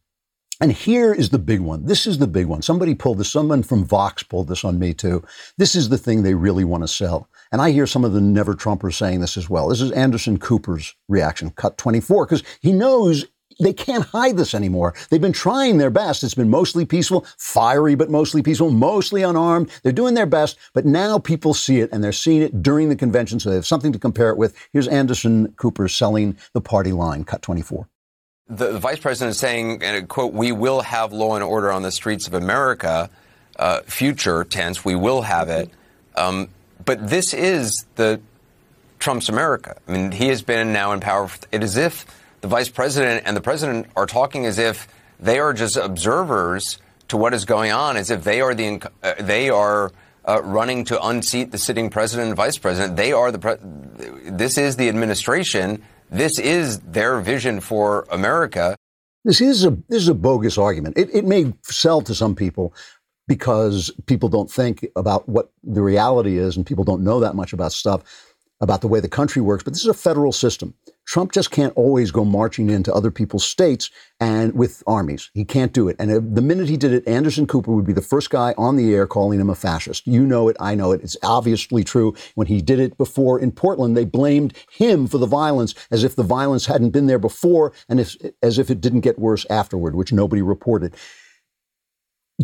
And 0.62 0.73
here 0.73 1.13
is 1.13 1.29
the 1.29 1.39
big 1.39 1.62
one. 1.62 1.86
This 1.86 2.05
is 2.05 2.17
the 2.17 2.27
big 2.27 2.47
one. 2.47 2.62
Somebody 2.62 2.93
pulled 2.93 3.17
this. 3.17 3.32
Someone 3.32 3.63
from 3.63 3.86
Vox 3.86 4.23
pulled 4.23 4.49
this 4.49 4.65
on 4.65 4.77
me 4.77 4.93
too. 4.93 5.23
This 5.58 5.73
is 5.73 5.89
the 5.89 5.97
thing 5.97 6.21
they 6.21 6.34
really 6.34 6.65
want 6.65 6.84
to 6.84 6.88
sell. 6.88 7.29
And 7.51 7.62
I 7.62 7.71
hear 7.71 7.88
some 7.88 8.03
of 8.03 8.13
the 8.13 8.21
never 8.21 8.53
Trumpers 8.53 8.95
saying 8.95 9.21
this 9.21 9.38
as 9.38 9.49
well. 9.49 9.69
This 9.69 9.82
is 9.82 9.91
Anderson 9.91 10.38
Cooper's 10.38 10.95
reaction, 11.08 11.49
cut 11.51 11.77
24, 11.77 12.25
because 12.25 12.43
he 12.62 12.73
knows 12.73 13.25
they 13.60 13.74
can't 13.74 14.06
hide 14.06 14.38
this 14.38 14.54
anymore. 14.54 14.93
They've 15.10 15.22
been 15.22 15.34
trying 15.34 15.78
their 15.78 15.89
best. 15.89 16.24
It's 16.24 16.34
been 16.34 16.50
mostly 16.50 16.86
peaceful, 16.86 17.26
fiery, 17.38 17.95
but 17.95 18.10
mostly 18.10 18.41
peaceful, 18.41 18.72
mostly 18.72 19.22
unarmed. 19.24 19.69
They're 19.84 19.91
doing 19.91 20.13
their 20.13 20.26
best, 20.26 20.58
but 20.74 20.86
now 20.86 21.19
people 21.19 21.54
see 21.54 21.80
it 21.80 21.89
and 21.91 22.04
they're 22.04 22.12
seeing 22.12 22.41
it 22.41 22.63
during 22.63 22.89
the 22.89 22.95
convention, 22.95 23.39
so 23.39 23.50
they 23.50 23.56
have 23.56 23.67
something 23.67 23.91
to 23.91 24.00
compare 24.00 24.30
it 24.30 24.38
with. 24.38 24.56
Here's 24.72 24.88
Anderson 24.88 25.54
Cooper 25.58 25.88
selling 25.88 26.38
the 26.54 26.62
party 26.62 26.91
line, 26.91 27.24
cut 27.26 27.41
24. 27.41 27.88
The, 28.48 28.72
the 28.72 28.80
vice 28.80 29.00
president 29.00 29.32
is 29.32 29.39
saying, 29.39 29.84
and 29.84 30.08
quote, 30.08 30.34
we 30.34 30.52
will 30.52 30.82
have 30.82 31.13
law 31.13 31.36
and 31.36 31.43
order 31.43 31.72
on 31.72 31.84
the 31.84 31.91
streets 31.91 32.28
of 32.28 32.34
America, 32.34 33.10
uh, 33.58 33.82
future 33.82 34.43
tense, 34.43 34.84
we 34.84 34.95
will 34.95 35.22
have 35.22 35.50
it. 35.50 35.69
Um, 36.15 36.50
but 36.86 37.10
this 37.10 37.34
is 37.34 37.86
the 37.95 38.22
Trump's 39.00 39.30
America. 39.30 39.78
I 39.88 39.91
mean, 39.91 40.12
he 40.12 40.28
has 40.28 40.41
been 40.41 40.74
now 40.74 40.93
in 40.93 41.00
power. 41.00 41.30
It 41.52 41.63
is 41.63 41.78
if 41.78 42.06
the 42.41 42.47
vice 42.47 42.69
president 42.69 43.23
and 43.25 43.36
the 43.36 43.41
president 43.41 43.88
are 43.95 44.06
talking 44.06 44.45
as 44.45 44.58
if 44.58 44.88
they 45.19 45.39
are 45.39 45.54
just 45.54 45.75
observers 45.75 46.80
to 47.10 47.17
what 47.17 47.34
is 47.34 47.45
going 47.45 47.71
on, 47.71 47.97
as 47.97 48.10
if 48.10 48.23
they 48.23 48.41
are 48.41 48.56
the 48.56 48.82
uh, 49.04 49.13
they 49.19 49.49
are 49.49 49.91
uh, 50.25 50.41
running 50.43 50.86
to 50.86 51.04
unseat 51.04 51.52
the 51.52 51.58
sitting 51.58 51.89
president 51.89 52.28
and 52.28 52.38
vice 52.38 52.58
president. 52.58 52.95
They 52.95 53.12
are 53.12 53.32
the 53.32 53.39
pre- 53.39 53.58
this 54.32 54.58
is 54.58 54.78
the 54.78 54.88
administration. 54.89 55.84
This 56.10 56.39
is 56.39 56.80
their 56.80 57.19
vision 57.19 57.60
for 57.60 58.08
America. 58.12 58.75
This 59.25 59.41
is 59.41 59.65
a 59.65 59.71
this 59.89 60.02
is 60.02 60.08
a 60.08 60.13
bogus 60.13 60.58
argument. 60.58 60.97
It, 60.97 61.10
it 61.13 61.25
may 61.25 61.54
sell 61.63 62.02
to 62.02 62.15
some 62.15 62.36
people 62.36 62.73
because 63.28 63.91
people 64.08 64.30
don't 64.30 64.49
think 64.49 64.88
about 64.95 65.28
what 65.30 65.52
the 65.63 65.82
reality 65.82 66.38
is, 66.38 66.58
and 66.58 66.65
people 66.65 66.84
don't 66.84 67.04
know 67.04 67.19
that 67.19 67.36
much 67.36 67.54
about 67.54 67.71
stuff 67.71 68.29
about 68.62 68.82
the 68.82 68.88
way 68.88 69.00
the 69.00 69.08
country 69.08 69.41
works. 69.41 69.63
But 69.63 69.74
this 69.74 69.82
is 69.82 69.88
a 69.88 69.93
federal 69.93 70.32
system. 70.32 70.74
Trump 71.08 71.32
just 71.32 71.50
can't 71.50 71.74
always 71.76 72.12
go 72.12 72.24
marching 72.24 72.69
into 72.69 72.93
other 72.93 73.10
people's 73.10 73.43
states 73.43 73.89
and 74.19 74.54
with 74.54 74.84
armies. 74.86 75.32
He 75.34 75.43
can't 75.43 75.74
do 75.74 75.88
it. 75.88 75.95
And 75.98 76.36
the 76.36 76.41
minute 76.41 76.69
he 76.69 76.78
did 76.78 76.93
it, 76.93 77.08
Anderson 77.08 77.48
Cooper 77.48 77.72
would 77.72 77.86
be 77.86 77.93
the 77.93 78.02
first 78.02 78.30
guy 78.30 78.54
on 78.58 78.76
the 78.76 78.93
air 78.93 79.08
calling 79.08 79.39
him 79.39 79.50
a 79.50 79.56
fascist. 79.56 80.06
You 80.06 80.26
know 80.26 80.50
it. 80.50 80.58
I 80.60 80.76
know 80.76 80.91
it. 80.91 81.02
It's 81.02 81.17
obviously 81.24 81.84
true. 81.84 82.13
When 82.36 82.48
he 82.48 82.62
did 82.62 82.80
it 82.80 82.98
before 82.98 83.39
in 83.39 83.52
Portland, 83.52 83.98
they 83.98 84.06
blamed 84.06 84.56
him 84.72 85.08
for 85.08 85.17
the 85.17 85.26
violence 85.26 85.74
as 85.89 86.04
if 86.04 86.15
the 86.15 86.24
violence 86.24 86.65
hadn't 86.65 86.91
been 86.91 87.08
there 87.08 87.19
before 87.19 87.74
and 87.88 88.00
if, 88.00 88.15
as 88.43 88.60
if 88.60 88.69
it 88.69 88.82
didn't 88.82 89.02
get 89.02 89.17
worse 89.17 89.45
afterward, 89.50 89.95
which 89.95 90.13
nobody 90.13 90.41
reported. 90.41 90.95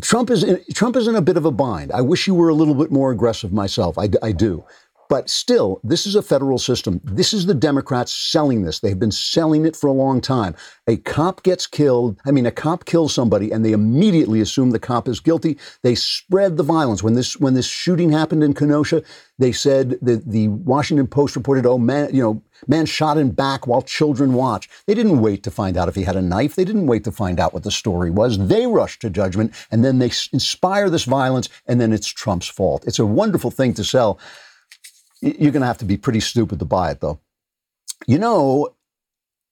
Trump 0.01 0.29
is 0.29 0.43
in, 0.43 0.61
Trump 0.73 0.95
is 0.95 1.07
in 1.07 1.15
a 1.15 1.21
bit 1.21 1.37
of 1.37 1.45
a 1.45 1.51
bind. 1.51 1.91
I 1.91 2.01
wish 2.01 2.27
you 2.27 2.35
were 2.35 2.49
a 2.49 2.53
little 2.53 2.75
bit 2.75 2.91
more 2.91 3.11
aggressive 3.11 3.53
myself. 3.53 3.97
I, 3.97 4.09
I 4.21 4.33
do. 4.33 4.65
But 5.07 5.29
still, 5.29 5.79
this 5.83 6.07
is 6.07 6.15
a 6.15 6.21
federal 6.21 6.57
system. 6.57 6.99
This 7.03 7.33
is 7.33 7.45
the 7.45 7.53
Democrats 7.53 8.11
selling 8.11 8.63
this. 8.63 8.79
They've 8.79 8.99
been 8.99 9.11
selling 9.11 9.65
it 9.65 9.75
for 9.75 9.87
a 9.87 9.93
long 9.93 10.19
time. 10.19 10.55
A 10.87 10.97
cop 10.97 11.43
gets 11.43 11.67
killed. 11.67 12.19
I 12.25 12.31
mean, 12.31 12.45
a 12.45 12.51
cop 12.51 12.85
kills 12.85 13.13
somebody, 13.13 13.51
and 13.51 13.63
they 13.63 13.71
immediately 13.71 14.41
assume 14.41 14.71
the 14.71 14.79
cop 14.79 15.07
is 15.07 15.19
guilty. 15.19 15.57
They 15.83 15.95
spread 15.95 16.57
the 16.57 16.63
violence. 16.63 17.03
When 17.03 17.13
this 17.13 17.37
when 17.37 17.53
this 17.53 17.67
shooting 17.67 18.11
happened 18.11 18.43
in 18.43 18.53
Kenosha, 18.53 19.03
they 19.37 19.51
said 19.51 19.99
that 20.01 20.29
the 20.29 20.47
Washington 20.47 21.07
Post 21.07 21.35
reported, 21.35 21.65
"Oh 21.65 21.77
man, 21.77 22.09
you 22.13 22.21
know, 22.21 22.41
man 22.67 22.85
shot 22.85 23.17
in 23.17 23.31
back 23.31 23.67
while 23.67 23.81
children 23.81 24.33
watch." 24.33 24.69
They 24.87 24.95
didn't 24.95 25.21
wait 25.21 25.43
to 25.43 25.51
find 25.51 25.77
out 25.77 25.89
if 25.89 25.95
he 25.95 26.03
had 26.03 26.15
a 26.15 26.21
knife. 26.21 26.55
They 26.55 26.65
didn't 26.65 26.87
wait 26.87 27.03
to 27.03 27.11
find 27.11 27.39
out 27.39 27.53
what 27.53 27.63
the 27.63 27.71
story 27.71 28.09
was. 28.09 28.47
They 28.47 28.65
rushed 28.65 29.01
to 29.01 29.09
judgment, 29.09 29.53
and 29.71 29.85
then 29.85 29.99
they 29.99 30.11
inspire 30.33 30.89
this 30.89 31.03
violence, 31.03 31.49
and 31.67 31.79
then 31.79 31.93
it's 31.93 32.07
Trump's 32.07 32.47
fault. 32.47 32.83
It's 32.87 32.99
a 32.99 33.05
wonderful 33.05 33.51
thing 33.51 33.73
to 33.75 33.83
sell. 33.83 34.19
You're 35.25 35.51
going 35.51 35.61
to 35.61 35.67
have 35.67 35.79
to 35.79 35.85
be 35.85 35.97
pretty 35.97 36.19
stupid 36.19 36.59
to 36.59 36.65
buy 36.65 36.91
it, 36.91 37.01
though. 37.01 37.19
You 38.05 38.19
know, 38.19 38.75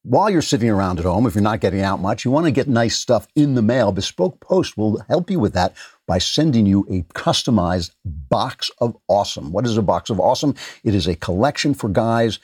while 0.03 0.29
you're 0.29 0.43
sitting 0.43 0.69
around 0.69 0.99
at 0.99 1.05
home, 1.05 1.25
if 1.25 1.33
you're 1.33 1.41
not 1.41 1.62
getting 1.62 1.81
out 1.81 1.99
much, 1.99 2.23
you 2.23 2.29
want 2.29 2.45
to 2.45 2.51
get 2.51 2.67
nice 2.67 2.95
stuff 2.95 3.27
in 3.36 3.55
the 3.55 3.62
mail. 3.63 3.91
Bespoke 3.91 4.39
Post 4.39 4.77
will 4.77 4.99
help 5.09 5.31
you 5.31 5.39
with 5.39 5.53
that 5.53 5.73
by 6.05 6.19
sending 6.19 6.67
you 6.67 6.86
a 6.91 7.01
customized 7.17 7.91
box 8.05 8.69
of 8.77 8.95
awesome. 9.07 9.51
What 9.51 9.65
is 9.65 9.75
a 9.75 9.81
box 9.81 10.12
of 10.12 10.19
awesome? 10.19 10.53
It 10.83 10.93
is 10.93 11.07
a 11.07 11.15
collection 11.15 11.73
for 11.73 11.89
guys 11.89 12.38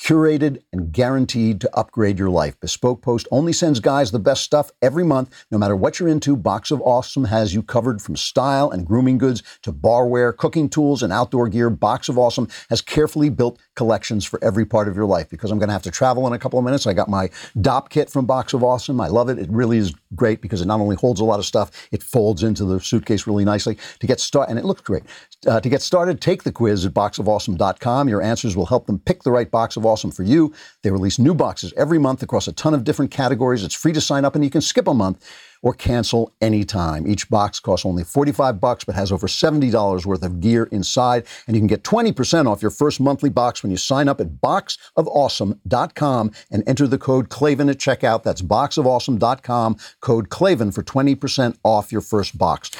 curated 0.00 0.62
and 0.72 0.92
guaranteed 0.92 1.60
to 1.60 1.76
upgrade 1.76 2.18
your 2.18 2.30
life. 2.30 2.58
Bespoke 2.60 3.02
Post 3.02 3.28
only 3.30 3.52
sends 3.52 3.80
guys 3.80 4.10
the 4.10 4.18
best 4.18 4.42
stuff 4.42 4.70
every 4.80 5.04
month. 5.04 5.44
No 5.50 5.58
matter 5.58 5.76
what 5.76 6.00
you're 6.00 6.08
into, 6.08 6.36
Box 6.36 6.70
of 6.70 6.80
Awesome 6.80 7.24
has 7.24 7.54
you 7.54 7.62
covered 7.62 8.00
from 8.00 8.16
style 8.16 8.70
and 8.70 8.86
grooming 8.86 9.18
goods 9.18 9.42
to 9.62 9.72
barware, 9.72 10.34
cooking 10.34 10.68
tools, 10.68 11.02
and 11.02 11.12
outdoor 11.12 11.48
gear. 11.48 11.68
Box 11.68 12.08
of 12.08 12.18
Awesome 12.18 12.48
has 12.70 12.80
carefully 12.80 13.28
built 13.28 13.60
collections 13.76 14.24
for 14.24 14.42
every 14.42 14.64
part 14.64 14.88
of 14.88 14.96
your 14.96 15.04
life. 15.04 15.28
Because 15.28 15.50
I'm 15.50 15.58
going 15.58 15.68
to 15.68 15.74
have 15.74 15.82
to 15.82 15.90
travel 15.90 16.26
in 16.26 16.32
a 16.32 16.38
couple 16.38 16.58
of 16.58 16.64
minutes, 16.64 16.86
I 16.86 16.94
got 16.94 17.08
my 17.08 17.28
Dopp 17.58 17.90
kit 17.90 18.08
from 18.08 18.24
Box 18.24 18.54
of 18.54 18.64
Awesome. 18.64 19.00
I 19.00 19.08
love 19.08 19.28
it. 19.28 19.38
It 19.38 19.50
really 19.50 19.76
is 19.76 19.92
great 20.14 20.40
because 20.40 20.62
it 20.62 20.66
not 20.66 20.80
only 20.80 20.96
holds 20.96 21.20
a 21.20 21.24
lot 21.24 21.38
of 21.38 21.46
stuff, 21.46 21.88
it 21.92 22.02
folds 22.02 22.42
into 22.42 22.64
the 22.64 22.80
suitcase 22.80 23.26
really 23.26 23.44
nicely. 23.44 23.76
To 24.00 24.06
get 24.06 24.18
started, 24.18 24.50
and 24.50 24.58
it 24.58 24.64
looks 24.64 24.80
great. 24.80 25.02
Uh, 25.46 25.58
to 25.58 25.70
get 25.70 25.80
started, 25.80 26.20
take 26.20 26.42
the 26.42 26.52
quiz 26.52 26.84
at 26.84 26.92
boxofawesome.com. 26.92 28.08
Your 28.08 28.20
answers 28.20 28.56
will 28.56 28.66
help 28.66 28.86
them 28.86 28.98
pick 28.98 29.22
the 29.22 29.30
right 29.30 29.50
box 29.50 29.74
of 29.74 29.86
awesome 29.86 30.10
for 30.10 30.22
you. 30.22 30.52
They 30.82 30.90
release 30.90 31.18
new 31.18 31.34
boxes 31.34 31.72
every 31.78 31.98
month 31.98 32.22
across 32.22 32.46
a 32.46 32.52
ton 32.52 32.74
of 32.74 32.84
different 32.84 33.10
categories. 33.10 33.64
It's 33.64 33.74
free 33.74 33.94
to 33.94 34.02
sign 34.02 34.26
up 34.26 34.34
and 34.34 34.44
you 34.44 34.50
can 34.50 34.60
skip 34.60 34.86
a 34.86 34.92
month 34.92 35.26
or 35.62 35.72
cancel 35.72 36.34
anytime. 36.42 37.06
Each 37.06 37.28
box 37.30 37.58
costs 37.58 37.86
only 37.86 38.04
45 38.04 38.60
bucks 38.60 38.84
but 38.84 38.94
has 38.94 39.10
over 39.10 39.26
$70 39.26 40.04
worth 40.04 40.22
of 40.22 40.40
gear 40.40 40.64
inside 40.64 41.24
and 41.46 41.56
you 41.56 41.60
can 41.60 41.68
get 41.68 41.84
20% 41.84 42.46
off 42.46 42.60
your 42.60 42.70
first 42.70 43.00
monthly 43.00 43.30
box 43.30 43.62
when 43.62 43.70
you 43.70 43.78
sign 43.78 44.08
up 44.08 44.20
at 44.20 44.42
boxofawesome.com 44.42 46.32
and 46.50 46.62
enter 46.66 46.86
the 46.86 46.98
code 46.98 47.30
Klavan 47.30 47.70
at 47.70 47.78
checkout. 47.78 48.24
That's 48.24 48.42
boxofawesome.com 48.42 49.78
code 50.00 50.28
Klavan 50.28 50.70
for 50.70 50.82
20% 50.82 51.56
off 51.64 51.92
your 51.92 52.02
first 52.02 52.36
box. 52.36 52.70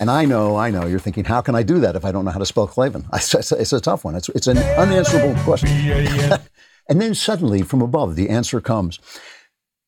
And 0.00 0.10
I 0.10 0.24
know, 0.24 0.56
I 0.56 0.70
know, 0.70 0.86
you're 0.86 0.98
thinking, 0.98 1.26
how 1.26 1.42
can 1.42 1.54
I 1.54 1.62
do 1.62 1.78
that 1.80 1.94
if 1.94 2.06
I 2.06 2.10
don't 2.10 2.24
know 2.24 2.30
how 2.30 2.38
to 2.38 2.46
spell 2.46 2.66
Klavan? 2.66 3.06
It's, 3.14 3.52
it's 3.52 3.72
a 3.74 3.80
tough 3.80 4.02
one. 4.02 4.14
It's, 4.14 4.30
it's 4.30 4.46
an 4.46 4.56
unanswerable 4.56 5.38
question. 5.42 5.68
and 6.88 7.00
then 7.00 7.14
suddenly, 7.14 7.60
from 7.60 7.82
above, 7.82 8.16
the 8.16 8.30
answer 8.30 8.62
comes. 8.62 8.98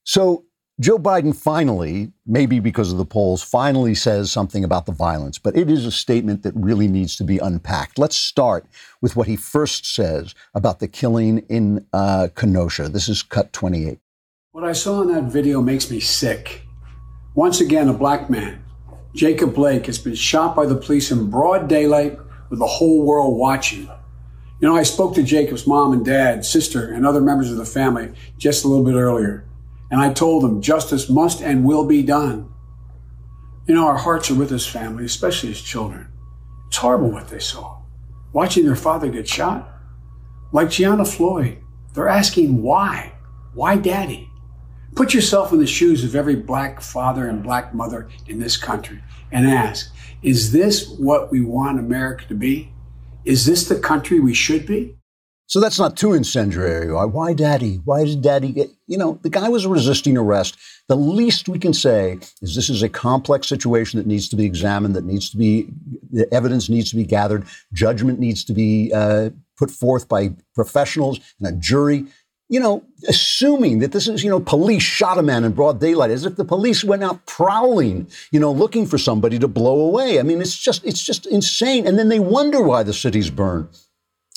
So 0.05 0.45
Joe 0.79 0.99
Biden 0.99 1.35
finally, 1.35 2.13
maybe 2.27 2.61
because 2.61 2.93
of 2.93 2.99
the 2.99 3.07
polls, 3.07 3.43
finally 3.43 3.95
says 3.95 4.31
something 4.31 4.65
about 4.65 4.85
the 4.85 4.93
violence, 4.93 5.39
but 5.39 5.57
it 5.57 5.71
is 5.71 5.87
a 5.87 5.91
statement 5.91 6.43
that 6.43 6.53
really 6.55 6.89
needs 6.89 7.17
to 7.17 7.25
be 7.25 7.39
unpacked. 7.39 7.99
Let's 7.99 8.17
start 8.17 8.67
with 9.01 9.17
what 9.17 9.29
he 9.29 9.37
first 9.37 9.87
says 9.87 10.35
about 10.55 10.79
the 10.81 10.89
killing 10.89 11.39
in 11.49 11.87
uh, 11.95 12.29
Kenosha. 12.35 12.91
This 12.91 13.09
is 13.09 13.23
cut 13.23 13.55
28. 13.55 13.99
What 14.51 14.65
I 14.65 14.73
saw 14.73 15.01
in 15.01 15.09
that 15.09 15.25
video 15.25 15.63
makes 15.63 15.91
me 15.91 16.01
sick. 16.01 16.67
Once 17.35 17.63
again, 17.63 17.89
a 17.89 17.95
black 17.95 18.29
man 18.29 18.62
Jacob 19.15 19.55
Blake 19.55 19.87
has 19.87 19.99
been 19.99 20.15
shot 20.15 20.57
by 20.57 20.65
the 20.65 20.75
police 20.75 21.11
in 21.11 21.29
broad 21.29 21.69
daylight 21.69 22.19
with 22.49 22.59
the 22.59 22.67
whole 22.67 23.03
world 23.03 23.37
watching. 23.37 23.89
You 24.61 24.69
know, 24.69 24.77
I 24.77 24.85
spoke 24.85 25.15
to 25.17 25.23
Jacob's 25.23 25.67
mom 25.67 25.93
and 25.93 26.05
dad, 26.05 26.47
sister, 26.47 26.93
and 26.93 27.05
other 27.05 27.21
members 27.21 27.51
of 27.51 27.59
the 27.59 27.67
family 27.67 28.13
just 28.39 28.65
a 28.65 28.69
little 28.69 28.85
bit 28.85 28.95
earlier, 28.95 29.45
and 29.91 30.01
I 30.01 30.13
told 30.13 30.43
them 30.43 30.63
justice 30.63 31.11
must 31.11 31.43
and 31.43 31.65
will 31.65 31.85
be 31.85 32.03
done. 32.03 32.49
You 33.67 33.75
know, 33.75 33.87
our 33.87 33.99
hearts 33.99 34.31
are 34.31 34.35
with 34.35 34.49
his 34.49 34.67
family, 34.67 35.05
especially 35.05 35.51
his 35.51 35.61
children. 35.61 36.09
It's 36.69 36.79
horrible 36.79 37.11
what 37.11 37.29
they 37.29 37.39
saw. 37.39 37.83
Watching 38.33 38.65
their 38.65 38.77
father 38.77 39.09
get 39.09 39.29
shot. 39.29 39.69
Like 40.53 40.71
Gianna 40.71 41.05
Floyd, 41.05 41.59
they're 41.93 42.09
asking 42.09 42.63
why? 42.63 43.13
Why 43.53 43.77
daddy? 43.77 44.32
Put 44.95 45.15
yourself 45.15 45.53
in 45.53 45.59
the 45.59 45.67
shoes 45.67 46.05
of 46.05 46.15
every 46.15 46.37
black 46.37 46.83
father 46.83 47.27
and 47.27 47.43
black 47.43 47.73
mother 47.73 48.09
in 48.27 48.41
this 48.41 48.59
country 48.59 49.03
and 49.31 49.47
ask, 49.47 49.91
is 50.23 50.53
this 50.53 50.89
what 50.99 51.31
we 51.31 51.41
want 51.41 51.79
America 51.79 52.27
to 52.29 52.35
be? 52.35 52.71
Is 53.25 53.47
this 53.47 53.69
the 53.69 53.79
country 53.79 54.21
we 54.21 54.35
should 54.35 54.67
be? 54.67 54.97
So 55.47 55.61
that's 55.61 55.79
not 55.79 55.97
too 55.97 56.13
incendiary. 56.13 56.93
Why 56.93 57.33
daddy? 57.33 57.77
Why 57.85 58.05
did 58.05 58.23
daddy 58.23 58.53
get, 58.53 58.71
you 58.87 58.97
know, 58.97 59.19
the 59.23 59.31
guy 59.31 59.49
was 59.49 59.67
resisting 59.67 60.17
arrest. 60.17 60.57
The 60.89 60.97
least 60.97 61.49
we 61.49 61.59
can 61.59 61.75
say 61.75 62.19
is 62.41 62.55
this 62.55 62.71
is 62.71 62.83
a 62.83 62.89
complex 62.89 63.49
situation 63.49 63.99
that 63.99 64.07
needs 64.07 64.29
to 64.31 64.37
be 64.37 64.45
examined, 64.45 64.95
that 64.97 65.05
needs 65.05 65.31
to 65.31 65.37
be, 65.37 65.69
the 66.11 66.33
evidence 66.33 66.69
needs 66.69 66.91
to 66.91 66.97
be 66.97 67.05
gathered, 67.05 67.45
judgment 67.73 68.19
needs 68.19 68.45
to 68.45 68.53
be 68.53 68.93
uh, 68.95 69.31
put 69.59 69.71
forth 69.71 70.09
by 70.09 70.35
professionals 70.55 71.21
and 71.39 71.49
a 71.49 71.53
jury 71.59 72.07
you 72.53 72.61
know, 72.61 72.85
assuming 73.09 73.79
that 73.79 73.93
this 73.93 74.07
is, 74.07 74.23
you 74.23 74.29
know, 74.29 74.39
police 74.39 74.83
shot 74.83 75.17
a 75.17 75.23
man 75.23 75.43
in 75.43 75.53
broad 75.53 75.81
daylight, 75.81 76.11
as 76.11 76.27
if 76.27 76.37
the 76.37 76.45
police 76.45 76.85
went 76.85 77.03
out 77.03 77.25
prowling, 77.25 78.07
you 78.31 78.39
know, 78.39 78.53
looking 78.53 78.85
for 78.85 78.99
somebody 78.99 79.39
to 79.39 79.49
blow 79.49 79.81
away. 79.81 80.21
I 80.21 80.23
mean, 80.23 80.39
it's 80.39 80.59
just, 80.59 80.85
it's 80.85 81.03
just 81.03 81.25
insane. 81.25 81.87
And 81.87 81.99
then 81.99 82.11
they 82.11 82.21
wonder 82.21 82.61
why 82.61 82.83
the 82.83 82.93
cities 82.93 83.31
burn. 83.31 83.71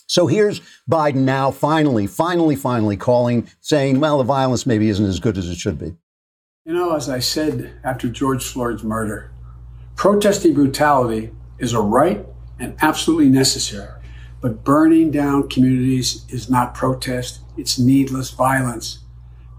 So 0.08 0.28
here's 0.28 0.62
Biden 0.90 1.26
now, 1.26 1.52
finally, 1.52 2.08
finally, 2.08 2.56
finally 2.56 2.96
calling, 2.96 3.50
saying, 3.60 4.00
well, 4.00 4.20
the 4.20 4.24
violence 4.24 4.66
maybe 4.66 4.88
isn't 4.88 5.06
as 5.06 5.20
good 5.20 5.38
as 5.38 5.50
it 5.50 5.58
should 5.58 5.78
be. 5.78 5.94
You 6.64 6.74
know, 6.74 6.96
as 6.96 7.10
I 7.10 7.20
said 7.20 7.78
after 7.84 8.08
George 8.08 8.46
Floyd's 8.46 8.82
murder, 8.82 9.34
protesting 9.98 10.54
brutality 10.54 11.32
is 11.60 11.74
a 11.74 11.82
right 11.82 12.26
and 12.62 12.78
absolutely 12.82 13.28
necessary. 13.28 13.92
But 14.40 14.64
burning 14.64 15.12
down 15.12 15.50
communities 15.50 16.26
is 16.30 16.50
not 16.50 16.74
protest, 16.74 17.42
it's 17.58 17.80
needless 17.80 18.32
violence. 18.32 19.00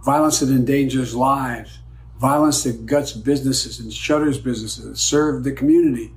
Violence 0.04 0.40
that 0.40 0.50
endangers 0.50 1.14
lives, 1.14 1.78
violence 2.20 2.62
that 2.62 2.86
guts 2.86 3.12
businesses 3.12 3.80
and 3.80 3.92
shutters 3.92 4.38
businesses 4.38 4.84
that 4.84 4.98
serve 4.98 5.44
the 5.44 5.52
community. 5.52 6.12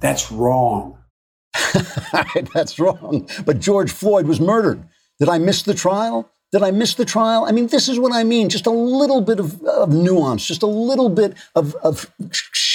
That's 0.00 0.30
wrong. 0.30 0.98
That's 2.54 2.78
wrong. 2.78 3.28
But 3.44 3.60
George 3.60 3.90
Floyd 3.90 4.26
was 4.26 4.40
murdered. 4.40 4.86
Did 5.18 5.28
I 5.28 5.38
miss 5.38 5.62
the 5.62 5.74
trial? 5.74 6.30
Did 6.52 6.62
I 6.62 6.70
miss 6.72 6.94
the 6.94 7.04
trial? 7.04 7.44
I 7.44 7.52
mean, 7.52 7.68
this 7.68 7.88
is 7.88 7.98
what 7.98 8.12
I 8.12 8.24
mean. 8.24 8.48
Just 8.48 8.66
a 8.66 8.70
little 8.70 9.20
bit 9.20 9.38
of, 9.38 9.62
of 9.62 9.92
nuance, 9.92 10.44
just 10.44 10.62
a 10.62 10.66
little 10.66 11.08
bit 11.08 11.34
of, 11.54 11.76
of 11.76 12.10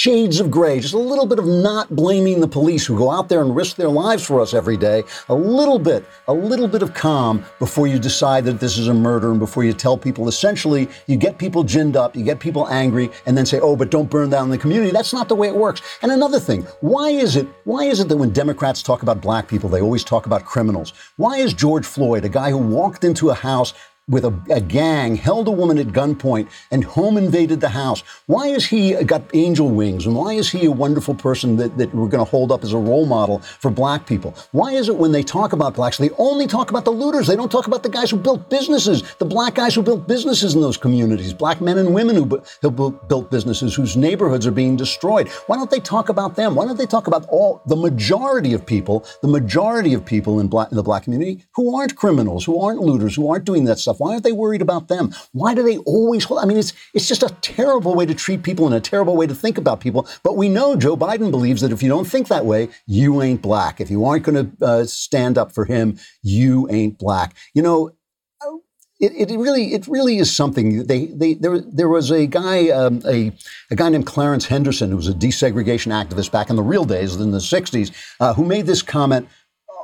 shades 0.06 0.38
of 0.38 0.52
gray, 0.52 0.78
just 0.78 0.94
a 0.94 0.98
little 0.98 1.26
bit 1.26 1.40
of 1.40 1.46
not 1.46 1.90
blaming 1.96 2.38
the 2.38 2.46
police 2.46 2.86
who 2.86 2.96
go 2.96 3.10
out 3.10 3.28
there 3.28 3.40
and 3.40 3.56
risk 3.56 3.74
their 3.74 3.88
lives 3.88 4.24
for 4.24 4.40
us 4.40 4.54
every 4.54 4.76
day. 4.76 5.02
A 5.30 5.34
little 5.34 5.80
bit, 5.80 6.04
a 6.28 6.32
little 6.32 6.68
bit 6.68 6.80
of 6.80 6.94
calm 6.94 7.44
before 7.58 7.88
you 7.88 7.98
decide 7.98 8.44
that 8.44 8.60
this 8.60 8.78
is 8.78 8.86
a 8.86 8.94
murder 8.94 9.32
and 9.32 9.40
before 9.40 9.64
you 9.64 9.72
tell 9.72 9.98
people 9.98 10.28
essentially 10.28 10.88
you 11.08 11.16
get 11.16 11.38
people 11.38 11.64
ginned 11.64 11.96
up, 11.96 12.14
you 12.14 12.22
get 12.22 12.38
people 12.38 12.68
angry, 12.68 13.10
and 13.26 13.36
then 13.36 13.44
say, 13.44 13.58
oh, 13.58 13.74
but 13.74 13.90
don't 13.90 14.08
burn 14.08 14.30
down 14.30 14.48
the 14.48 14.56
community. 14.56 14.92
That's 14.92 15.12
not 15.12 15.28
the 15.28 15.34
way 15.34 15.48
it 15.48 15.56
works. 15.56 15.82
And 16.02 16.12
another 16.12 16.38
thing, 16.38 16.62
why 16.82 17.08
is 17.08 17.34
it, 17.34 17.48
why 17.64 17.82
is 17.82 17.98
it 17.98 18.06
that 18.08 18.16
when 18.16 18.30
Democrats 18.30 18.84
talk 18.84 19.02
about 19.02 19.20
black 19.20 19.48
people, 19.48 19.68
they 19.68 19.80
always 19.80 20.04
talk 20.04 20.26
about 20.26 20.44
criminals? 20.44 20.92
Why 21.16 21.38
is 21.38 21.52
George 21.52 21.84
Floyd, 21.84 22.24
a 22.24 22.28
guy 22.28 22.50
who 22.50 22.58
walked 22.58 23.02
into 23.02 23.30
a 23.30 23.34
house 23.34 23.74
with 24.08 24.24
a, 24.24 24.40
a, 24.50 24.60
gang, 24.60 25.16
held 25.16 25.48
a 25.48 25.50
woman 25.50 25.78
at 25.78 25.88
gunpoint, 25.88 26.48
and 26.70 26.84
home 26.84 27.16
invaded 27.16 27.60
the 27.60 27.68
house. 27.68 28.04
Why 28.26 28.46
is 28.46 28.64
he 28.64 28.92
got 29.04 29.22
angel 29.34 29.68
wings? 29.68 30.06
And 30.06 30.14
why 30.14 30.34
is 30.34 30.48
he 30.48 30.66
a 30.66 30.70
wonderful 30.70 31.14
person 31.16 31.56
that, 31.56 31.76
that 31.76 31.92
we're 31.92 32.06
going 32.06 32.24
to 32.24 32.30
hold 32.30 32.52
up 32.52 32.62
as 32.62 32.72
a 32.72 32.78
role 32.78 33.06
model 33.06 33.40
for 33.40 33.68
black 33.68 34.06
people? 34.06 34.32
Why 34.52 34.72
is 34.74 34.88
it 34.88 34.96
when 34.96 35.10
they 35.10 35.24
talk 35.24 35.52
about 35.52 35.74
blacks, 35.74 35.98
they 35.98 36.10
only 36.18 36.46
talk 36.46 36.70
about 36.70 36.84
the 36.84 36.92
looters? 36.92 37.26
They 37.26 37.34
don't 37.34 37.50
talk 37.50 37.66
about 37.66 37.82
the 37.82 37.88
guys 37.88 38.10
who 38.10 38.16
built 38.16 38.48
businesses, 38.48 39.02
the 39.14 39.24
black 39.24 39.56
guys 39.56 39.74
who 39.74 39.82
built 39.82 40.06
businesses 40.06 40.54
in 40.54 40.60
those 40.60 40.76
communities, 40.76 41.34
black 41.34 41.60
men 41.60 41.76
and 41.76 41.92
women 41.92 42.14
who, 42.14 42.42
who 42.62 42.70
built 42.70 43.30
businesses 43.32 43.74
whose 43.74 43.96
neighborhoods 43.96 44.46
are 44.46 44.52
being 44.52 44.76
destroyed. 44.76 45.28
Why 45.48 45.56
don't 45.56 45.70
they 45.70 45.80
talk 45.80 46.10
about 46.10 46.36
them? 46.36 46.54
Why 46.54 46.64
don't 46.64 46.78
they 46.78 46.86
talk 46.86 47.08
about 47.08 47.26
all 47.28 47.60
the 47.66 47.76
majority 47.76 48.52
of 48.52 48.64
people, 48.64 49.04
the 49.20 49.28
majority 49.28 49.94
of 49.94 50.04
people 50.04 50.38
in, 50.38 50.46
black, 50.46 50.70
in 50.70 50.76
the 50.76 50.84
black 50.84 51.02
community 51.02 51.44
who 51.56 51.76
aren't 51.76 51.96
criminals, 51.96 52.44
who 52.44 52.60
aren't 52.60 52.80
looters, 52.80 53.16
who 53.16 53.28
aren't 53.28 53.44
doing 53.44 53.64
that 53.64 53.80
Why 53.98 54.12
aren't 54.12 54.24
they 54.24 54.32
worried 54.32 54.62
about 54.62 54.88
them? 54.88 55.14
Why 55.32 55.54
do 55.54 55.62
they 55.62 55.78
always 55.78 56.24
hold? 56.24 56.40
I 56.40 56.46
mean, 56.46 56.56
it's 56.56 56.72
it's 56.94 57.08
just 57.08 57.22
a 57.22 57.34
terrible 57.40 57.94
way 57.94 58.06
to 58.06 58.14
treat 58.14 58.42
people 58.42 58.66
and 58.66 58.74
a 58.74 58.80
terrible 58.80 59.16
way 59.16 59.26
to 59.26 59.34
think 59.34 59.58
about 59.58 59.80
people. 59.80 60.08
But 60.22 60.36
we 60.36 60.48
know 60.48 60.76
Joe 60.76 60.96
Biden 60.96 61.30
believes 61.30 61.60
that 61.62 61.72
if 61.72 61.82
you 61.82 61.88
don't 61.88 62.06
think 62.06 62.28
that 62.28 62.46
way, 62.46 62.68
you 62.86 63.22
ain't 63.22 63.42
black. 63.42 63.80
If 63.80 63.90
you 63.90 64.04
aren't 64.04 64.24
going 64.24 64.56
to 64.56 64.64
uh, 64.64 64.84
stand 64.84 65.38
up 65.38 65.52
for 65.52 65.64
him, 65.64 65.98
you 66.22 66.68
ain't 66.70 66.98
black. 66.98 67.34
You 67.54 67.62
know, 67.62 67.96
it, 68.98 69.30
it, 69.30 69.38
really 69.38 69.74
it 69.74 69.86
really 69.86 70.18
is 70.18 70.34
something. 70.34 70.86
They, 70.86 71.06
they 71.06 71.34
there 71.34 71.60
there 71.60 71.88
was 71.88 72.10
a 72.10 72.26
guy 72.26 72.70
um, 72.70 73.02
a 73.06 73.30
a 73.70 73.76
guy 73.76 73.88
named 73.90 74.06
Clarence 74.06 74.46
Henderson 74.46 74.90
who 74.90 74.96
was 74.96 75.08
a 75.08 75.12
desegregation 75.12 75.92
activist 75.92 76.32
back 76.32 76.48
in 76.48 76.56
the 76.56 76.62
real 76.62 76.84
days 76.84 77.16
in 77.16 77.30
the 77.30 77.38
'60s 77.38 77.92
uh, 78.20 78.32
who 78.32 78.44
made 78.44 78.66
this 78.66 78.80
comment 78.80 79.28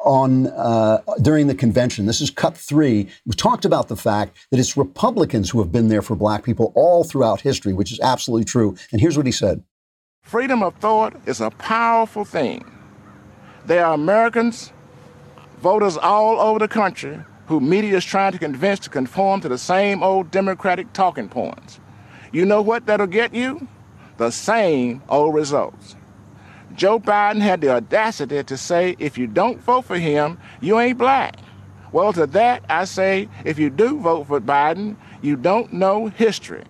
on 0.05 0.49
uh, 0.49 1.01
during 1.21 1.47
the 1.47 1.55
convention. 1.55 2.07
This 2.07 2.21
is 2.21 2.31
cut 2.31 2.57
three. 2.57 3.09
We 3.27 3.35
talked 3.35 3.65
about 3.65 3.89
the 3.89 3.97
fact 3.97 4.37
that 4.51 4.61
it's 4.61 4.77
Republicans 4.77 5.51
who 5.51 5.61
have 5.61 5.73
been 5.73 5.89
there 5.89 6.03
for 6.03 6.17
black 6.17 6.45
people 6.45 6.73
all 6.75 7.05
throughout 7.05 7.41
history, 7.41 7.73
which 7.73 7.93
is 7.93 8.01
absolutely 8.01 8.45
true. 8.45 8.77
And 8.91 9.01
here's 9.01 9.17
what 9.17 9.27
he 9.27 9.33
said: 9.33 9.63
Freedom 10.23 10.63
of 10.63 10.75
thought 10.77 11.15
is 11.27 11.41
a 11.41 11.51
powerful 11.51 12.25
thing. 12.25 12.65
There 13.67 13.87
are 13.87 13.95
Americans, 13.95 14.73
voters 15.61 15.97
all 15.97 16.41
over 16.41 16.59
the 16.59 16.69
country, 16.69 17.21
who 17.47 17.61
media 17.61 17.97
is 17.97 18.05
trying 18.05 18.33
to 18.33 18.39
convince 18.39 18.81
to 18.81 18.91
conform 18.91 19.41
to 19.41 19.49
the 19.49 19.59
same 19.59 20.03
old 20.03 20.31
Democratic 20.31 20.93
talking 20.93 21.29
points. 21.29 21.81
You 22.33 22.45
know 22.47 22.63
what 22.63 22.87
that'll 22.87 23.07
get 23.07 23.35
you? 23.35 23.69
The 24.17 24.31
same 24.31 25.03
old 25.09 25.35
results. 25.35 25.97
Joe 26.75 26.99
Biden 26.99 27.41
had 27.41 27.61
the 27.61 27.71
audacity 27.71 28.43
to 28.43 28.57
say, 28.57 28.97
if 28.99 29.19
you 29.19 29.27
don't 29.27 29.61
vote 29.61 29.85
for 29.85 29.99
him, 29.99 30.39
you 30.61 30.79
ain't 30.79 30.99
black. 30.99 31.37
Well, 31.93 32.13
to 32.15 32.27
that, 32.29 32.65
I 32.69 32.85
say 32.85 33.29
if 33.45 33.59
you 33.59 33.71
do 33.71 34.01
vote 34.01 34.27
for 34.27 34.41
Biden, 34.41 34.97
you 35.21 35.37
don't 35.37 35.73
know 35.73 36.07
history. 36.07 36.65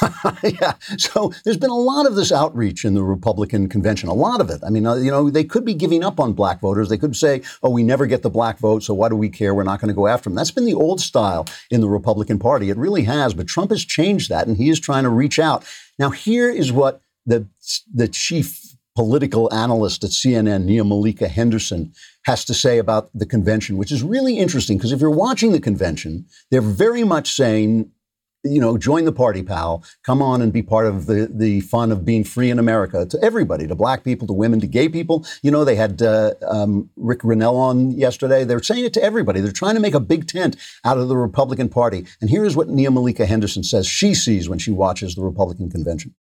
yeah. 0.42 0.72
So 0.98 1.32
there's 1.44 1.56
been 1.56 1.70
a 1.70 1.74
lot 1.74 2.06
of 2.06 2.16
this 2.16 2.32
outreach 2.32 2.84
in 2.84 2.94
the 2.94 3.04
Republican 3.04 3.68
convention, 3.68 4.08
a 4.08 4.14
lot 4.14 4.40
of 4.40 4.50
it. 4.50 4.60
I 4.66 4.70
mean, 4.70 4.86
uh, 4.86 4.96
you 4.96 5.10
know, 5.10 5.30
they 5.30 5.44
could 5.44 5.64
be 5.64 5.74
giving 5.74 6.02
up 6.02 6.18
on 6.18 6.32
black 6.32 6.60
voters. 6.60 6.88
They 6.88 6.98
could 6.98 7.14
say, 7.14 7.42
oh, 7.62 7.70
we 7.70 7.82
never 7.82 8.06
get 8.06 8.22
the 8.22 8.30
black 8.30 8.58
vote, 8.58 8.82
so 8.82 8.94
why 8.94 9.08
do 9.08 9.16
we 9.16 9.28
care? 9.28 9.54
We're 9.54 9.62
not 9.62 9.80
going 9.80 9.88
to 9.88 9.94
go 9.94 10.06
after 10.06 10.28
them. 10.28 10.34
That's 10.34 10.50
been 10.50 10.64
the 10.64 10.74
old 10.74 11.00
style 11.00 11.46
in 11.70 11.80
the 11.80 11.88
Republican 11.88 12.38
Party. 12.38 12.70
It 12.70 12.76
really 12.76 13.02
has. 13.04 13.34
But 13.34 13.46
Trump 13.46 13.70
has 13.70 13.84
changed 13.84 14.28
that, 14.30 14.46
and 14.48 14.56
he 14.56 14.70
is 14.70 14.80
trying 14.80 15.04
to 15.04 15.10
reach 15.10 15.38
out. 15.38 15.64
Now, 15.98 16.10
here 16.10 16.50
is 16.50 16.72
what 16.72 17.00
the, 17.24 17.46
the 17.92 18.08
chief 18.08 18.65
political 18.96 19.52
analyst 19.52 20.02
at 20.02 20.10
CNN, 20.10 20.64
Nia 20.64 20.82
Malika 20.82 21.28
Henderson, 21.28 21.92
has 22.24 22.44
to 22.46 22.54
say 22.54 22.78
about 22.78 23.10
the 23.14 23.26
convention, 23.26 23.76
which 23.76 23.92
is 23.92 24.02
really 24.02 24.38
interesting 24.38 24.78
because 24.78 24.90
if 24.90 25.00
you're 25.00 25.10
watching 25.10 25.52
the 25.52 25.60
convention, 25.60 26.26
they're 26.50 26.62
very 26.62 27.04
much 27.04 27.34
saying, 27.34 27.92
you 28.42 28.60
know, 28.60 28.78
join 28.78 29.04
the 29.04 29.12
party, 29.12 29.42
pal. 29.42 29.84
Come 30.04 30.22
on 30.22 30.40
and 30.40 30.52
be 30.52 30.62
part 30.62 30.86
of 30.86 31.06
the, 31.06 31.30
the 31.30 31.60
fun 31.62 31.92
of 31.92 32.04
being 32.04 32.24
free 32.24 32.50
in 32.50 32.58
America 32.58 33.04
to 33.04 33.18
everybody, 33.22 33.66
to 33.66 33.74
black 33.74 34.02
people, 34.02 34.26
to 34.28 34.32
women, 34.32 34.60
to 34.60 34.66
gay 34.66 34.88
people. 34.88 35.26
You 35.42 35.50
know, 35.50 35.64
they 35.64 35.76
had 35.76 36.00
uh, 36.00 36.34
um, 36.46 36.88
Rick 36.96 37.20
Grenell 37.20 37.54
on 37.54 37.90
yesterday. 37.90 38.44
They're 38.44 38.62
saying 38.62 38.84
it 38.84 38.94
to 38.94 39.02
everybody. 39.02 39.40
They're 39.40 39.52
trying 39.52 39.74
to 39.74 39.80
make 39.80 39.94
a 39.94 40.00
big 40.00 40.26
tent 40.26 40.56
out 40.84 40.96
of 40.96 41.08
the 41.08 41.16
Republican 41.16 41.68
Party. 41.68 42.06
And 42.20 42.30
here's 42.30 42.56
what 42.56 42.68
Nia 42.68 42.90
Malika 42.90 43.26
Henderson 43.26 43.62
says 43.62 43.86
she 43.86 44.14
sees 44.14 44.48
when 44.48 44.58
she 44.58 44.70
watches 44.70 45.14
the 45.14 45.22
Republican 45.22 45.70
convention. 45.70 46.14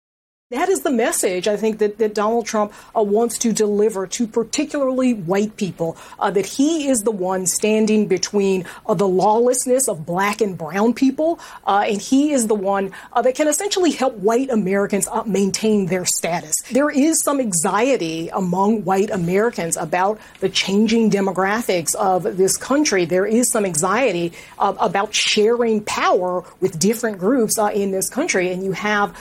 That 0.55 0.69
is 0.69 0.83
the 0.83 0.91
message 0.91 1.49
I 1.49 1.57
think 1.57 1.79
that, 1.79 1.97
that 1.97 2.13
Donald 2.13 2.45
Trump 2.45 2.71
uh, 2.95 3.01
wants 3.01 3.37
to 3.39 3.51
deliver 3.51 4.07
to 4.07 4.25
particularly 4.25 5.13
white 5.13 5.57
people 5.57 5.97
uh, 6.17 6.31
that 6.31 6.45
he 6.45 6.87
is 6.87 7.03
the 7.03 7.11
one 7.11 7.45
standing 7.45 8.07
between 8.07 8.65
uh, 8.85 8.93
the 8.93 9.07
lawlessness 9.07 9.89
of 9.89 10.05
black 10.05 10.39
and 10.39 10.57
brown 10.57 10.93
people, 10.93 11.39
uh, 11.67 11.83
and 11.87 12.01
he 12.01 12.31
is 12.31 12.47
the 12.47 12.55
one 12.55 12.93
uh, 13.11 13.21
that 13.21 13.35
can 13.35 13.49
essentially 13.49 13.91
help 13.91 14.13
white 14.15 14.49
Americans 14.49 15.09
uh, 15.11 15.23
maintain 15.23 15.87
their 15.87 16.05
status. 16.05 16.55
There 16.71 16.89
is 16.89 17.21
some 17.21 17.41
anxiety 17.41 18.29
among 18.29 18.85
white 18.85 19.09
Americans 19.09 19.75
about 19.75 20.19
the 20.39 20.47
changing 20.47 21.11
demographics 21.11 21.93
of 21.95 22.37
this 22.37 22.55
country. 22.55 23.03
There 23.03 23.25
is 23.25 23.51
some 23.51 23.65
anxiety 23.65 24.31
about 24.57 25.13
sharing 25.13 25.83
power 25.83 26.45
with 26.61 26.79
different 26.79 27.19
groups 27.19 27.57
in 27.57 27.91
this 27.91 28.09
country, 28.09 28.51
and 28.51 28.63
you 28.63 28.71
have 28.71 29.15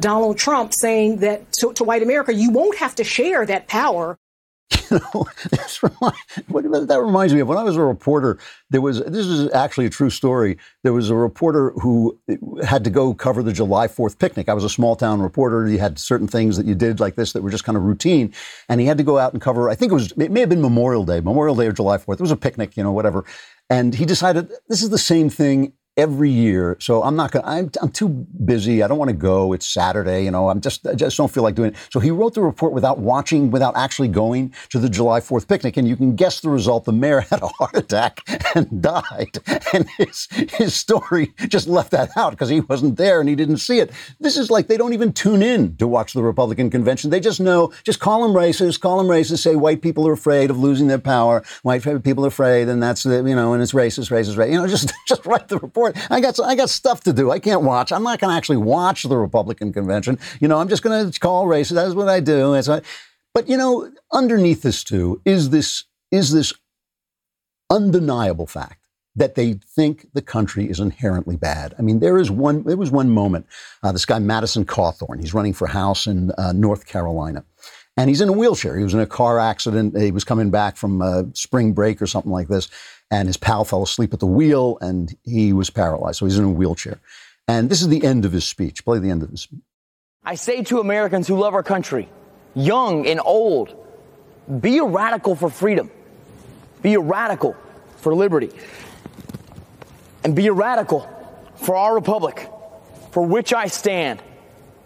Donald 0.00 0.38
Trump 0.38 0.56
Trump 0.56 0.72
saying 0.76 1.18
that 1.18 1.52
to, 1.54 1.72
to 1.74 1.84
white 1.84 2.02
America, 2.02 2.32
you 2.34 2.50
won't 2.50 2.78
have 2.78 2.94
to 2.96 3.04
share 3.04 3.46
that 3.46 3.68
power. 3.68 4.18
You 4.90 4.98
know, 5.12 5.26
that 6.86 7.00
reminds 7.00 7.34
me 7.34 7.40
of 7.40 7.48
when 7.48 7.58
I 7.58 7.62
was 7.62 7.76
a 7.76 7.82
reporter. 7.82 8.38
There 8.70 8.80
was 8.80 9.00
this 9.04 9.26
is 9.26 9.50
actually 9.52 9.86
a 9.86 9.90
true 9.90 10.10
story. 10.10 10.58
There 10.82 10.92
was 10.92 11.10
a 11.10 11.14
reporter 11.14 11.70
who 11.70 12.18
had 12.64 12.82
to 12.84 12.90
go 12.90 13.14
cover 13.14 13.42
the 13.42 13.52
July 13.52 13.88
Fourth 13.88 14.18
picnic. 14.18 14.48
I 14.48 14.54
was 14.54 14.64
a 14.64 14.68
small 14.68 14.96
town 14.96 15.20
reporter. 15.20 15.68
You 15.68 15.78
had 15.78 15.98
certain 15.98 16.26
things 16.26 16.56
that 16.56 16.66
you 16.66 16.74
did 16.74 16.98
like 16.98 17.14
this 17.14 17.32
that 17.32 17.42
were 17.42 17.50
just 17.50 17.64
kind 17.64 17.76
of 17.76 17.84
routine, 17.84 18.32
and 18.68 18.80
he 18.80 18.86
had 18.86 18.98
to 18.98 19.04
go 19.04 19.18
out 19.18 19.32
and 19.32 19.42
cover. 19.42 19.68
I 19.68 19.74
think 19.74 19.92
it 19.92 19.94
was 19.94 20.12
it 20.12 20.30
may 20.30 20.40
have 20.40 20.48
been 20.48 20.62
Memorial 20.62 21.04
Day, 21.04 21.20
Memorial 21.20 21.54
Day 21.54 21.66
or 21.66 21.72
July 21.72 21.98
Fourth. 21.98 22.18
It 22.18 22.22
was 22.22 22.32
a 22.32 22.36
picnic, 22.36 22.76
you 22.76 22.82
know, 22.82 22.92
whatever. 22.92 23.24
And 23.70 23.94
he 23.94 24.04
decided 24.04 24.50
this 24.68 24.82
is 24.82 24.90
the 24.90 24.98
same 24.98 25.30
thing 25.30 25.72
every 25.96 26.30
year. 26.30 26.76
So 26.78 27.02
I'm 27.02 27.16
not 27.16 27.30
going 27.30 27.44
I'm, 27.44 27.70
I'm 27.80 27.90
too 27.90 28.08
busy. 28.08 28.82
I 28.82 28.88
don't 28.88 28.98
want 28.98 29.08
to 29.08 29.16
go. 29.16 29.52
It's 29.52 29.66
Saturday. 29.66 30.24
You 30.24 30.30
know, 30.30 30.50
I'm 30.50 30.60
just, 30.60 30.86
I 30.86 30.94
just 30.94 31.16
don't 31.16 31.30
feel 31.30 31.42
like 31.42 31.54
doing 31.54 31.72
it. 31.72 31.76
So 31.90 32.00
he 32.00 32.10
wrote 32.10 32.34
the 32.34 32.42
report 32.42 32.72
without 32.72 32.98
watching, 32.98 33.50
without 33.50 33.76
actually 33.76 34.08
going 34.08 34.52
to 34.70 34.78
the 34.78 34.90
July 34.90 35.20
4th 35.20 35.48
picnic. 35.48 35.76
And 35.76 35.88
you 35.88 35.96
can 35.96 36.14
guess 36.14 36.40
the 36.40 36.50
result. 36.50 36.84
The 36.84 36.92
mayor 36.92 37.20
had 37.20 37.42
a 37.42 37.48
heart 37.48 37.76
attack 37.76 38.22
and 38.54 38.82
died. 38.82 39.38
And 39.72 39.88
his, 39.96 40.28
his 40.30 40.74
story 40.74 41.32
just 41.48 41.66
left 41.66 41.90
that 41.92 42.10
out 42.16 42.30
because 42.32 42.48
he 42.48 42.60
wasn't 42.60 42.96
there 42.96 43.20
and 43.20 43.28
he 43.28 43.34
didn't 43.34 43.58
see 43.58 43.78
it. 43.78 43.90
This 44.20 44.36
is 44.36 44.50
like 44.50 44.66
they 44.66 44.76
don't 44.76 44.92
even 44.92 45.12
tune 45.12 45.42
in 45.42 45.76
to 45.76 45.86
watch 45.86 46.12
the 46.12 46.22
Republican 46.22 46.70
convention. 46.70 47.10
They 47.10 47.20
just 47.20 47.40
know, 47.40 47.72
just 47.84 48.00
call 48.00 48.22
them 48.22 48.32
racist, 48.32 48.80
call 48.80 48.98
them 48.98 49.06
racist, 49.06 49.38
say 49.38 49.56
white 49.56 49.82
people 49.82 50.06
are 50.06 50.12
afraid 50.12 50.50
of 50.50 50.58
losing 50.58 50.88
their 50.88 50.98
power. 50.98 51.42
White 51.62 51.82
people 52.04 52.24
are 52.24 52.28
afraid 52.28 52.68
and 52.68 52.82
that's, 52.82 53.02
the, 53.04 53.16
you 53.16 53.34
know, 53.34 53.54
and 53.54 53.62
it's 53.62 53.72
racist, 53.72 54.10
racist, 54.10 54.36
racist. 54.36 54.52
You 54.52 54.58
know, 54.58 54.66
just, 54.66 54.92
just 55.08 55.24
write 55.24 55.48
the 55.48 55.58
report 55.58 55.85
I 56.10 56.20
got 56.20 56.38
I 56.40 56.54
got 56.54 56.70
stuff 56.70 57.02
to 57.04 57.12
do. 57.12 57.30
I 57.30 57.38
can't 57.38 57.62
watch. 57.62 57.92
I'm 57.92 58.02
not 58.02 58.18
going 58.20 58.30
to 58.30 58.36
actually 58.36 58.58
watch 58.58 59.02
the 59.04 59.16
Republican 59.16 59.72
convention. 59.72 60.18
You 60.40 60.48
know, 60.48 60.58
I'm 60.58 60.68
just 60.68 60.82
going 60.82 61.10
to 61.10 61.20
call 61.20 61.46
races. 61.46 61.74
That's 61.74 61.94
what 61.94 62.08
I 62.08 62.20
do. 62.20 62.50
What, 62.50 62.84
but 63.34 63.48
you 63.48 63.56
know, 63.56 63.90
underneath 64.12 64.62
this 64.62 64.82
too 64.82 65.20
is 65.24 65.50
this 65.50 65.84
is 66.10 66.32
this 66.32 66.52
undeniable 67.70 68.46
fact 68.46 68.80
that 69.16 69.34
they 69.34 69.54
think 69.54 70.06
the 70.12 70.22
country 70.22 70.68
is 70.68 70.78
inherently 70.78 71.36
bad. 71.36 71.74
I 71.78 71.82
mean, 71.82 72.00
there 72.00 72.18
is 72.18 72.30
one. 72.30 72.62
There 72.64 72.76
was 72.76 72.90
one 72.90 73.10
moment. 73.10 73.46
Uh, 73.82 73.92
this 73.92 74.04
guy 74.04 74.18
Madison 74.18 74.64
Cawthorn. 74.64 75.20
He's 75.20 75.34
running 75.34 75.54
for 75.54 75.66
House 75.66 76.06
in 76.06 76.30
uh, 76.32 76.52
North 76.52 76.86
Carolina, 76.86 77.44
and 77.96 78.10
he's 78.10 78.20
in 78.20 78.28
a 78.28 78.32
wheelchair. 78.32 78.76
He 78.76 78.84
was 78.84 78.94
in 78.94 79.00
a 79.00 79.06
car 79.06 79.38
accident. 79.38 79.98
He 79.98 80.10
was 80.10 80.24
coming 80.24 80.50
back 80.50 80.76
from 80.76 81.00
uh, 81.00 81.24
spring 81.32 81.72
break 81.72 82.00
or 82.02 82.06
something 82.06 82.32
like 82.32 82.48
this, 82.48 82.68
and 83.10 83.28
his 83.28 83.36
pal 83.36 83.64
fell 83.64 83.82
asleep 83.82 84.12
at 84.12 84.20
the 84.20 84.26
wheel 84.26 84.78
and 84.80 85.14
he 85.24 85.52
was 85.52 85.70
paralyzed. 85.70 86.18
So 86.18 86.26
he's 86.26 86.38
in 86.38 86.44
a 86.44 86.50
wheelchair. 86.50 86.98
And 87.48 87.70
this 87.70 87.80
is 87.80 87.88
the 87.88 88.04
end 88.04 88.24
of 88.24 88.32
his 88.32 88.44
speech. 88.44 88.84
Play 88.84 88.98
the 88.98 89.10
end 89.10 89.22
of 89.22 89.30
his 89.30 89.42
speech. 89.42 89.60
I 90.24 90.34
say 90.34 90.62
to 90.64 90.80
Americans 90.80 91.28
who 91.28 91.38
love 91.38 91.54
our 91.54 91.62
country, 91.62 92.08
young 92.54 93.06
and 93.06 93.20
old, 93.24 93.76
be 94.60 94.78
a 94.78 94.84
radical 94.84 95.36
for 95.36 95.48
freedom. 95.48 95.90
Be 96.82 96.94
a 96.94 97.00
radical 97.00 97.56
for 97.98 98.14
liberty. 98.14 98.50
And 100.24 100.34
be 100.34 100.48
a 100.48 100.52
radical 100.52 101.08
for 101.56 101.76
our 101.76 101.94
republic, 101.94 102.50
for 103.12 103.24
which 103.24 103.52
I 103.52 103.68
stand. 103.68 104.20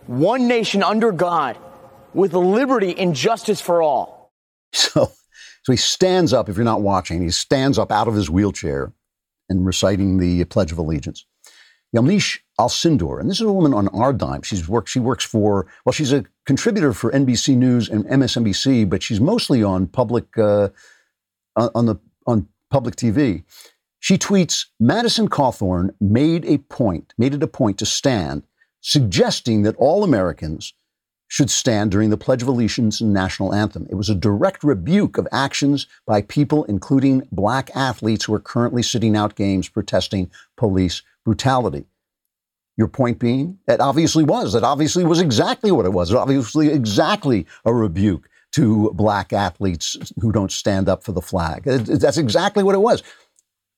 One 0.06 0.48
nation 0.48 0.82
under 0.82 1.12
God, 1.12 1.56
with 2.12 2.34
liberty 2.34 2.98
and 2.98 3.14
justice 3.14 3.60
for 3.60 3.82
all. 3.82 4.30
So 4.72 5.10
so 5.62 5.72
he 5.72 5.76
stands 5.76 6.32
up, 6.32 6.48
if 6.48 6.56
you're 6.56 6.64
not 6.64 6.82
watching, 6.82 7.22
he 7.22 7.30
stands 7.30 7.78
up 7.78 7.92
out 7.92 8.08
of 8.08 8.14
his 8.14 8.30
wheelchair 8.30 8.92
and 9.48 9.66
reciting 9.66 10.18
the 10.18 10.44
Pledge 10.44 10.72
of 10.72 10.78
Allegiance. 10.78 11.26
Yamiche 11.94 12.38
Alcindor, 12.58 13.20
and 13.20 13.28
this 13.28 13.40
is 13.40 13.46
a 13.46 13.52
woman 13.52 13.74
on 13.74 13.88
our 13.88 14.12
dime. 14.12 14.42
She's 14.42 14.68
worked, 14.68 14.88
she 14.88 15.00
works 15.00 15.24
for, 15.24 15.66
well, 15.84 15.92
she's 15.92 16.12
a 16.12 16.24
contributor 16.46 16.92
for 16.92 17.10
NBC 17.10 17.56
News 17.56 17.88
and 17.88 18.04
MSNBC, 18.04 18.88
but 18.88 19.02
she's 19.02 19.20
mostly 19.20 19.62
on 19.62 19.88
public, 19.88 20.38
uh, 20.38 20.68
on 21.56 21.86
the, 21.86 21.96
on 22.26 22.46
public 22.70 22.94
TV. 22.94 23.42
She 23.98 24.16
tweets, 24.16 24.66
Madison 24.78 25.28
Cawthorn 25.28 25.90
made 26.00 26.44
a 26.46 26.58
point, 26.58 27.12
made 27.18 27.34
it 27.34 27.42
a 27.42 27.48
point 27.48 27.78
to 27.78 27.86
stand, 27.86 28.44
suggesting 28.80 29.62
that 29.62 29.76
all 29.76 30.04
Americans 30.04 30.72
should 31.30 31.48
stand 31.48 31.92
during 31.92 32.10
the 32.10 32.16
Pledge 32.16 32.42
of 32.42 32.48
Allegiance 32.48 33.00
and 33.00 33.12
national 33.12 33.54
anthem. 33.54 33.86
It 33.88 33.94
was 33.94 34.10
a 34.10 34.16
direct 34.16 34.64
rebuke 34.64 35.16
of 35.16 35.28
actions 35.30 35.86
by 36.04 36.22
people, 36.22 36.64
including 36.64 37.26
black 37.30 37.70
athletes 37.74 38.24
who 38.24 38.34
are 38.34 38.40
currently 38.40 38.82
sitting 38.82 39.16
out 39.16 39.36
games 39.36 39.68
protesting 39.68 40.28
police 40.56 41.02
brutality. 41.24 41.86
Your 42.76 42.88
point 42.88 43.20
being, 43.20 43.58
it 43.68 43.80
obviously 43.80 44.24
was. 44.24 44.54
That 44.54 44.64
obviously 44.64 45.04
was 45.04 45.20
exactly 45.20 45.70
what 45.70 45.86
it 45.86 45.92
was. 45.92 46.10
It 46.10 46.16
obviously 46.16 46.68
exactly 46.68 47.46
a 47.64 47.72
rebuke 47.72 48.28
to 48.52 48.90
black 48.94 49.32
athletes 49.32 49.96
who 50.20 50.32
don't 50.32 50.50
stand 50.50 50.88
up 50.88 51.04
for 51.04 51.12
the 51.12 51.22
flag. 51.22 51.62
That's 51.62 52.18
exactly 52.18 52.64
what 52.64 52.74
it 52.74 52.78
was. 52.78 53.04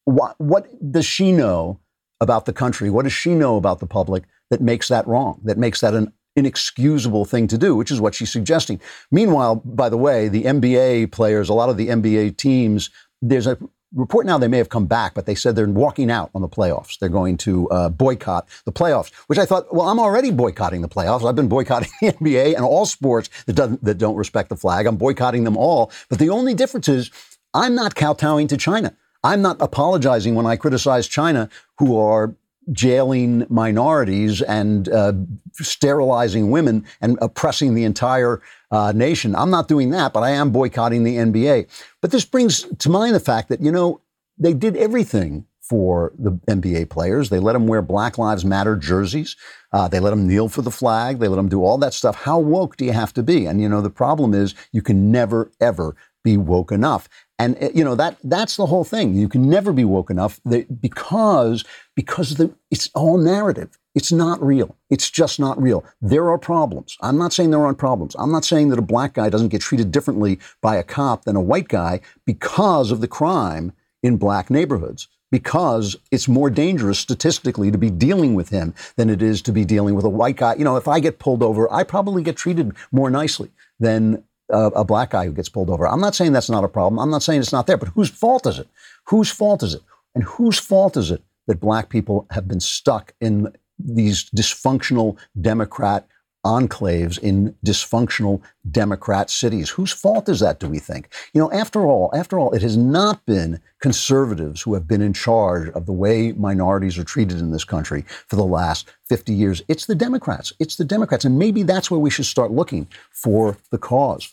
What, 0.06 0.40
what 0.40 0.68
does 0.90 1.04
she 1.04 1.32
know 1.32 1.80
about 2.18 2.46
the 2.46 2.54
country? 2.54 2.88
What 2.88 3.02
does 3.02 3.12
she 3.12 3.34
know 3.34 3.58
about 3.58 3.80
the 3.80 3.86
public 3.86 4.24
that 4.48 4.62
makes 4.62 4.88
that 4.88 5.06
wrong? 5.06 5.42
That 5.44 5.58
makes 5.58 5.80
that 5.80 5.92
an 5.92 6.14
inexcusable 6.36 7.24
thing 7.24 7.46
to 7.48 7.58
do, 7.58 7.76
which 7.76 7.90
is 7.90 8.00
what 8.00 8.14
she's 8.14 8.32
suggesting. 8.32 8.80
Meanwhile, 9.10 9.56
by 9.56 9.88
the 9.88 9.96
way, 9.96 10.28
the 10.28 10.44
NBA 10.44 11.12
players, 11.12 11.48
a 11.48 11.54
lot 11.54 11.68
of 11.68 11.76
the 11.76 11.88
NBA 11.88 12.36
teams, 12.36 12.90
there's 13.20 13.46
a 13.46 13.58
report 13.94 14.26
now 14.26 14.38
they 14.38 14.48
may 14.48 14.58
have 14.58 14.68
come 14.68 14.86
back, 14.86 15.14
but 15.14 15.26
they 15.26 15.34
said 15.34 15.54
they're 15.54 15.68
walking 15.68 16.10
out 16.10 16.30
on 16.34 16.40
the 16.40 16.48
playoffs. 16.48 16.98
They're 16.98 17.08
going 17.08 17.36
to 17.38 17.68
uh, 17.68 17.88
boycott 17.90 18.48
the 18.64 18.72
playoffs, 18.72 19.12
which 19.26 19.38
I 19.38 19.44
thought, 19.44 19.72
well, 19.74 19.88
I'm 19.88 20.00
already 20.00 20.30
boycotting 20.30 20.80
the 20.80 20.88
playoffs. 20.88 21.28
I've 21.28 21.36
been 21.36 21.48
boycotting 21.48 21.90
the 22.00 22.12
NBA 22.12 22.54
and 22.54 22.64
all 22.64 22.86
sports 22.86 23.28
that, 23.46 23.54
doesn't, 23.54 23.84
that 23.84 23.98
don't 23.98 24.16
respect 24.16 24.48
the 24.48 24.56
flag. 24.56 24.86
I'm 24.86 24.96
boycotting 24.96 25.44
them 25.44 25.56
all. 25.56 25.92
But 26.08 26.18
the 26.18 26.30
only 26.30 26.54
difference 26.54 26.88
is 26.88 27.10
I'm 27.54 27.74
not 27.74 27.94
kowtowing 27.94 28.48
to 28.48 28.56
China. 28.56 28.96
I'm 29.24 29.42
not 29.42 29.60
apologizing 29.60 30.34
when 30.34 30.46
I 30.46 30.56
criticize 30.56 31.06
China, 31.06 31.48
who 31.78 31.96
are 31.98 32.34
jailing 32.70 33.46
minorities 33.48 34.40
and 34.42 34.88
uh, 34.88 35.12
sterilizing 35.54 36.50
women 36.50 36.84
and 37.00 37.18
oppressing 37.20 37.74
the 37.74 37.84
entire 37.84 38.40
uh, 38.70 38.92
nation. 38.92 39.34
I'm 39.34 39.50
not 39.50 39.68
doing 39.68 39.90
that, 39.90 40.12
but 40.12 40.22
I 40.22 40.30
am 40.30 40.50
boycotting 40.50 41.04
the 41.04 41.16
NBA. 41.16 41.66
But 42.00 42.10
this 42.10 42.24
brings 42.24 42.62
to 42.62 42.90
mind 42.90 43.14
the 43.14 43.20
fact 43.20 43.48
that, 43.48 43.60
you 43.60 43.72
know, 43.72 44.00
they 44.38 44.54
did 44.54 44.76
everything 44.76 45.46
for 45.60 46.12
the 46.18 46.32
NBA 46.48 46.90
players. 46.90 47.30
They 47.30 47.38
let 47.38 47.52
them 47.54 47.66
wear 47.66 47.82
Black 47.82 48.18
Lives 48.18 48.44
Matter 48.44 48.76
jerseys. 48.76 49.36
Uh, 49.72 49.88
they 49.88 50.00
let 50.00 50.10
them 50.10 50.26
kneel 50.26 50.48
for 50.48 50.62
the 50.62 50.70
flag. 50.70 51.18
They 51.18 51.28
let 51.28 51.36
them 51.36 51.48
do 51.48 51.64
all 51.64 51.78
that 51.78 51.94
stuff. 51.94 52.16
How 52.16 52.38
woke 52.38 52.76
do 52.76 52.84
you 52.84 52.92
have 52.92 53.14
to 53.14 53.22
be? 53.22 53.46
And, 53.46 53.60
you 53.60 53.68
know, 53.68 53.80
the 53.80 53.90
problem 53.90 54.34
is 54.34 54.54
you 54.72 54.82
can 54.82 55.10
never, 55.10 55.50
ever 55.60 55.96
be 56.24 56.36
woke 56.36 56.72
enough. 56.72 57.08
And 57.42 57.62
uh, 57.62 57.70
you 57.74 57.82
know 57.82 57.96
that 57.96 58.18
that's 58.22 58.56
the 58.56 58.66
whole 58.66 58.84
thing. 58.84 59.14
You 59.14 59.28
can 59.28 59.48
never 59.48 59.72
be 59.72 59.84
woke 59.84 60.10
enough 60.10 60.40
because 60.80 61.64
because 61.96 62.36
the, 62.36 62.54
it's 62.70 62.88
all 62.94 63.18
narrative. 63.18 63.78
It's 63.94 64.12
not 64.12 64.42
real. 64.42 64.76
It's 64.90 65.10
just 65.10 65.38
not 65.38 65.60
real. 65.60 65.84
There 66.00 66.30
are 66.30 66.38
problems. 66.38 66.96
I'm 67.02 67.18
not 67.18 67.32
saying 67.32 67.50
there 67.50 67.64
aren't 67.64 67.78
problems. 67.78 68.14
I'm 68.18 68.32
not 68.32 68.44
saying 68.44 68.70
that 68.70 68.78
a 68.78 68.82
black 68.94 69.14
guy 69.14 69.28
doesn't 69.28 69.48
get 69.48 69.60
treated 69.60 69.90
differently 69.90 70.38
by 70.62 70.76
a 70.76 70.82
cop 70.82 71.24
than 71.24 71.36
a 71.36 71.42
white 71.42 71.68
guy 71.68 72.00
because 72.24 72.90
of 72.90 73.00
the 73.00 73.08
crime 73.08 73.72
in 74.02 74.16
black 74.16 74.48
neighborhoods 74.48 75.08
because 75.32 75.96
it's 76.10 76.28
more 76.28 76.50
dangerous 76.50 76.98
statistically 76.98 77.70
to 77.72 77.78
be 77.78 77.90
dealing 77.90 78.34
with 78.34 78.50
him 78.50 78.74
than 78.96 79.10
it 79.10 79.20
is 79.20 79.42
to 79.42 79.52
be 79.52 79.64
dealing 79.64 79.94
with 79.94 80.04
a 80.04 80.10
white 80.10 80.36
guy. 80.36 80.54
You 80.54 80.64
know, 80.64 80.76
if 80.76 80.86
I 80.86 81.00
get 81.00 81.18
pulled 81.18 81.42
over, 81.42 81.72
I 81.72 81.82
probably 81.82 82.22
get 82.22 82.36
treated 82.36 82.72
more 82.92 83.10
nicely 83.10 83.50
than 83.80 84.22
a, 84.52 84.66
a 84.66 84.84
black 84.84 85.10
guy 85.10 85.24
who 85.24 85.32
gets 85.32 85.48
pulled 85.48 85.70
over. 85.70 85.88
I'm 85.88 86.00
not 86.00 86.14
saying 86.14 86.32
that's 86.32 86.50
not 86.50 86.64
a 86.64 86.68
problem. 86.68 86.98
I'm 86.98 87.10
not 87.10 87.22
saying 87.22 87.40
it's 87.40 87.52
not 87.52 87.66
there, 87.66 87.76
but 87.76 87.88
whose 87.88 88.10
fault 88.10 88.46
is 88.46 88.58
it? 88.58 88.68
Whose 89.04 89.30
fault 89.30 89.62
is 89.62 89.74
it? 89.74 89.82
And 90.14 90.24
whose 90.24 90.58
fault 90.58 90.96
is 90.96 91.10
it 91.10 91.22
that 91.46 91.60
black 91.60 91.88
people 91.88 92.26
have 92.30 92.46
been 92.46 92.60
stuck 92.60 93.14
in 93.20 93.52
these 93.78 94.30
dysfunctional 94.30 95.16
Democrat 95.40 96.06
enclaves 96.44 97.18
in 97.18 97.54
dysfunctional 97.64 98.42
Democrat 98.70 99.30
cities. 99.30 99.70
Whose 99.70 99.92
fault 99.92 100.28
is 100.28 100.40
that, 100.40 100.58
do 100.58 100.68
we 100.68 100.78
think? 100.78 101.08
You 101.32 101.40
know, 101.40 101.52
after 101.52 101.86
all, 101.86 102.10
after 102.14 102.38
all, 102.38 102.52
it 102.52 102.62
has 102.62 102.76
not 102.76 103.24
been 103.26 103.60
conservatives 103.80 104.62
who 104.62 104.74
have 104.74 104.88
been 104.88 105.02
in 105.02 105.12
charge 105.12 105.68
of 105.70 105.86
the 105.86 105.92
way 105.92 106.32
minorities 106.32 106.98
are 106.98 107.04
treated 107.04 107.38
in 107.38 107.52
this 107.52 107.64
country 107.64 108.04
for 108.26 108.36
the 108.36 108.44
last 108.44 108.88
50 109.04 109.32
years. 109.32 109.62
It's 109.68 109.86
the 109.86 109.94
Democrats. 109.94 110.52
It's 110.58 110.76
the 110.76 110.84
Democrats. 110.84 111.24
And 111.24 111.38
maybe 111.38 111.62
that's 111.62 111.90
where 111.90 112.00
we 112.00 112.10
should 112.10 112.26
start 112.26 112.50
looking 112.50 112.88
for 113.10 113.56
the 113.70 113.78
cause. 113.78 114.32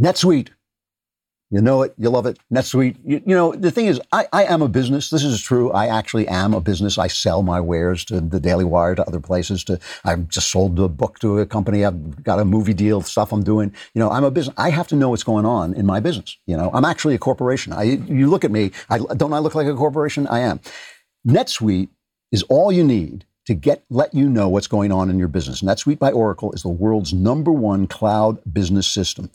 NetSuite 0.00 0.48
you 1.50 1.60
know 1.60 1.82
it. 1.82 1.94
You 1.98 2.10
love 2.10 2.26
it. 2.26 2.38
NetSuite. 2.52 2.96
You, 3.04 3.20
you 3.26 3.34
know, 3.34 3.52
the 3.52 3.72
thing 3.72 3.86
is, 3.86 4.00
I, 4.12 4.28
I 4.32 4.44
am 4.44 4.62
a 4.62 4.68
business. 4.68 5.10
This 5.10 5.24
is 5.24 5.42
true. 5.42 5.72
I 5.72 5.88
actually 5.88 6.28
am 6.28 6.54
a 6.54 6.60
business. 6.60 6.96
I 6.96 7.08
sell 7.08 7.42
my 7.42 7.60
wares 7.60 8.04
to 8.06 8.20
the 8.20 8.38
Daily 8.38 8.64
Wire, 8.64 8.94
to 8.94 9.04
other 9.04 9.18
places. 9.18 9.64
To 9.64 9.80
I've 10.04 10.28
just 10.28 10.50
sold 10.50 10.78
a 10.78 10.88
book 10.88 11.18
to 11.20 11.40
a 11.40 11.46
company. 11.46 11.84
I've 11.84 12.22
got 12.22 12.38
a 12.38 12.44
movie 12.44 12.74
deal, 12.74 13.00
stuff 13.02 13.32
I'm 13.32 13.42
doing. 13.42 13.74
You 13.94 13.98
know, 13.98 14.10
I'm 14.10 14.22
a 14.22 14.30
business. 14.30 14.54
I 14.58 14.70
have 14.70 14.86
to 14.88 14.96
know 14.96 15.08
what's 15.08 15.24
going 15.24 15.44
on 15.44 15.74
in 15.74 15.86
my 15.86 15.98
business. 15.98 16.38
You 16.46 16.56
know, 16.56 16.70
I'm 16.72 16.84
actually 16.84 17.16
a 17.16 17.18
corporation. 17.18 17.72
I, 17.72 17.82
you 17.82 18.28
look 18.28 18.44
at 18.44 18.52
me. 18.52 18.70
I, 18.88 18.98
don't 18.98 19.32
I 19.32 19.38
look 19.38 19.56
like 19.56 19.66
a 19.66 19.74
corporation? 19.74 20.28
I 20.28 20.40
am. 20.40 20.60
NetSuite 21.26 21.88
is 22.30 22.44
all 22.44 22.70
you 22.70 22.84
need 22.84 23.26
to 23.46 23.54
get 23.54 23.84
let 23.90 24.14
you 24.14 24.28
know 24.28 24.48
what's 24.48 24.68
going 24.68 24.92
on 24.92 25.10
in 25.10 25.18
your 25.18 25.26
business. 25.26 25.62
NetSuite 25.62 25.98
by 25.98 26.12
Oracle 26.12 26.52
is 26.52 26.62
the 26.62 26.68
world's 26.68 27.12
number 27.12 27.50
one 27.50 27.88
cloud 27.88 28.38
business 28.52 28.86
system 28.86 29.30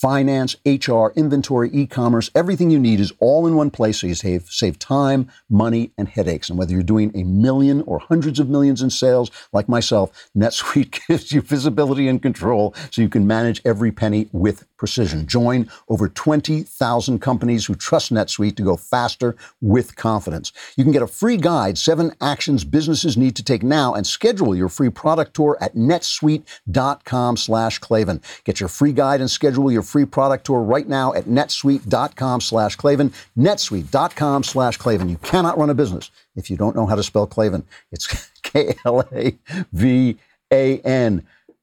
finance, 0.00 0.54
HR, 0.64 1.08
inventory, 1.16 1.70
e-commerce, 1.72 2.30
everything 2.32 2.70
you 2.70 2.78
need 2.78 3.00
is 3.00 3.12
all 3.18 3.48
in 3.48 3.56
one 3.56 3.68
place 3.70 4.00
so 4.00 4.06
you 4.06 4.14
save, 4.14 4.44
save 4.48 4.78
time, 4.78 5.28
money, 5.50 5.90
and 5.98 6.08
headaches. 6.08 6.48
And 6.48 6.56
whether 6.58 6.72
you're 6.72 6.84
doing 6.84 7.10
a 7.16 7.24
million 7.24 7.80
or 7.82 7.98
hundreds 7.98 8.38
of 8.38 8.48
millions 8.48 8.80
in 8.80 8.90
sales, 8.90 9.30
like 9.52 9.68
myself, 9.68 10.30
NetSuite 10.36 11.00
gives 11.08 11.32
you 11.32 11.40
visibility 11.40 12.06
and 12.06 12.22
control 12.22 12.74
so 12.90 13.02
you 13.02 13.08
can 13.08 13.26
manage 13.26 13.60
every 13.64 13.90
penny 13.90 14.28
with 14.30 14.64
precision. 14.76 15.26
Join 15.26 15.68
over 15.88 16.08
20,000 16.08 17.18
companies 17.18 17.66
who 17.66 17.74
trust 17.74 18.12
NetSuite 18.12 18.56
to 18.56 18.62
go 18.62 18.76
faster 18.76 19.36
with 19.60 19.96
confidence. 19.96 20.52
You 20.76 20.84
can 20.84 20.92
get 20.92 21.02
a 21.02 21.08
free 21.08 21.36
guide, 21.36 21.76
seven 21.76 22.14
actions 22.20 22.62
businesses 22.62 23.16
need 23.16 23.34
to 23.36 23.42
take 23.42 23.64
now, 23.64 23.94
and 23.94 24.06
schedule 24.06 24.54
your 24.54 24.68
free 24.68 24.90
product 24.90 25.34
tour 25.34 25.58
at 25.60 25.74
netsuite.com 25.74 27.36
slash 27.36 27.78
Klavan. 27.80 28.22
Get 28.44 28.60
your 28.60 28.68
free 28.68 28.92
guide 28.92 29.20
and 29.20 29.30
schedule 29.30 29.72
your 29.72 29.82
free 29.88 30.04
product 30.04 30.46
tour 30.46 30.60
right 30.60 30.86
now 30.86 31.14
at 31.14 31.24
netsuite.com 31.24 32.40
slash 32.40 32.76
Klavan. 32.76 33.12
netsuite.com 33.36 34.44
slash 34.44 34.76
Klavan. 34.76 35.08
You 35.08 35.16
cannot 35.18 35.58
run 35.58 35.70
a 35.70 35.74
business 35.74 36.10
if 36.36 36.50
you 36.50 36.56
don't 36.56 36.76
know 36.76 36.86
how 36.86 36.94
to 36.94 37.02
spell 37.02 37.26
Klavan. 37.26 37.64
It's 37.90 38.30
K-L-A-V-A-N. 38.42 39.36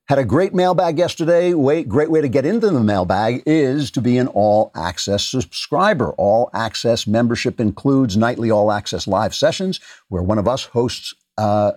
Had 0.07 0.19
a 0.19 0.25
great 0.25 0.53
mailbag 0.53 0.99
yesterday. 0.99 1.51
Great 1.51 2.11
way 2.11 2.21
to 2.21 2.27
get 2.27 2.45
into 2.45 2.69
the 2.69 2.83
mailbag 2.83 3.41
is 3.47 3.89
to 3.91 4.01
be 4.01 4.19
an 4.19 4.27
all 4.27 4.71
access 4.75 5.25
subscriber. 5.25 6.11
All 6.11 6.51
access 6.53 7.07
membership 7.07 7.59
includes 7.59 8.15
nightly 8.15 8.51
all 8.51 8.71
access 8.71 9.07
live 9.07 9.33
sessions 9.33 9.79
where 10.09 10.21
one 10.21 10.38
of 10.38 10.47
us 10.47 10.65
hosts 10.65 11.15
uh, 11.39 11.71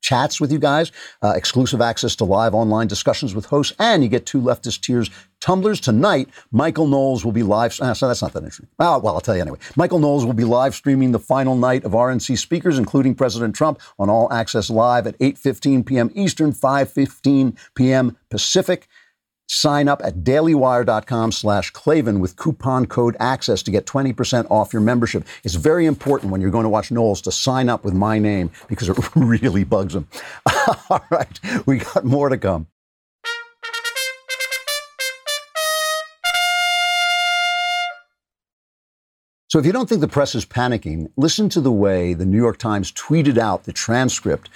chats 0.00 0.40
with 0.40 0.52
you 0.52 0.58
guys, 0.58 0.92
uh, 1.22 1.34
exclusive 1.36 1.80
access 1.80 2.16
to 2.16 2.24
live 2.24 2.54
online 2.54 2.86
discussions 2.86 3.34
with 3.34 3.46
hosts, 3.46 3.74
and 3.78 4.02
you 4.02 4.08
get 4.08 4.24
two 4.24 4.40
leftist 4.40 4.80
tears 4.80 5.10
tumblers 5.40 5.80
tonight. 5.80 6.28
Michael 6.50 6.86
Knowles 6.86 7.24
will 7.24 7.32
be 7.32 7.42
live. 7.42 7.78
Uh, 7.80 7.94
so 7.94 8.08
that's 8.08 8.22
not 8.22 8.32
that 8.32 8.40
interesting. 8.40 8.68
Oh, 8.78 8.98
well, 8.98 9.14
I'll 9.14 9.20
tell 9.20 9.36
you 9.36 9.42
anyway. 9.42 9.58
Michael 9.76 9.98
Knowles 9.98 10.24
will 10.24 10.32
be 10.32 10.44
live 10.44 10.74
streaming 10.74 11.12
the 11.12 11.18
final 11.18 11.56
night 11.56 11.84
of 11.84 11.92
RNC 11.92 12.38
speakers, 12.38 12.78
including 12.78 13.14
President 13.14 13.54
Trump, 13.54 13.80
on 13.98 14.10
All 14.10 14.32
Access 14.32 14.70
Live 14.70 15.06
at 15.06 15.18
8:15 15.18 15.86
p.m. 15.86 16.10
Eastern, 16.14 16.52
5:15 16.52 17.56
p.m. 17.74 18.16
Pacific. 18.30 18.88
Sign 19.48 19.86
up 19.86 20.02
at 20.04 20.24
dailywire.com 20.24 21.30
slash 21.30 21.70
Klavan 21.70 22.18
with 22.18 22.34
coupon 22.34 22.86
code 22.86 23.16
ACCESS 23.20 23.62
to 23.62 23.70
get 23.70 23.86
20% 23.86 24.50
off 24.50 24.72
your 24.72 24.82
membership. 24.82 25.24
It's 25.44 25.54
very 25.54 25.86
important 25.86 26.32
when 26.32 26.40
you're 26.40 26.50
going 26.50 26.64
to 26.64 26.68
watch 26.68 26.90
Knowles 26.90 27.22
to 27.22 27.32
sign 27.32 27.68
up 27.68 27.84
with 27.84 27.94
my 27.94 28.18
name 28.18 28.50
because 28.66 28.88
it 28.88 28.98
really 29.14 29.62
bugs 29.62 29.94
him. 29.94 30.08
All 30.90 31.04
right, 31.10 31.38
we 31.64 31.78
got 31.78 32.04
more 32.04 32.28
to 32.28 32.38
come. 32.38 32.66
So, 39.56 39.60
if 39.60 39.64
you 39.64 39.72
don't 39.72 39.88
think 39.88 40.02
the 40.02 40.06
press 40.06 40.34
is 40.34 40.44
panicking, 40.44 41.10
listen 41.16 41.48
to 41.48 41.62
the 41.62 41.72
way 41.72 42.12
the 42.12 42.26
New 42.26 42.36
York 42.36 42.58
Times 42.58 42.92
tweeted 42.92 43.38
out 43.38 43.64
the 43.64 43.72
transcript 43.72 44.50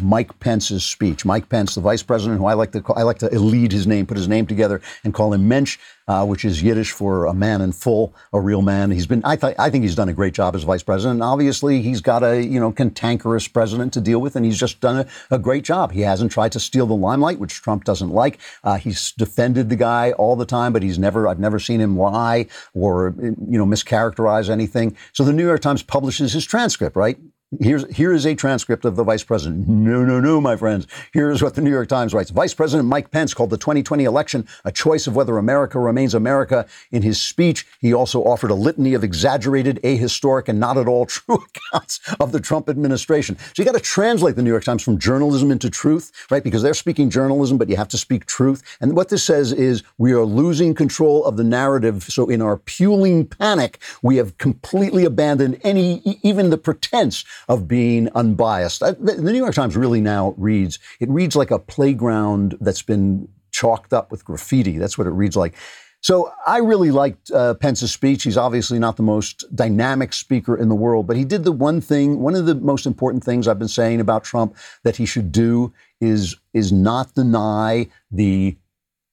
Mike 0.00 0.38
Pence's 0.40 0.84
speech. 0.84 1.24
Mike 1.24 1.48
Pence, 1.48 1.74
the 1.74 1.80
vice 1.80 2.02
president, 2.02 2.38
who 2.38 2.46
I 2.46 2.54
like 2.54 2.72
to 2.72 2.82
I 2.96 3.02
like 3.02 3.18
to 3.18 3.28
lead 3.38 3.72
his 3.72 3.86
name, 3.86 4.06
put 4.06 4.16
his 4.16 4.28
name 4.28 4.46
together, 4.46 4.80
and 5.04 5.12
call 5.12 5.32
him 5.32 5.46
Mensch, 5.46 5.78
uh, 6.08 6.24
which 6.24 6.44
is 6.44 6.62
Yiddish 6.62 6.90
for 6.90 7.26
a 7.26 7.34
man 7.34 7.60
in 7.60 7.72
full, 7.72 8.14
a 8.32 8.40
real 8.40 8.62
man. 8.62 8.90
He's 8.90 9.06
been, 9.06 9.22
I, 9.24 9.36
th- 9.36 9.56
I 9.58 9.70
think 9.70 9.82
he's 9.82 9.94
done 9.94 10.08
a 10.08 10.12
great 10.12 10.34
job 10.34 10.54
as 10.54 10.62
vice 10.62 10.82
president. 10.82 11.22
Obviously, 11.22 11.82
he's 11.82 12.00
got 12.00 12.22
a 12.22 12.42
you 12.42 12.60
know 12.60 12.72
cantankerous 12.72 13.48
president 13.48 13.92
to 13.94 14.00
deal 14.00 14.20
with, 14.20 14.36
and 14.36 14.44
he's 14.44 14.58
just 14.58 14.80
done 14.80 15.06
a, 15.30 15.34
a 15.34 15.38
great 15.38 15.64
job. 15.64 15.92
He 15.92 16.02
hasn't 16.02 16.32
tried 16.32 16.52
to 16.52 16.60
steal 16.60 16.86
the 16.86 16.94
limelight, 16.94 17.38
which 17.38 17.54
Trump 17.54 17.84
doesn't 17.84 18.10
like. 18.10 18.38
Uh, 18.62 18.76
he's 18.76 19.12
defended 19.12 19.68
the 19.68 19.76
guy 19.76 20.12
all 20.12 20.36
the 20.36 20.46
time, 20.46 20.72
but 20.72 20.82
he's 20.82 20.98
never, 20.98 21.28
I've 21.28 21.40
never 21.40 21.58
seen 21.58 21.80
him 21.80 21.98
lie 21.98 22.46
or 22.74 23.14
you 23.18 23.58
know 23.58 23.66
mischaracterize 23.66 24.48
anything. 24.48 24.96
So 25.12 25.24
the 25.24 25.32
New 25.32 25.44
York 25.44 25.60
Times 25.60 25.82
publishes 25.82 26.32
his 26.32 26.44
transcript, 26.44 26.96
right? 26.96 27.18
Here's, 27.60 27.84
here 27.94 28.12
is 28.12 28.26
a 28.26 28.34
transcript 28.34 28.84
of 28.84 28.96
the 28.96 29.04
vice 29.04 29.22
president. 29.22 29.68
No, 29.68 30.04
no, 30.04 30.20
no, 30.20 30.40
my 30.40 30.56
friends. 30.56 30.86
Here's 31.12 31.42
what 31.42 31.54
the 31.54 31.60
New 31.60 31.70
York 31.70 31.88
Times 31.88 32.14
writes. 32.14 32.30
Vice 32.30 32.54
President 32.54 32.88
Mike 32.88 33.10
Pence 33.10 33.34
called 33.34 33.50
the 33.50 33.58
2020 33.58 34.04
election 34.04 34.46
a 34.64 34.72
choice 34.72 35.06
of 35.06 35.14
whether 35.16 35.36
America 35.38 35.78
remains 35.78 36.14
America. 36.14 36.66
In 36.90 37.02
his 37.02 37.20
speech, 37.20 37.66
he 37.80 37.92
also 37.92 38.22
offered 38.22 38.50
a 38.50 38.54
litany 38.54 38.94
of 38.94 39.04
exaggerated, 39.04 39.80
ahistoric, 39.82 40.48
and 40.48 40.58
not 40.58 40.78
at 40.78 40.88
all 40.88 41.06
true 41.06 41.44
accounts 41.72 42.00
of 42.20 42.32
the 42.32 42.40
Trump 42.40 42.68
administration. 42.68 43.36
So 43.38 43.62
you 43.62 43.64
got 43.64 43.72
to 43.72 43.80
translate 43.80 44.36
the 44.36 44.42
New 44.42 44.50
York 44.50 44.64
Times 44.64 44.82
from 44.82 44.98
journalism 44.98 45.50
into 45.50 45.70
truth, 45.70 46.12
right? 46.30 46.42
Because 46.42 46.62
they're 46.62 46.74
speaking 46.74 47.10
journalism, 47.10 47.58
but 47.58 47.68
you 47.68 47.76
have 47.76 47.88
to 47.88 47.98
speak 47.98 48.26
truth. 48.26 48.62
And 48.80 48.96
what 48.96 49.08
this 49.08 49.22
says 49.22 49.52
is 49.52 49.82
we 49.98 50.12
are 50.12 50.24
losing 50.24 50.74
control 50.74 51.24
of 51.24 51.36
the 51.36 51.44
narrative. 51.44 52.04
So 52.04 52.28
in 52.28 52.40
our 52.40 52.56
puling 52.56 53.26
panic, 53.26 53.80
we 54.02 54.16
have 54.16 54.38
completely 54.38 55.04
abandoned 55.04 55.60
any, 55.62 56.18
even 56.22 56.50
the 56.50 56.58
pretense 56.58 57.24
of 57.48 57.68
being 57.68 58.08
unbiased. 58.14 58.80
The 58.80 59.16
New 59.18 59.32
York 59.34 59.54
Times 59.54 59.76
really 59.76 60.00
now 60.00 60.34
reads, 60.36 60.78
it 61.00 61.08
reads 61.08 61.36
like 61.36 61.50
a 61.50 61.58
playground 61.58 62.56
that's 62.60 62.82
been 62.82 63.28
chalked 63.50 63.92
up 63.92 64.10
with 64.10 64.24
graffiti. 64.24 64.78
That's 64.78 64.98
what 64.98 65.06
it 65.06 65.10
reads 65.10 65.36
like. 65.36 65.54
So 66.04 66.30
I 66.46 66.58
really 66.58 66.90
liked 66.90 67.30
uh, 67.30 67.54
Pence's 67.54 67.90
speech. 67.90 68.24
He's 68.24 68.36
obviously 68.36 68.78
not 68.78 68.98
the 68.98 69.02
most 69.02 69.44
dynamic 69.56 70.12
speaker 70.12 70.54
in 70.54 70.68
the 70.68 70.74
world, 70.74 71.06
but 71.06 71.16
he 71.16 71.24
did 71.24 71.44
the 71.44 71.52
one 71.52 71.80
thing, 71.80 72.20
one 72.20 72.34
of 72.34 72.44
the 72.44 72.56
most 72.56 72.84
important 72.84 73.24
things 73.24 73.48
I've 73.48 73.58
been 73.58 73.68
saying 73.68 74.00
about 74.00 74.22
Trump 74.22 74.54
that 74.82 74.96
he 74.96 75.06
should 75.06 75.32
do 75.32 75.72
is 76.02 76.36
is 76.52 76.72
not 76.72 77.14
deny 77.14 77.88
the 78.10 78.58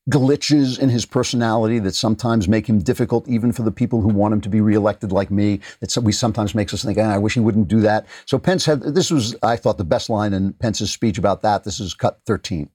glitches 0.10 0.80
in 0.80 0.90
his 0.90 1.06
personality 1.06 1.80
that 1.80 1.94
sometimes 1.94 2.48
make 2.48 2.68
him 2.68 2.80
difficult, 2.80 3.28
even 3.28 3.52
for 3.52 3.62
the 3.64 3.72
people 3.72 4.02
who 4.02 4.10
want 4.10 4.34
him 4.34 4.42
to 4.42 4.50
be 4.50 4.62
reelected, 4.62 5.12
like 5.12 5.30
me. 5.30 5.60
That 5.80 5.96
we 5.98 6.12
sometimes 6.12 6.56
makes 6.56 6.74
us 6.74 6.84
think, 6.84 6.98
ah, 6.98 7.14
I 7.14 7.18
wish 7.18 7.36
he 7.36 7.40
wouldn't 7.40 7.68
do 7.68 7.82
that. 7.82 8.08
So 8.26 8.40
Pence 8.40 8.66
had 8.66 8.82
this 8.82 9.12
was, 9.12 9.36
I 9.44 9.56
thought, 9.56 9.78
the 9.78 9.84
best 9.84 10.10
line 10.10 10.34
in 10.34 10.54
Pence's 10.54 10.92
speech 10.92 11.18
about 11.18 11.42
that. 11.44 11.64
This 11.64 11.80
is 11.80 11.94
cut 11.94 12.20
13. 12.26 12.70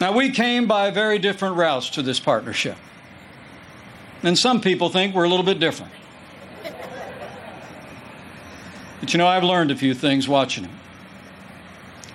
Now 0.00 0.12
we 0.12 0.30
came 0.30 0.66
by 0.66 0.90
very 0.90 1.18
different 1.18 1.56
routes 1.56 1.90
to 1.90 2.02
this 2.02 2.20
partnership, 2.20 2.76
and 4.22 4.38
some 4.38 4.60
people 4.60 4.90
think 4.90 5.14
we're 5.14 5.24
a 5.24 5.28
little 5.28 5.44
bit 5.44 5.58
different. 5.58 5.92
But 9.00 9.12
you 9.12 9.18
know, 9.18 9.26
I've 9.26 9.44
learned 9.44 9.70
a 9.70 9.76
few 9.76 9.94
things 9.94 10.28
watching 10.28 10.64
him. 10.64 10.72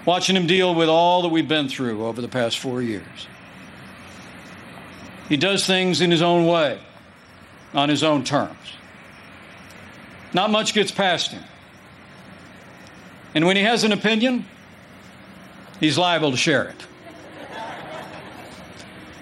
Watching 0.05 0.35
him 0.35 0.47
deal 0.47 0.75
with 0.75 0.89
all 0.89 1.21
that 1.21 1.29
we've 1.29 1.47
been 1.47 1.69
through 1.69 2.05
over 2.05 2.21
the 2.21 2.27
past 2.27 2.59
four 2.59 2.81
years. 2.81 3.27
He 5.33 5.37
does 5.37 5.65
things 5.65 5.99
in 5.99 6.11
his 6.11 6.21
own 6.21 6.45
way. 6.45 6.79
on 7.73 7.89
his 7.89 8.03
own 8.03 8.23
terms. 8.23 8.55
Not 10.31 10.51
much 10.51 10.75
gets 10.75 10.91
past 10.91 11.31
him. 11.31 11.43
And 13.33 13.47
when 13.47 13.55
he 13.55 13.63
has 13.63 13.83
an 13.83 13.91
opinion, 13.91 14.45
he's 15.79 15.97
liable 15.97 16.29
to 16.29 16.37
share 16.37 16.65
it. 16.65 16.85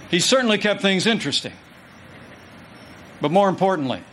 he 0.09 0.19
certainly 0.19 0.57
kept 0.57 0.81
things 0.81 1.07
interesting. 1.07 1.53
But 3.21 3.31
more 3.31 3.47
importantly, 3.47 4.03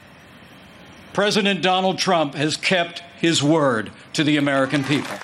President 1.12 1.62
Donald 1.62 1.98
Trump 1.98 2.36
has 2.36 2.56
kept 2.56 3.00
his 3.18 3.42
word 3.42 3.90
to 4.12 4.22
the 4.22 4.36
American 4.36 4.84
people. 4.84 5.18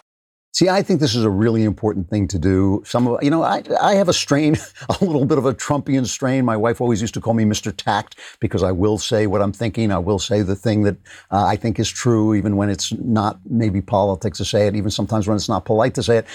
See, 0.54 0.68
I 0.68 0.82
think 0.82 1.00
this 1.00 1.16
is 1.16 1.24
a 1.24 1.30
really 1.30 1.64
important 1.64 2.08
thing 2.08 2.28
to 2.28 2.38
do. 2.38 2.80
Some 2.86 3.08
of 3.08 3.20
you 3.24 3.30
know, 3.30 3.42
I 3.42 3.64
I 3.82 3.96
have 3.96 4.08
a 4.08 4.12
strain, 4.12 4.56
a 4.88 5.04
little 5.04 5.24
bit 5.24 5.36
of 5.36 5.46
a 5.46 5.52
Trumpian 5.52 6.06
strain. 6.06 6.44
My 6.44 6.56
wife 6.56 6.80
always 6.80 7.00
used 7.00 7.14
to 7.14 7.20
call 7.20 7.34
me 7.34 7.42
Mr. 7.42 7.74
Tact 7.76 8.16
because 8.38 8.62
I 8.62 8.70
will 8.70 8.96
say 8.96 9.26
what 9.26 9.42
I'm 9.42 9.52
thinking. 9.52 9.90
I 9.90 9.98
will 9.98 10.20
say 10.20 10.42
the 10.42 10.54
thing 10.54 10.84
that 10.84 10.96
uh, 11.32 11.44
I 11.44 11.56
think 11.56 11.80
is 11.80 11.90
true, 11.90 12.34
even 12.34 12.56
when 12.56 12.70
it's 12.70 12.92
not 12.92 13.40
maybe 13.50 13.80
politics 13.82 14.38
to 14.38 14.44
say 14.44 14.68
it. 14.68 14.76
Even 14.76 14.92
sometimes 14.92 15.26
when 15.26 15.36
it's 15.36 15.48
not 15.48 15.64
polite 15.64 15.94
to 15.94 16.04
say 16.04 16.18
it. 16.18 16.26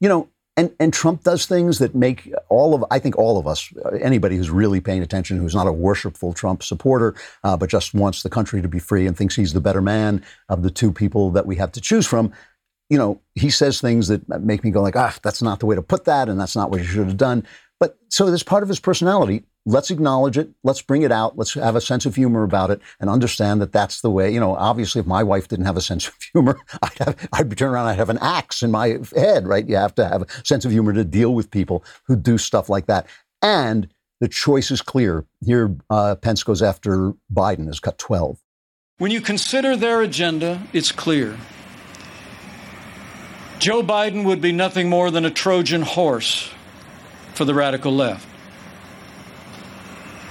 You 0.00 0.08
know, 0.08 0.28
and 0.56 0.74
and 0.80 0.92
Trump 0.92 1.22
does 1.22 1.46
things 1.46 1.78
that 1.78 1.94
make 1.94 2.32
all 2.48 2.74
of 2.74 2.84
I 2.90 2.98
think 2.98 3.16
all 3.16 3.38
of 3.38 3.46
us, 3.46 3.72
uh, 3.84 3.90
anybody 3.90 4.36
who's 4.36 4.50
really 4.50 4.80
paying 4.80 5.04
attention, 5.04 5.38
who's 5.38 5.54
not 5.54 5.68
a 5.68 5.72
worshipful 5.72 6.32
Trump 6.32 6.64
supporter, 6.64 7.14
uh, 7.44 7.56
but 7.56 7.70
just 7.70 7.94
wants 7.94 8.24
the 8.24 8.30
country 8.30 8.60
to 8.60 8.66
be 8.66 8.80
free 8.80 9.06
and 9.06 9.16
thinks 9.16 9.36
he's 9.36 9.52
the 9.52 9.60
better 9.60 9.80
man 9.80 10.24
of 10.48 10.64
the 10.64 10.70
two 10.70 10.90
people 10.90 11.30
that 11.30 11.46
we 11.46 11.54
have 11.54 11.70
to 11.70 11.80
choose 11.80 12.08
from 12.08 12.32
you 12.88 12.98
know, 12.98 13.20
he 13.34 13.50
says 13.50 13.80
things 13.80 14.08
that 14.08 14.26
make 14.42 14.64
me 14.64 14.70
go 14.70 14.82
like, 14.82 14.96
ah, 14.96 15.14
that's 15.22 15.42
not 15.42 15.60
the 15.60 15.66
way 15.66 15.74
to 15.74 15.82
put 15.82 16.04
that, 16.04 16.28
and 16.28 16.40
that's 16.40 16.56
not 16.56 16.70
what 16.70 16.80
you 16.80 16.86
should 16.86 17.06
have 17.06 17.16
done. 17.16 17.46
But 17.80 17.98
so 18.08 18.26
there's 18.26 18.42
part 18.42 18.62
of 18.62 18.68
his 18.68 18.80
personality. 18.80 19.44
Let's 19.66 19.90
acknowledge 19.90 20.38
it. 20.38 20.50
Let's 20.64 20.80
bring 20.80 21.02
it 21.02 21.12
out. 21.12 21.36
Let's 21.36 21.54
have 21.54 21.76
a 21.76 21.80
sense 21.80 22.06
of 22.06 22.14
humor 22.14 22.42
about 22.42 22.70
it 22.70 22.80
and 22.98 23.10
understand 23.10 23.60
that 23.60 23.72
that's 23.72 24.00
the 24.00 24.10
way. 24.10 24.32
You 24.32 24.40
know, 24.40 24.54
obviously, 24.56 25.00
if 25.00 25.06
my 25.06 25.22
wife 25.22 25.48
didn't 25.48 25.66
have 25.66 25.76
a 25.76 25.82
sense 25.82 26.08
of 26.08 26.14
humor, 26.32 26.58
I'd, 26.82 26.98
have, 26.98 27.28
I'd 27.32 27.56
turning 27.56 27.74
around. 27.74 27.86
I'd 27.86 27.98
have 27.98 28.10
an 28.10 28.18
axe 28.18 28.62
in 28.62 28.70
my 28.70 28.98
head, 29.14 29.46
right? 29.46 29.68
You 29.68 29.76
have 29.76 29.94
to 29.96 30.08
have 30.08 30.22
a 30.22 30.26
sense 30.44 30.64
of 30.64 30.72
humor 30.72 30.92
to 30.94 31.04
deal 31.04 31.34
with 31.34 31.50
people 31.50 31.84
who 32.04 32.16
do 32.16 32.38
stuff 32.38 32.68
like 32.68 32.86
that. 32.86 33.06
And 33.42 33.88
the 34.20 34.28
choice 34.28 34.70
is 34.70 34.82
clear. 34.82 35.26
Here, 35.44 35.76
uh, 35.90 36.16
Pence 36.16 36.42
goes 36.42 36.62
after 36.62 37.12
Biden, 37.32 37.66
has 37.66 37.78
cut 37.78 37.98
12. 37.98 38.38
When 38.96 39.10
you 39.12 39.20
consider 39.20 39.76
their 39.76 40.00
agenda, 40.00 40.60
it's 40.72 40.90
clear. 40.90 41.36
Joe 43.58 43.82
Biden 43.82 44.24
would 44.24 44.40
be 44.40 44.52
nothing 44.52 44.88
more 44.88 45.10
than 45.10 45.24
a 45.24 45.30
Trojan 45.30 45.82
horse 45.82 46.50
for 47.34 47.44
the 47.44 47.54
radical 47.54 47.92
left. 47.92 48.26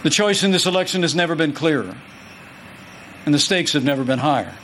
The 0.03 0.09
choice 0.09 0.43
in 0.43 0.51
this 0.51 0.65
election 0.65 1.01
has 1.01 1.15
never 1.15 1.35
been 1.35 1.53
clearer, 1.53 1.95
and 3.25 3.33
the 3.33 3.39
stakes 3.39 3.73
have 3.73 3.83
never 3.83 4.03
been 4.03 4.19
higher. 4.19 4.55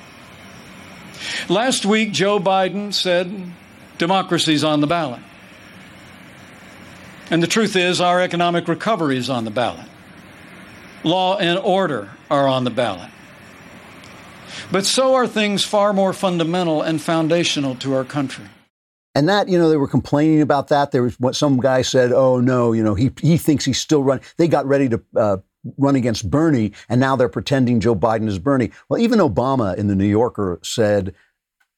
Last 1.50 1.86
week, 1.86 2.12
Joe 2.12 2.40
Biden 2.40 2.94
said 2.94 3.52
democracy's 3.98 4.64
on 4.64 4.82
the 4.82 4.88
ballot. 4.88 5.22
And 7.30 7.42
the 7.42 7.48
truth 7.48 7.76
is, 7.76 8.00
our 8.00 8.22
economic 8.22 8.68
recovery 8.68 9.18
is 9.18 9.30
on 9.30 9.44
the 9.44 9.52
ballot. 9.52 9.88
Law 11.04 11.38
and 11.38 11.60
order 11.60 12.12
are 12.30 12.48
on 12.48 12.64
the 12.64 12.70
ballot. 12.70 13.10
But 14.72 14.86
so 14.86 15.16
are 15.16 15.28
things 15.28 15.64
far 15.64 15.94
more 15.94 16.14
fundamental 16.14 16.82
and 16.82 17.02
foundational 17.02 17.76
to 17.76 17.94
our 17.96 18.06
country. 18.06 18.46
And 19.16 19.30
that, 19.30 19.48
you 19.48 19.58
know, 19.58 19.70
they 19.70 19.78
were 19.78 19.88
complaining 19.88 20.42
about 20.42 20.70
that. 20.70 20.92
There 20.92 21.04
was 21.04 21.20
what 21.20 21.36
some 21.36 21.60
guy 21.60 21.84
said, 21.84 22.12
oh, 22.12 22.40
no, 22.40 22.74
you 22.74 22.84
know, 22.84 22.96
he, 22.96 23.12
he 23.22 23.38
thinks 23.38 23.64
he's 23.64 23.80
still 23.80 24.04
running. 24.04 24.24
They 24.38 24.48
got 24.48 24.66
ready 24.66 24.90
to 24.90 25.02
uh, 25.16 25.38
run 25.78 25.96
against 25.96 26.30
Bernie, 26.30 26.74
and 26.90 27.00
now 27.00 27.16
they're 27.16 27.30
pretending 27.30 27.80
Joe 27.80 27.96
Biden 27.96 28.28
is 28.28 28.40
Bernie. 28.40 28.72
Well, 28.90 29.00
even 29.00 29.20
Obama 29.20 29.76
in 29.78 29.88
the 29.88 29.96
New 29.96 30.08
Yorker 30.08 30.60
said 30.64 31.14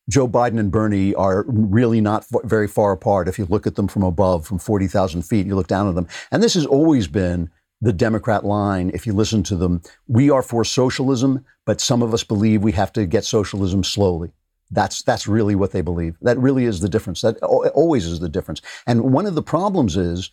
Joe 0.10 0.28
Biden 0.28 0.60
and 0.60 0.72
Bernie 0.72 1.14
are 1.16 1.46
really 1.48 2.00
not 2.00 2.26
very 2.44 2.68
far 2.68 2.92
apart. 2.92 3.28
If 3.28 3.38
you 3.38 3.46
look 3.46 3.68
at 3.68 3.76
them 3.76 3.88
from 3.88 4.04
above, 4.04 4.46
from 4.46 4.60
40,000 4.60 5.24
feet, 5.24 5.46
you 5.46 5.56
look 5.56 5.68
down 5.68 5.90
at 5.90 5.96
them. 5.96 6.08
And 6.32 6.42
this 6.42 6.54
has 6.54 6.66
always 6.66 7.08
been 7.08 7.50
the 7.82 7.94
Democrat 7.94 8.46
line, 8.46 8.92
if 8.94 9.06
you 9.06 9.14
listen 9.14 9.44
to 9.44 9.56
them. 9.56 9.82
We 10.08 10.30
are 10.30 10.42
for 10.42 10.64
socialism, 10.64 11.44
but 11.66 11.82
some 11.82 12.02
of 12.02 12.14
us 12.14 12.24
believe 12.24 12.64
we 12.64 12.72
have 12.74 12.94
to 12.94 13.06
get 13.06 13.26
socialism 13.26 13.84
slowly. 13.84 14.32
That's 14.72 15.03
that's 15.03 15.28
really 15.28 15.55
what 15.55 15.72
they 15.72 15.82
believe. 15.82 16.18
That 16.22 16.38
really 16.38 16.66
is 16.66 16.80
the 16.80 16.89
difference. 16.89 17.22
That 17.22 17.38
always 17.43 18.05
is 18.05 18.20
the 18.20 18.30
difference. 18.30 18.61
And 18.88 19.13
one 19.13 19.26
of 19.26 19.36
the 19.36 19.43
problems 19.43 19.95
is 19.95 20.32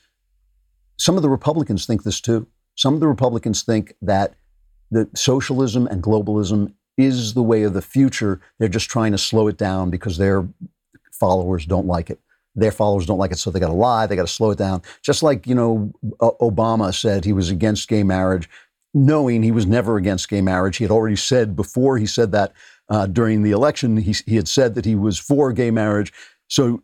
some 0.97 1.17
of 1.17 1.23
the 1.23 1.29
Republicans 1.29 1.87
think 1.87 2.05
this 2.05 2.21
too. 2.21 2.47
Some 2.75 2.95
of 2.95 3.01
the 3.01 3.09
Republicans 3.09 3.63
think 3.63 3.95
that 4.01 4.35
the 4.91 5.09
socialism 5.15 5.87
and 5.87 6.03
globalism 6.03 6.73
is 6.97 7.35
the 7.35 7.43
way 7.43 7.63
of 7.63 7.75
the 7.75 7.83
future. 7.83 8.41
They're 8.59 8.69
just 8.69 8.91
trying 8.91 9.13
to 9.13 9.19
slow 9.19 9.49
it 9.49 9.59
down 9.59 9.91
because 9.91 10.19
their 10.19 10.47
followers 11.13 11.67
don't 11.67 11.87
like 11.87 12.11
it. 12.11 12.21
Their 12.55 12.73
followers 12.73 13.07
don't 13.07 13.19
like 13.19 13.33
it, 13.33 13.39
so 13.39 13.51
they 13.51 13.61
got 13.61 13.69
to 13.69 13.75
lie. 13.75 14.07
They 14.07 14.17
got 14.17 14.27
to 14.27 14.33
slow 14.33 14.51
it 14.51 14.59
down. 14.59 14.83
Just 15.03 15.23
like 15.23 15.47
you 15.47 15.55
know, 15.55 15.93
Obama 16.21 16.95
said 16.95 17.25
he 17.25 17.33
was 17.33 17.51
against 17.51 17.89
gay 17.89 18.03
marriage, 18.03 18.49
knowing 18.93 19.43
he 19.43 19.53
was 19.53 19.67
never 19.67 19.97
against 19.97 20.29
gay 20.29 20.43
marriage. 20.43 20.77
He 20.77 20.85
had 20.85 20.91
already 20.91 21.17
said 21.17 21.57
before 21.57 21.97
he 21.97 22.07
said 22.07 22.33
that 22.33 22.53
uh, 22.93 23.07
during 23.07 23.43
the 23.43 23.53
election. 23.53 23.97
He, 23.97 24.15
he 24.27 24.37
had 24.37 24.47
said 24.47 24.75
that 24.75 24.85
he 24.85 24.95
was 24.95 25.19
for 25.19 25.51
gay 25.53 25.71
marriage. 25.71 26.13
So 26.49 26.83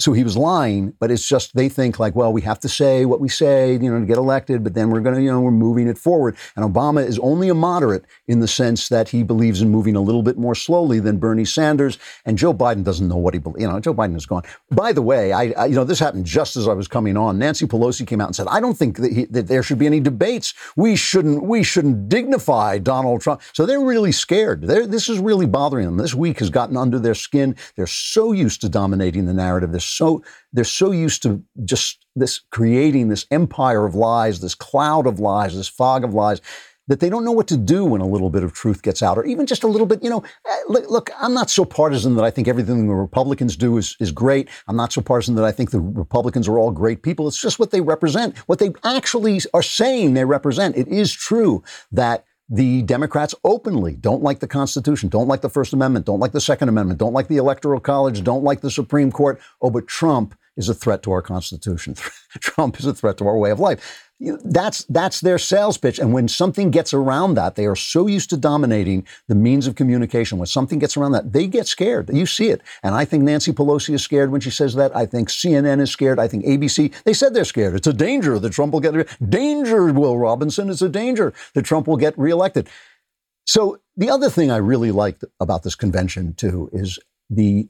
so 0.00 0.12
he 0.12 0.24
was 0.24 0.36
lying, 0.36 0.92
but 0.98 1.10
it's 1.10 1.26
just 1.26 1.54
they 1.54 1.68
think 1.68 2.00
like, 2.00 2.16
well, 2.16 2.32
we 2.32 2.42
have 2.42 2.58
to 2.60 2.68
say 2.68 3.04
what 3.04 3.20
we 3.20 3.28
say, 3.28 3.74
you 3.74 3.90
know, 3.90 4.00
to 4.00 4.06
get 4.06 4.18
elected, 4.18 4.64
but 4.64 4.74
then 4.74 4.90
we're 4.90 5.00
going 5.00 5.14
to, 5.14 5.22
you 5.22 5.30
know, 5.30 5.40
we're 5.40 5.52
moving 5.52 5.86
it 5.86 5.96
forward. 5.96 6.36
And 6.56 6.64
Obama 6.64 7.06
is 7.06 7.18
only 7.20 7.48
a 7.48 7.54
moderate 7.54 8.04
in 8.26 8.40
the 8.40 8.48
sense 8.48 8.88
that 8.88 9.08
he 9.08 9.22
believes 9.22 9.62
in 9.62 9.70
moving 9.70 9.94
a 9.94 10.00
little 10.00 10.24
bit 10.24 10.36
more 10.36 10.56
slowly 10.56 10.98
than 10.98 11.18
Bernie 11.18 11.44
Sanders. 11.44 11.96
And 12.24 12.36
Joe 12.36 12.52
Biden 12.52 12.82
doesn't 12.82 13.06
know 13.06 13.16
what 13.16 13.34
he 13.34 13.40
believes. 13.40 13.62
You 13.62 13.68
know, 13.68 13.78
Joe 13.78 13.94
Biden 13.94 14.16
is 14.16 14.26
gone. 14.26 14.42
By 14.72 14.92
the 14.92 15.02
way, 15.02 15.32
I, 15.32 15.52
I, 15.56 15.66
you 15.66 15.76
know, 15.76 15.84
this 15.84 16.00
happened 16.00 16.26
just 16.26 16.56
as 16.56 16.66
I 16.66 16.72
was 16.72 16.88
coming 16.88 17.16
on. 17.16 17.38
Nancy 17.38 17.66
Pelosi 17.66 18.04
came 18.04 18.20
out 18.20 18.26
and 18.26 18.36
said, 18.36 18.48
I 18.48 18.58
don't 18.58 18.76
think 18.76 18.96
that, 18.96 19.12
he, 19.12 19.26
that 19.26 19.46
there 19.46 19.62
should 19.62 19.78
be 19.78 19.86
any 19.86 20.00
debates. 20.00 20.54
We 20.76 20.96
shouldn't, 20.96 21.44
we 21.44 21.62
shouldn't 21.62 22.08
dignify 22.08 22.78
Donald 22.78 23.20
Trump. 23.20 23.42
So 23.52 23.64
they're 23.64 23.80
really 23.80 24.12
scared. 24.12 24.62
They're, 24.62 24.88
this 24.88 25.08
is 25.08 25.20
really 25.20 25.46
bothering 25.46 25.86
them. 25.86 25.98
This 25.98 26.14
week 26.14 26.40
has 26.40 26.50
gotten 26.50 26.76
under 26.76 26.98
their 26.98 27.14
skin. 27.14 27.54
They're 27.76 27.86
so 27.86 28.32
used 28.32 28.60
to 28.62 28.68
dominating 28.68 29.26
the 29.26 29.34
narrative. 29.34 29.70
They're 29.70 29.83
so 29.84 30.22
they're 30.52 30.64
so 30.64 30.90
used 30.90 31.22
to 31.22 31.42
just 31.64 32.04
this 32.16 32.40
creating 32.50 33.08
this 33.08 33.26
empire 33.30 33.84
of 33.84 33.94
lies, 33.94 34.40
this 34.40 34.54
cloud 34.54 35.06
of 35.06 35.18
lies, 35.20 35.56
this 35.56 35.68
fog 35.68 36.04
of 36.04 36.14
lies 36.14 36.40
that 36.86 37.00
they 37.00 37.08
don't 37.08 37.24
know 37.24 37.32
what 37.32 37.48
to 37.48 37.56
do 37.56 37.84
when 37.84 38.00
a 38.00 38.06
little 38.06 38.28
bit 38.28 38.44
of 38.44 38.52
truth 38.52 38.82
gets 38.82 39.02
out, 39.02 39.16
or 39.16 39.24
even 39.24 39.46
just 39.46 39.64
a 39.64 39.66
little 39.66 39.86
bit. 39.86 40.02
You 40.02 40.10
know, 40.10 40.22
eh, 40.46 40.56
look, 40.68 40.90
look, 40.90 41.10
I'm 41.18 41.32
not 41.32 41.50
so 41.50 41.64
partisan 41.64 42.14
that 42.16 42.24
I 42.24 42.30
think 42.30 42.46
everything 42.46 42.86
the 42.86 42.94
Republicans 42.94 43.56
do 43.56 43.78
is, 43.78 43.96
is 44.00 44.12
great. 44.12 44.48
I'm 44.68 44.76
not 44.76 44.92
so 44.92 45.00
partisan 45.00 45.34
that 45.36 45.44
I 45.44 45.52
think 45.52 45.70
the 45.70 45.80
Republicans 45.80 46.46
are 46.46 46.58
all 46.58 46.70
great 46.70 47.02
people. 47.02 47.26
It's 47.26 47.40
just 47.40 47.58
what 47.58 47.70
they 47.70 47.80
represent, 47.80 48.36
what 48.46 48.58
they 48.58 48.72
actually 48.84 49.40
are 49.54 49.62
saying 49.62 50.14
they 50.14 50.24
represent. 50.24 50.76
It 50.76 50.88
is 50.88 51.12
true 51.12 51.62
that 51.92 52.24
the 52.48 52.82
Democrats 52.82 53.34
openly 53.44 53.94
don't 53.94 54.22
like 54.22 54.40
the 54.40 54.48
Constitution, 54.48 55.08
don't 55.08 55.28
like 55.28 55.40
the 55.40 55.48
First 55.48 55.72
Amendment, 55.72 56.06
don't 56.06 56.20
like 56.20 56.32
the 56.32 56.40
Second 56.40 56.68
Amendment, 56.68 56.98
don't 56.98 57.12
like 57.12 57.28
the 57.28 57.38
Electoral 57.38 57.80
College, 57.80 58.22
don't 58.22 58.44
like 58.44 58.60
the 58.60 58.70
Supreme 58.70 59.10
Court. 59.10 59.40
Oh, 59.62 59.70
but 59.70 59.86
Trump 59.86 60.34
is 60.56 60.68
a 60.68 60.74
threat 60.74 61.02
to 61.02 61.12
our 61.12 61.22
Constitution. 61.22 61.94
Trump 62.40 62.78
is 62.78 62.86
a 62.86 62.94
threat 62.94 63.18
to 63.18 63.26
our 63.26 63.38
way 63.38 63.50
of 63.50 63.60
life 63.60 64.04
that's 64.20 64.84
that's 64.84 65.20
their 65.20 65.38
sales 65.38 65.76
pitch. 65.76 65.98
And 65.98 66.12
when 66.12 66.28
something 66.28 66.70
gets 66.70 66.94
around 66.94 67.34
that, 67.34 67.56
they 67.56 67.66
are 67.66 67.76
so 67.76 68.06
used 68.06 68.30
to 68.30 68.36
dominating 68.36 69.06
the 69.28 69.34
means 69.34 69.66
of 69.66 69.74
communication. 69.74 70.38
When 70.38 70.46
something 70.46 70.78
gets 70.78 70.96
around 70.96 71.12
that, 71.12 71.32
they 71.32 71.46
get 71.46 71.66
scared. 71.66 72.10
You 72.12 72.26
see 72.26 72.48
it. 72.48 72.62
And 72.82 72.94
I 72.94 73.04
think 73.04 73.24
Nancy 73.24 73.52
Pelosi 73.52 73.94
is 73.94 74.02
scared 74.02 74.30
when 74.30 74.40
she 74.40 74.50
says 74.50 74.74
that. 74.74 74.94
I 74.96 75.06
think 75.06 75.28
CNN 75.28 75.80
is 75.80 75.90
scared. 75.90 76.18
I 76.18 76.28
think 76.28 76.44
ABC. 76.44 76.92
They 77.04 77.12
said 77.12 77.34
they're 77.34 77.44
scared. 77.44 77.74
It's 77.74 77.86
a 77.86 77.92
danger 77.92 78.38
that 78.38 78.52
Trump 78.52 78.72
will 78.72 78.80
get 78.80 78.94
danger. 79.28 79.92
Will 79.92 80.18
Robinson. 80.18 80.70
It's 80.70 80.82
a 80.82 80.88
danger 80.88 81.32
that 81.54 81.64
Trump 81.64 81.88
will 81.88 81.96
get 81.96 82.16
reelected. 82.18 82.68
So 83.46 83.78
the 83.96 84.10
other 84.10 84.30
thing 84.30 84.50
I 84.50 84.56
really 84.56 84.92
liked 84.92 85.24
about 85.40 85.64
this 85.64 85.74
convention 85.74 86.34
too 86.34 86.70
is 86.72 86.98
the 87.28 87.68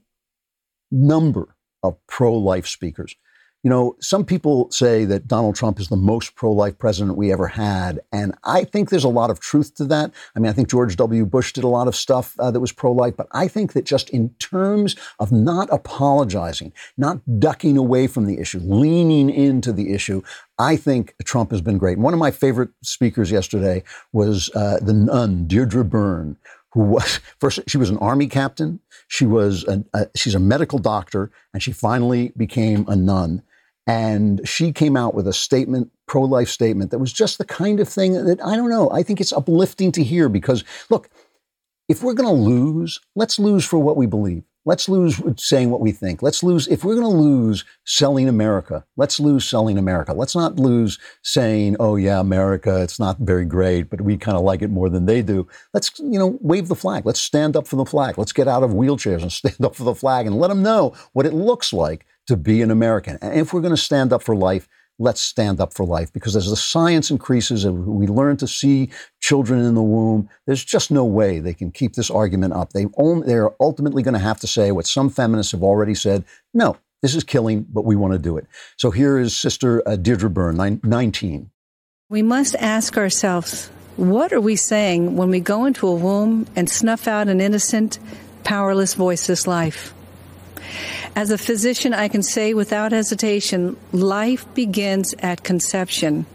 number 0.91 1.57
of 1.85 1.95
pro-life 2.09 2.66
speakers. 2.66 3.14
You 3.62 3.70
know, 3.70 3.97
some 3.99 4.26
people 4.26 4.70
say 4.70 5.07
that 5.07 5.26
Donald 5.26 5.55
Trump 5.55 5.80
is 5.80 5.89
the 5.89 5.97
most 5.97 6.35
pro 6.35 6.53
life 6.53 6.76
president 6.76 7.16
we 7.16 7.32
ever 7.32 7.47
had. 7.47 7.99
And 8.12 8.35
I 8.45 8.64
think 8.64 8.91
there's 8.91 9.05
a 9.05 9.09
lot 9.09 9.30
of 9.30 9.41
truth 9.41 9.74
to 9.76 9.87
that. 9.87 10.12
I 10.37 10.39
mean, 10.39 10.51
I 10.51 10.53
think 10.53 10.68
George 10.68 10.97
W. 10.97 11.24
Bush 11.24 11.55
did 11.55 11.64
a 11.64 11.68
lot 11.68 11.89
of 11.89 11.97
stuff 11.97 12.39
uh, 12.39 12.51
that 12.51 12.61
was 12.61 12.72
pro 12.72 12.93
life, 12.93 13.16
but 13.16 13.26
I 13.32 13.49
think 13.49 13.72
that 13.72 13.87
just 13.87 14.11
in 14.11 14.28
terms 14.39 14.97
of 15.18 15.32
not 15.32 15.72
apologizing, 15.72 16.74
not 16.99 17.20
ducking 17.41 17.78
away 17.78 18.07
from 18.07 18.26
the 18.26 18.39
issue, 18.39 18.61
leaning 18.62 19.30
into 19.30 19.72
the 19.72 19.95
issue, 19.95 20.20
I 20.59 20.76
think 20.76 21.14
Trump 21.24 21.51
has 21.51 21.62
been 21.62 21.78
great. 21.78 21.97
And 21.97 22.05
one 22.05 22.12
of 22.12 22.20
my 22.20 22.32
favorite 22.32 22.68
speakers 22.82 23.30
yesterday 23.30 23.82
was 24.12 24.51
uh, 24.55 24.78
the 24.82 24.93
nun, 24.93 25.47
Deirdre 25.47 25.87
Byrne, 25.87 26.37
who 26.75 26.81
was 26.81 27.20
first 27.41 27.61
she 27.66 27.79
was 27.79 27.91
an 27.91 27.99
army 27.99 28.27
captain 28.27 28.81
she 29.09 29.25
was 29.25 29.64
a, 29.64 29.83
a, 29.95 30.07
she's 30.14 30.35
a 30.35 30.41
medical 30.41 30.79
doctor 30.79 31.31
and 31.53 31.62
she 31.62 31.72
finally 31.72 32.33
became 32.37 32.85
a 32.89 32.95
nun 32.95 33.43
and 33.87 34.47
she 34.49 34.72
came 34.72 34.97
out 34.97 35.14
with 35.14 35.27
a 35.27 35.33
statement 35.33 35.91
pro 36.07 36.22
life 36.22 36.49
statement 36.49 36.91
that 36.91 36.99
was 36.99 37.12
just 37.12 37.39
the 37.39 37.45
kind 37.45 37.81
of 37.81 37.89
thing 37.89 38.12
that 38.25 38.41
I 38.43 38.57
don't 38.57 38.70
know. 38.70 38.91
I 38.91 39.03
think 39.03 39.20
it's 39.20 39.33
uplifting 39.33 39.93
to 39.93 40.03
hear 40.03 40.29
because, 40.29 40.64
look, 40.89 41.11
if 41.89 42.03
we're 42.03 42.14
going 42.14 42.35
to 42.35 42.43
lose, 42.43 43.01
let's 43.14 43.39
lose 43.39 43.64
for 43.64 43.79
what 43.79 43.97
we 43.97 44.07
believe. 44.07 44.45
Let's 44.67 44.89
lose 44.89 45.21
saying 45.37 45.71
what 45.71 45.81
we 45.81 45.93
think. 45.93 46.23
Let's 46.23 46.43
lose, 46.43 46.67
if 46.69 46.85
we're 46.85 46.95
going 46.95 47.11
to 47.11 47.23
lose 47.23 47.65
selling 47.85 48.29
America, 48.29 48.85
let's 48.97 49.21
lose 49.21 49.45
selling 49.45 49.77
America. 49.77 50.15
Let's 50.15 50.35
not 50.35 50.59
lose 50.59 50.99
saying, 51.23 51.77
oh, 51.81 51.97
yeah, 51.97 52.19
America, 52.21 52.83
it's 52.83 52.99
not 52.99 53.19
very 53.19 53.45
great, 53.45 53.91
but 53.91 54.01
we 54.01 54.17
kind 54.17 54.39
of 54.39 54.43
like 54.43 54.62
it 54.62 54.71
more 54.71 54.89
than 54.89 55.05
they 55.05 55.21
do. 55.21 55.47
Let's, 55.75 55.99
you 55.99 56.19
know, 56.19 56.39
wave 56.41 56.69
the 56.69 56.75
flag. 56.75 57.05
Let's 57.05 57.21
stand 57.21 57.57
up 57.57 57.67
for 57.67 57.77
the 57.77 57.85
flag. 57.85 58.17
Let's 58.17 58.33
get 58.33 58.49
out 58.49 58.62
of 58.62 58.71
wheelchairs 58.71 59.23
and 59.23 59.33
stand 59.33 59.62
up 59.62 59.75
for 59.75 59.85
the 59.85 59.95
flag 59.95 60.27
and 60.27 60.39
let 60.39 60.49
them 60.49 60.62
know 60.62 60.95
what 61.12 61.27
it 61.27 61.35
looks 61.35 61.73
like 61.73 62.07
to 62.27 62.37
be 62.37 62.62
an 62.62 62.71
American. 62.71 63.19
And 63.21 63.39
if 63.39 63.53
we're 63.53 63.61
going 63.61 63.75
to 63.75 63.81
stand 63.81 64.12
up 64.12 64.23
for 64.23 64.35
life, 64.35 64.67
let's 64.99 65.20
stand 65.20 65.61
up 65.61 65.72
for 65.72 65.84
life 65.84 66.12
because 66.12 66.36
as 66.36 66.49
the 66.49 66.57
science 66.57 67.11
increases 67.11 67.64
and 67.64 67.86
we 67.86 68.07
learn 68.07 68.36
to 68.36 68.47
see 68.47 68.90
children 69.20 69.61
in 69.61 69.74
the 69.74 69.82
womb, 69.82 70.28
there's 70.47 70.64
just 70.64 70.90
no 70.90 71.05
way 71.05 71.40
they 71.40 71.55
can 71.55 71.70
keep 71.70 71.95
this 71.95 72.11
argument 72.11 72.53
up. 72.53 72.72
They 72.72 72.86
only, 72.97 73.26
they're 73.26 73.51
ultimately 73.61 74.03
going 74.03 74.14
to 74.14 74.20
have 74.20 74.40
to 74.40 74.47
say 74.47 74.70
what 74.72 74.86
some 74.86 75.11
feminists 75.11 75.53
have 75.53 75.62
already 75.62 75.95
said 75.95 76.24
no, 76.53 76.76
this 77.03 77.14
is 77.14 77.24
killing, 77.24 77.66
but 77.68 77.84
we 77.84 77.97
want 77.97 78.12
to 78.12 78.18
do 78.18 78.36
it. 78.36 78.47
So 78.76 78.90
here 78.90 79.18
is 79.18 79.36
Sister 79.36 79.86
uh, 79.86 79.97
Deirdre 79.97 80.30
Byrne, 80.30 80.57
nine, 80.57 80.80
19. 80.84 81.51
We 82.09 82.22
must 82.22 82.55
ask 82.57 82.97
ourselves 82.97 83.70
what 83.97 84.32
are 84.32 84.40
we 84.40 84.57
saying 84.57 85.16
when 85.16 85.30
we 85.30 85.40
go 85.40 85.66
into 85.66 85.86
a 85.86 85.95
womb 85.95 86.47
and 86.57 86.68
snuff 86.68 87.07
out 87.07 87.28
an 87.28 87.40
innocent, 87.40 87.99
powerless, 88.42 88.95
voiceless 88.95 89.47
life? 89.47 89.95
As 91.16 91.31
a 91.31 91.39
physician, 91.39 91.95
I 91.95 92.09
can 92.09 92.22
say 92.22 92.55
without 92.55 92.93
hesitation 92.93 93.77
life 93.93 94.53
begins 94.55 95.14
at 95.20 95.45
conception. 95.45 96.27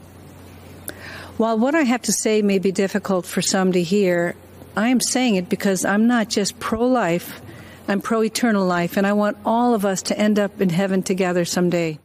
While 1.38 1.58
what 1.58 1.76
I 1.76 1.84
have 1.84 2.02
to 2.04 2.12
say 2.12 2.42
may 2.42 2.60
be 2.60 2.72
difficult 2.72 3.26
for 3.26 3.42
some 3.42 3.72
to 3.72 3.82
hear, 3.82 4.36
I 4.76 4.90
am 4.90 5.00
saying 5.00 5.36
it 5.36 5.50
because 5.50 5.86
I'm 5.86 6.08
not 6.08 6.30
just 6.30 6.60
pro 6.60 6.86
life, 6.86 7.42
I'm 7.88 8.02
pro 8.02 8.24
eternal 8.24 8.66
life, 8.66 8.98
and 8.98 9.08
I 9.08 9.14
want 9.14 9.38
all 9.46 9.74
of 9.74 9.86
us 9.86 10.02
to 10.04 10.20
end 10.20 10.38
up 10.38 10.62
in 10.62 10.70
heaven 10.70 11.02
together 11.02 11.46
someday. 11.46 12.00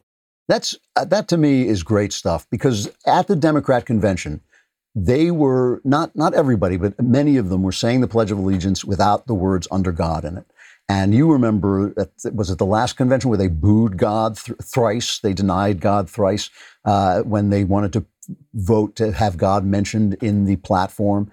That's, 0.48 0.76
uh, 0.94 1.04
that 1.06 1.28
to 1.28 1.36
me 1.36 1.66
is 1.66 1.82
great 1.82 2.12
stuff 2.12 2.46
because 2.50 2.88
at 3.06 3.26
the 3.26 3.36
Democrat 3.36 3.86
convention, 3.86 4.40
they 4.94 5.30
were 5.30 5.80
not 5.84 6.14
not 6.14 6.34
everybody, 6.34 6.76
but 6.76 7.00
many 7.02 7.36
of 7.36 7.48
them 7.48 7.62
were 7.62 7.72
saying 7.72 8.00
the 8.00 8.08
Pledge 8.08 8.30
of 8.30 8.38
Allegiance 8.38 8.84
without 8.84 9.26
the 9.26 9.34
words 9.34 9.66
"under 9.70 9.90
God" 9.90 10.24
in 10.24 10.38
it. 10.38 10.46
And 10.88 11.14
you 11.14 11.32
remember, 11.32 11.94
was 12.32 12.50
it 12.50 12.58
the 12.58 12.66
last 12.66 12.96
convention 12.96 13.30
where 13.30 13.38
they 13.38 13.48
booed 13.48 13.96
God 13.96 14.36
th- 14.36 14.58
thrice? 14.62 15.18
They 15.18 15.32
denied 15.32 15.80
God 15.80 16.10
thrice 16.10 16.50
uh, 16.84 17.22
when 17.22 17.48
they 17.50 17.64
wanted 17.64 17.92
to 17.94 18.04
vote 18.52 18.94
to 18.96 19.12
have 19.12 19.36
God 19.36 19.64
mentioned 19.64 20.14
in 20.20 20.44
the 20.44 20.56
platform. 20.56 21.30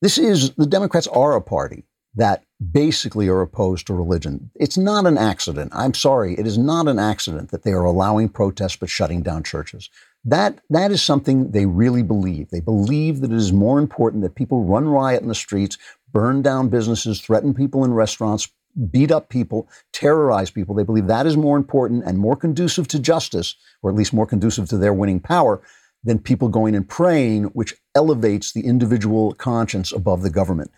This 0.00 0.16
is, 0.16 0.52
the 0.54 0.66
Democrats 0.66 1.06
are 1.08 1.36
a 1.36 1.42
party 1.42 1.84
that 2.14 2.44
basically 2.70 3.28
are 3.28 3.40
opposed 3.40 3.86
to 3.86 3.94
religion. 3.94 4.50
It's 4.54 4.76
not 4.76 5.06
an 5.06 5.16
accident. 5.18 5.72
I'm 5.74 5.94
sorry, 5.94 6.34
it 6.38 6.46
is 6.46 6.58
not 6.58 6.88
an 6.88 6.98
accident 6.98 7.50
that 7.50 7.62
they 7.62 7.72
are 7.72 7.84
allowing 7.84 8.28
protests 8.28 8.76
but 8.76 8.90
shutting 8.90 9.22
down 9.22 9.42
churches. 9.42 9.90
That, 10.24 10.60
that 10.70 10.90
is 10.92 11.02
something 11.02 11.50
they 11.50 11.66
really 11.66 12.02
believe. 12.02 12.50
They 12.50 12.60
believe 12.60 13.20
that 13.20 13.32
it 13.32 13.36
is 13.36 13.52
more 13.52 13.78
important 13.78 14.22
that 14.22 14.34
people 14.34 14.64
run 14.64 14.88
riot 14.88 15.22
in 15.22 15.28
the 15.28 15.34
streets, 15.34 15.78
burn 16.12 16.42
down 16.42 16.68
businesses, 16.68 17.20
threaten 17.20 17.54
people 17.54 17.84
in 17.84 17.94
restaurants, 17.94 18.48
beat 18.90 19.10
up 19.10 19.28
people, 19.28 19.68
terrorize 19.92 20.50
people. 20.50 20.74
They 20.74 20.82
believe 20.82 21.06
that 21.06 21.26
is 21.26 21.36
more 21.36 21.56
important 21.56 22.04
and 22.04 22.18
more 22.18 22.36
conducive 22.36 22.88
to 22.88 22.98
justice, 22.98 23.54
or 23.82 23.90
at 23.90 23.96
least 23.96 24.12
more 24.12 24.26
conducive 24.26 24.68
to 24.70 24.78
their 24.78 24.94
winning 24.94 25.20
power, 25.20 25.62
than 26.04 26.18
people 26.18 26.48
going 26.48 26.74
and 26.74 26.88
praying, 26.88 27.44
which 27.44 27.74
elevates 27.94 28.52
the 28.52 28.62
individual 28.66 29.34
conscience 29.34 29.92
above 29.92 30.22
the 30.22 30.30
government. 30.30 30.70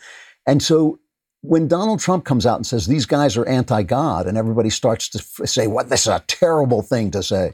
And 0.47 0.62
so 0.62 0.99
when 1.40 1.68
Donald 1.68 2.01
Trump 2.01 2.24
comes 2.24 2.47
out 2.47 2.57
and 2.57 2.66
says 2.66 2.86
these 2.86 3.07
guys 3.07 3.36
are 3.36 3.47
anti 3.47 3.82
God, 3.82 4.26
and 4.26 4.36
everybody 4.36 4.70
starts 4.70 5.09
to 5.11 5.18
f- 5.18 5.49
say, 5.49 5.66
What, 5.66 5.88
this 5.88 6.03
is 6.03 6.09
a 6.09 6.24
terrible 6.26 6.82
thing 6.82 7.11
to 7.12 7.22
say, 7.22 7.53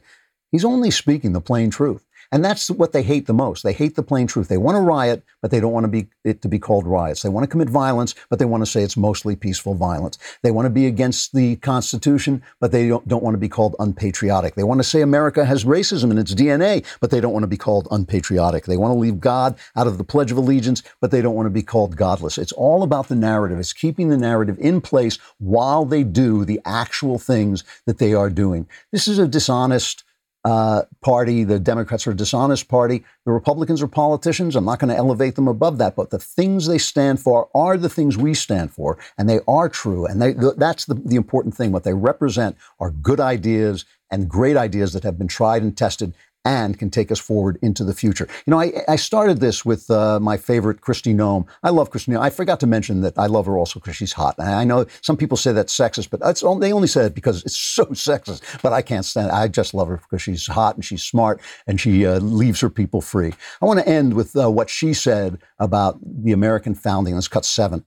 he's 0.53 0.65
only 0.65 0.91
speaking 0.91 1.33
the 1.33 1.41
plain 1.41 1.71
truth. 1.71 2.05
And 2.33 2.45
that's 2.45 2.71
what 2.71 2.93
they 2.93 3.03
hate 3.03 3.27
the 3.27 3.35
most. 3.35 3.65
They 3.65 3.73
hate 3.73 3.97
the 3.97 4.03
plain 4.03 4.27
truth. 4.27 4.49
They 4.49 4.57
want 4.57 4.77
to 4.77 4.81
riot, 4.81 5.25
but 5.43 5.51
they 5.51 5.59
don't 5.59 5.73
want 5.73 5.85
to 5.85 5.89
be 5.89 6.09
it 6.23 6.43
to 6.43 6.49
be 6.49 6.59
called 6.59 6.87
riots. 6.87 7.23
They 7.23 7.29
want 7.29 7.45
to 7.45 7.49
commit 7.49 7.69
violence, 7.69 8.15
but 8.29 8.39
they 8.39 8.45
want 8.45 8.63
to 8.63 8.71
say 8.71 8.83
it's 8.83 8.97
mostly 8.97 9.35
peaceful 9.35 9.75
violence. 9.75 10.19
They 10.43 10.53
want 10.53 10.67
to 10.67 10.71
be 10.71 10.87
against 10.87 11.35
the 11.35 11.57
Constitution, 11.57 12.43
but 12.61 12.71
they 12.71 12.89
don't, 12.89 13.07
don't 13.09 13.23
want 13.23 13.35
to 13.35 13.39
be 13.39 13.49
called 13.49 13.75
unpatriotic. 13.81 14.55
They 14.55 14.63
want 14.63 14.79
to 14.79 14.85
say 14.85 15.01
America 15.01 15.45
has 15.45 15.65
racism 15.65 16.11
in 16.11 16.19
its 16.19 16.35
DNA, 16.35 16.85
but 17.01 17.11
they 17.11 17.21
don't 17.21 17.33
want 17.33 17.43
to 17.43 17.49
be 17.49 17.57
called 17.57 17.89
unpatriotic. 17.91 18.65
They 18.65 18.77
want 18.77 18.93
to 18.93 18.99
leave 18.99 19.19
God 19.19 19.59
out 19.75 19.89
of 19.89 19.99
the 19.99 20.05
Pledge 20.05 20.31
of 20.31 20.39
Allegiance, 20.39 20.83
but 21.01 21.11
they 21.11 21.23
don't 21.23 21.35
want 21.35 21.47
to 21.47 21.51
be 21.51 21.63
called 21.63 21.97
godless. 21.97 22.39
It's 22.39 22.53
all 22.53 22.85
about 22.85 23.09
the 23.09 23.17
narrative. 23.17 23.59
It's 23.59 23.73
keeping 23.73 24.09
the 24.09 24.17
narrative 24.17 24.57
in 24.61 24.81
place 24.81 25.19
while 25.39 25.85
they 25.85 26.05
do 26.05 26.45
the 26.45 26.61
actual 26.65 27.19
things 27.19 27.65
that 27.87 27.99
they 27.99 28.15
are 28.15 28.31
doing. 28.31 28.69
This 28.93 29.09
is 29.09 29.19
a 29.19 29.27
dishonest 29.27 30.05
uh, 30.45 30.83
party. 31.03 31.45
The 31.45 31.59
Democrats 31.59 32.07
are 32.07 32.13
a 32.13 32.17
dishonest 32.17 32.69
party. 32.69 33.05
The 33.25 33.33
Republicans 33.33 33.83
are 33.83 33.89
politicians. 33.89 34.57
I'm 34.57 34.65
not 34.65 34.79
going 34.79 34.91
to 34.91 34.97
elevate 34.97 35.35
them 35.35 35.49
above 35.49 35.79
that, 35.79 35.97
but 35.97 36.11
the 36.11 36.19
things 36.19 36.67
they 36.67 36.79
stand 36.79 37.21
for 37.21 37.49
are 37.55 37.77
the 37.77 37.89
things 37.89 38.17
we 38.17 38.35
stand 38.35 38.73
for, 38.73 38.99
and 39.19 39.29
they 39.29 39.41
are 39.47 39.69
true. 39.69 40.07
And 40.07 40.21
they, 40.21 40.33
that's 40.33 40.87
the, 40.87 40.95
the 40.95 41.17
important 41.17 41.55
thing. 41.55 41.73
What 41.73 41.85
they 41.85 41.95
represent 41.95 42.57
are 42.79 42.91
good 42.91 43.21
ideas 43.21 43.85
and 44.11 44.29
great 44.29 44.57
ideas 44.57 44.93
that 44.93 45.05
have 45.05 45.19
been 45.19 45.29
tried 45.29 45.63
and 45.63 45.77
tested 45.77 46.15
and 46.45 46.79
can 46.79 46.91
take 46.91 47.13
us 47.13 47.19
forward 47.19 47.59
into 47.61 47.85
the 47.85 47.93
future. 47.93 48.27
You 48.47 48.53
know, 48.53 48.61
I, 48.61 48.73
I 48.89 48.97
started 48.97 49.41
this 49.41 49.65
with 49.65 49.91
uh, 49.91 50.19
my 50.21 50.37
favorite 50.37 50.81
Kristi 50.81 51.15
Noem. 51.15 51.47
I 51.63 51.71
love 51.71 51.91
Kristi 51.91 52.09
Noem. 52.09 52.21
I 52.21 52.31
forgot 52.31 52.61
to 52.61 52.67
mention 52.67 53.03
that 53.03 53.19
I 53.19 53.27
love 53.27 53.47
her 53.47 53.59
also 53.59 53.79
because 53.79 53.97
she's 53.97 54.13
hot. 54.13 54.37
And 54.39 54.49
I 54.49 54.65
know 54.65 54.87
some 55.03 55.17
people 55.17 55.37
say 55.37 55.53
that's 55.53 55.77
sexist, 55.77 56.09
but 56.11 56.21
that's, 56.21 56.41
they 56.41 56.73
only 56.73 56.89
say 56.89 57.07
it 57.07 57.15
because 57.15 57.45
it's 57.45 57.59
so 57.59 57.85
sexist. 57.87 58.43
But 58.63 58.73
I 58.73 58.81
can't 58.81 59.05
stand 59.05 59.29
it. 59.29 59.35
I 59.35 59.49
just 59.49 59.75
love 59.75 59.89
her 59.89 59.99
because 59.99 60.23
she's 60.23 60.47
hot 60.47 60.77
and 60.77 60.85
she's 60.85 61.03
smart 61.03 61.41
and 61.67 61.81
she 61.81 62.07
uh, 62.07 62.19
leaves 62.21 62.61
her 62.61 62.71
people 62.71 63.01
free. 63.03 63.33
I 63.61 63.67
want 63.67 63.81
to 63.81 63.89
end 63.89 64.15
with 64.15 64.35
uh, 64.35 64.51
what 64.51 64.71
she 64.71 64.95
said 64.95 65.39
about 65.59 65.99
the 66.03 66.33
American 66.33 66.75
founding. 66.75 67.15
Let's 67.15 67.29
cut 67.29 67.45
seven. 67.45 67.85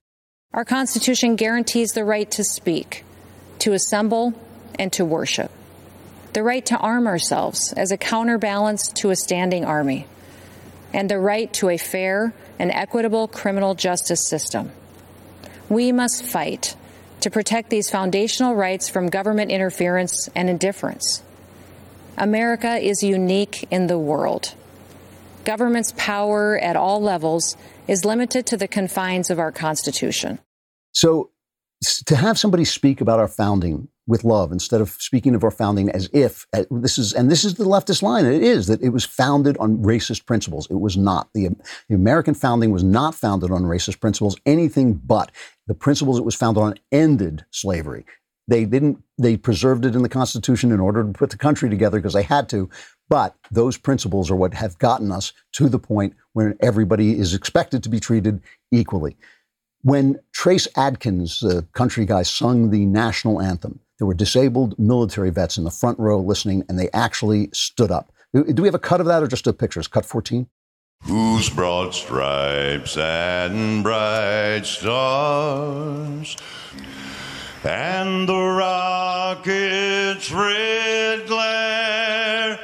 Our 0.54 0.66
Constitution 0.66 1.36
guarantees 1.36 1.94
the 1.94 2.06
right 2.06 2.30
to 2.30 2.44
speak, 2.44 3.04
to 3.60 3.74
assemble, 3.74 4.36
and 4.78 4.94
to 4.94 5.04
worship 5.04 5.52
the 6.34 6.44
right 6.44 6.66
to 6.66 6.78
arm 6.78 7.08
ourselves 7.08 7.74
as 7.78 7.92
a 7.92 7.98
counterbalance 7.98 8.88
to 8.94 9.12
a 9.12 9.16
standing 9.16 9.66
army, 9.66 10.08
and 10.92 11.10
the 11.10 11.20
right 11.20 11.52
to 11.54 11.70
a 11.70 11.78
fair 11.78 12.34
and 12.60 12.72
equitable 12.72 13.28
criminal 13.28 13.76
justice 13.76 14.28
system. 14.28 14.72
We 15.70 15.92
must 15.92 16.26
fight 16.26 16.76
to 17.22 17.30
protect 17.30 17.70
these 17.70 17.90
foundational 17.90 18.56
rights 18.56 18.90
from 18.90 19.08
government 19.08 19.52
interference 19.52 20.28
and 20.36 20.50
indifference. 20.50 21.24
America 22.18 22.76
is 22.78 23.02
unique 23.02 23.66
in 23.72 23.88
the 23.88 23.98
world. 23.98 24.54
Government's 25.46 25.94
power 25.98 26.58
at 26.60 26.76
all 26.76 27.02
levels 27.02 27.58
is 27.88 28.06
limited 28.06 28.46
to 28.48 28.58
the 28.58 28.68
confines 28.68 29.30
of 29.30 29.40
our 29.40 29.52
Constitution. 29.52 30.40
So, 30.94 31.32
to 32.06 32.16
have 32.16 32.40
somebody 32.40 32.66
speak 32.66 33.02
about 33.02 33.20
our 33.20 33.28
founding 33.28 33.90
with 34.08 34.24
love 34.24 34.52
instead 34.52 34.82
of 34.82 34.90
speaking 35.00 35.34
of 35.34 35.44
our 35.44 35.52
founding 35.52 35.90
as 35.90 36.10
if 36.12 36.46
uh, 36.54 36.64
this 36.70 36.98
is 36.98 37.14
and 37.14 37.32
this 37.32 37.46
is 37.46 37.56
the 37.56 37.64
leftist 37.64 38.02
line 38.02 38.26
and 38.26 38.36
it 38.36 38.44
is 38.44 38.68
that 38.68 38.82
it 38.82 38.90
was 38.90 39.06
founded 39.06 39.58
on 39.58 39.78
racist 39.78 40.26
principles. 40.26 40.68
It 40.70 40.80
was 40.80 40.98
not. 40.98 41.30
The, 41.34 41.50
the 41.88 41.96
american 41.96 42.34
founding 42.34 42.72
was 42.72 42.84
not 42.84 43.16
founded 43.16 43.52
on 43.52 43.64
racist 43.64 44.00
principles. 44.00 44.36
Anything 44.46 44.94
but. 44.94 45.32
The 45.68 45.74
principles 45.74 46.20
it 46.20 46.26
was 46.26 46.36
founded 46.36 46.62
on 46.64 46.76
ended 46.92 47.46
slavery. 47.52 48.06
They 48.48 48.66
didn't 48.66 49.02
they 49.18 49.38
preserved 49.38 49.86
it 49.86 49.96
in 49.96 50.02
the 50.02 50.10
constitution 50.10 50.72
in 50.72 50.82
order 50.82 51.04
to 51.04 51.14
put 51.14 51.30
the 51.30 51.38
country 51.38 51.70
together 51.70 52.00
because 52.00 52.14
they 52.14 52.24
had 52.24 52.50
to. 52.50 52.70
But 53.10 53.36
those 53.52 53.78
principles 53.78 54.30
are 54.30 54.36
what 54.36 54.54
have 54.54 54.78
gotten 54.80 55.12
us 55.12 55.34
to 55.54 55.70
the 55.70 55.80
point 55.80 56.16
where 56.34 56.56
everybody 56.60 57.18
is 57.18 57.34
expected 57.34 57.84
to 57.84 57.90
be 57.90 58.00
treated 58.00 58.42
equally. 58.72 59.16
When 59.82 60.20
Trace 60.32 60.68
Adkins, 60.76 61.42
the 61.42 61.66
country 61.74 62.06
guy, 62.06 62.24
sung 62.24 62.70
the 62.70 62.86
national 62.86 63.42
anthem, 63.42 63.80
there 64.04 64.08
were 64.10 64.14
disabled 64.14 64.78
military 64.78 65.30
vets 65.30 65.58
in 65.58 65.64
the 65.64 65.72
front 65.72 65.98
row 65.98 66.20
listening, 66.20 66.66
and 66.68 66.78
they 66.78 66.90
actually 66.94 67.48
stood 67.54 67.90
up. 67.90 68.12
Do 68.34 68.44
we 68.44 68.68
have 68.68 68.76
a 68.76 68.80
cut 68.80 69.00
of 69.00 69.06
that 69.06 69.24
or 69.24 69.28
just 69.28 69.48
a 69.48 69.54
picture? 69.54 69.80
It's 69.80 69.88
cut 69.88 70.06
14? 70.06 70.46
Whose 71.04 71.50
broad 71.50 71.94
stripes 71.94 72.98
and 72.98 73.82
bright 73.82 74.66
stars 74.66 76.36
and 77.64 78.28
the 78.28 78.34
rocket's 78.34 80.30
red 80.34 81.26
glare 81.26 82.60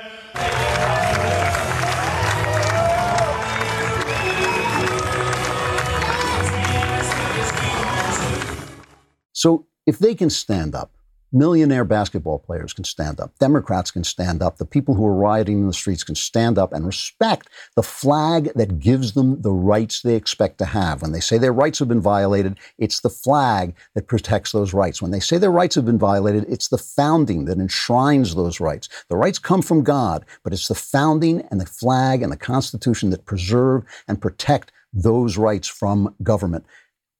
So 9.31 9.67
if 9.85 9.99
they 9.99 10.15
can 10.15 10.29
stand 10.29 10.75
up 10.75 10.91
Millionaire 11.31 11.85
basketball 11.85 12.39
players 12.39 12.73
can 12.73 12.83
stand 12.83 13.19
up. 13.19 13.37
Democrats 13.37 13.91
can 13.91 14.03
stand 14.03 14.41
up. 14.41 14.57
The 14.57 14.65
people 14.65 14.95
who 14.95 15.05
are 15.05 15.13
rioting 15.13 15.59
in 15.59 15.67
the 15.67 15.73
streets 15.73 16.03
can 16.03 16.15
stand 16.15 16.57
up 16.57 16.73
and 16.73 16.87
respect 16.87 17.49
the 17.75 17.83
flag 17.83 18.51
that 18.55 18.79
gives 18.79 19.13
them 19.13 19.41
the 19.43 19.51
rights 19.51 20.01
they 20.01 20.15
expect 20.15 20.57
to 20.57 20.65
have. 20.65 21.03
When 21.03 21.11
they 21.11 21.19
say 21.19 21.37
their 21.37 21.53
rights 21.53 21.77
have 21.79 21.87
been 21.87 22.01
violated, 22.01 22.57
it's 22.79 23.01
the 23.01 23.11
flag 23.11 23.75
that 23.93 24.07
protects 24.07 24.53
those 24.53 24.73
rights. 24.73 25.03
When 25.03 25.11
they 25.11 25.19
say 25.19 25.37
their 25.37 25.51
rights 25.51 25.75
have 25.75 25.85
been 25.85 25.99
violated, 25.99 26.45
it's 26.49 26.69
the 26.69 26.79
founding 26.79 27.45
that 27.45 27.59
enshrines 27.59 28.33
those 28.33 28.59
rights. 28.59 28.89
The 29.07 29.17
rights 29.17 29.37
come 29.37 29.61
from 29.61 29.83
God, 29.83 30.25
but 30.43 30.51
it's 30.51 30.67
the 30.67 30.73
founding 30.73 31.47
and 31.51 31.61
the 31.61 31.67
flag 31.67 32.23
and 32.23 32.31
the 32.31 32.37
Constitution 32.37 33.11
that 33.11 33.25
preserve 33.25 33.83
and 34.07 34.19
protect 34.19 34.71
those 34.91 35.37
rights 35.37 35.67
from 35.67 36.15
government. 36.23 36.65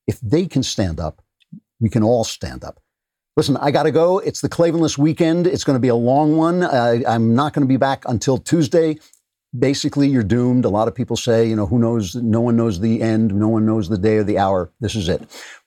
If 0.08 0.20
they 0.22 0.48
can 0.48 0.64
stand 0.64 1.00
up, 1.00 1.22
we 1.80 1.90
can 1.90 2.02
all 2.02 2.24
stand 2.24 2.64
up. 2.64 2.82
Listen, 3.40 3.56
I 3.56 3.72
got 3.72 3.84
to 3.84 3.92
go. 3.92 4.20
It's 4.20 4.42
the 4.42 4.50
Klavanless 4.50 4.98
weekend. 4.98 5.48
It's 5.48 5.64
going 5.64 5.78
to 5.78 5.80
be 5.80 5.88
a 5.88 5.96
long 5.96 6.36
one. 6.36 6.62
Uh, 6.62 7.00
I'm 7.08 7.36
not 7.36 7.54
going 7.54 7.66
to 7.66 7.70
be 7.70 7.78
back 7.78 8.04
until 8.06 8.38
Tuesday. 8.38 8.98
Basically, 9.58 10.10
you're 10.10 10.24
doomed. 10.24 10.66
A 10.66 10.70
lot 10.70 10.90
of 10.90 10.94
people 10.94 11.16
say, 11.16 11.48
you 11.48 11.56
know, 11.56 11.66
who 11.66 11.80
knows? 11.80 12.16
No 12.16 12.42
one 12.42 12.58
knows 12.58 12.82
the 12.82 13.02
end. 13.02 13.34
No 13.34 13.48
one 13.48 13.66
knows 13.66 13.88
the 13.88 13.98
day 13.98 14.18
or 14.18 14.26
the 14.26 14.38
hour. 14.38 14.74
This 14.82 14.94
is 14.94 15.08
it. 15.08 15.22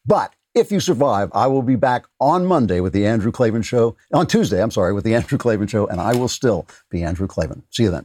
But 0.04 0.34
if 0.54 0.70
you 0.70 0.80
survive, 0.80 1.30
I 1.32 1.46
will 1.46 1.62
be 1.62 1.76
back 1.76 2.04
on 2.20 2.44
Monday 2.44 2.80
with 2.80 2.92
the 2.92 3.06
Andrew 3.06 3.32
Klavan 3.32 3.62
Show. 3.62 3.96
On 4.12 4.26
Tuesday, 4.26 4.62
I'm 4.62 4.70
sorry, 4.70 4.92
with 4.92 5.04
the 5.04 5.14
Andrew 5.20 5.38
Klavan 5.38 5.66
Show, 5.66 5.86
and 5.86 5.98
I 5.98 6.14
will 6.14 6.28
still 6.28 6.66
be 6.90 7.02
Andrew 7.02 7.26
Klavan. 7.26 7.62
See 7.70 7.84
you 7.84 7.90
then. 7.90 8.04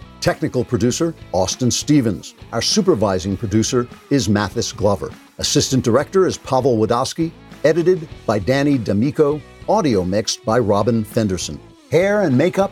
Technical 0.21 0.63
producer, 0.63 1.15
Austin 1.31 1.71
Stevens. 1.71 2.35
Our 2.53 2.61
supervising 2.61 3.35
producer 3.35 3.87
is 4.11 4.29
Mathis 4.29 4.71
Glover. 4.71 5.11
Assistant 5.39 5.83
director 5.83 6.27
is 6.27 6.37
Pavel 6.37 6.77
Wadowski. 6.77 7.31
Edited 7.63 8.07
by 8.27 8.37
Danny 8.37 8.77
D'Amico. 8.77 9.41
Audio 9.67 10.03
mixed 10.03 10.45
by 10.45 10.59
Robin 10.59 11.03
Fenderson. 11.03 11.59
Hair 11.89 12.21
and 12.21 12.37
makeup, 12.37 12.71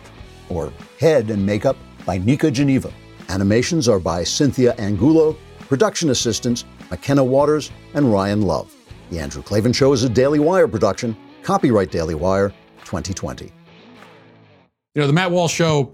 or 0.49 0.71
head 0.99 1.31
and 1.31 1.43
makeup, 1.43 1.75
by 2.05 2.19
Nika 2.19 2.51
Geneva. 2.51 2.93
Animations 3.29 3.87
are 3.87 3.99
by 3.99 4.23
Cynthia 4.23 4.75
Angulo. 4.75 5.35
Production 5.61 6.11
assistants, 6.11 6.65
McKenna 6.91 7.23
Waters 7.23 7.71
and 7.95 8.13
Ryan 8.13 8.43
Love. 8.43 8.75
The 9.09 9.19
Andrew 9.19 9.41
Klavan 9.41 9.73
Show 9.73 9.91
is 9.93 10.03
a 10.03 10.09
Daily 10.09 10.39
Wire 10.39 10.67
production. 10.67 11.17
Copyright 11.41 11.89
Daily 11.89 12.15
Wire 12.15 12.49
2020. 12.85 13.45
You 13.45 15.01
know, 15.01 15.07
the 15.07 15.13
Matt 15.13 15.31
Walsh 15.31 15.53
Show 15.53 15.93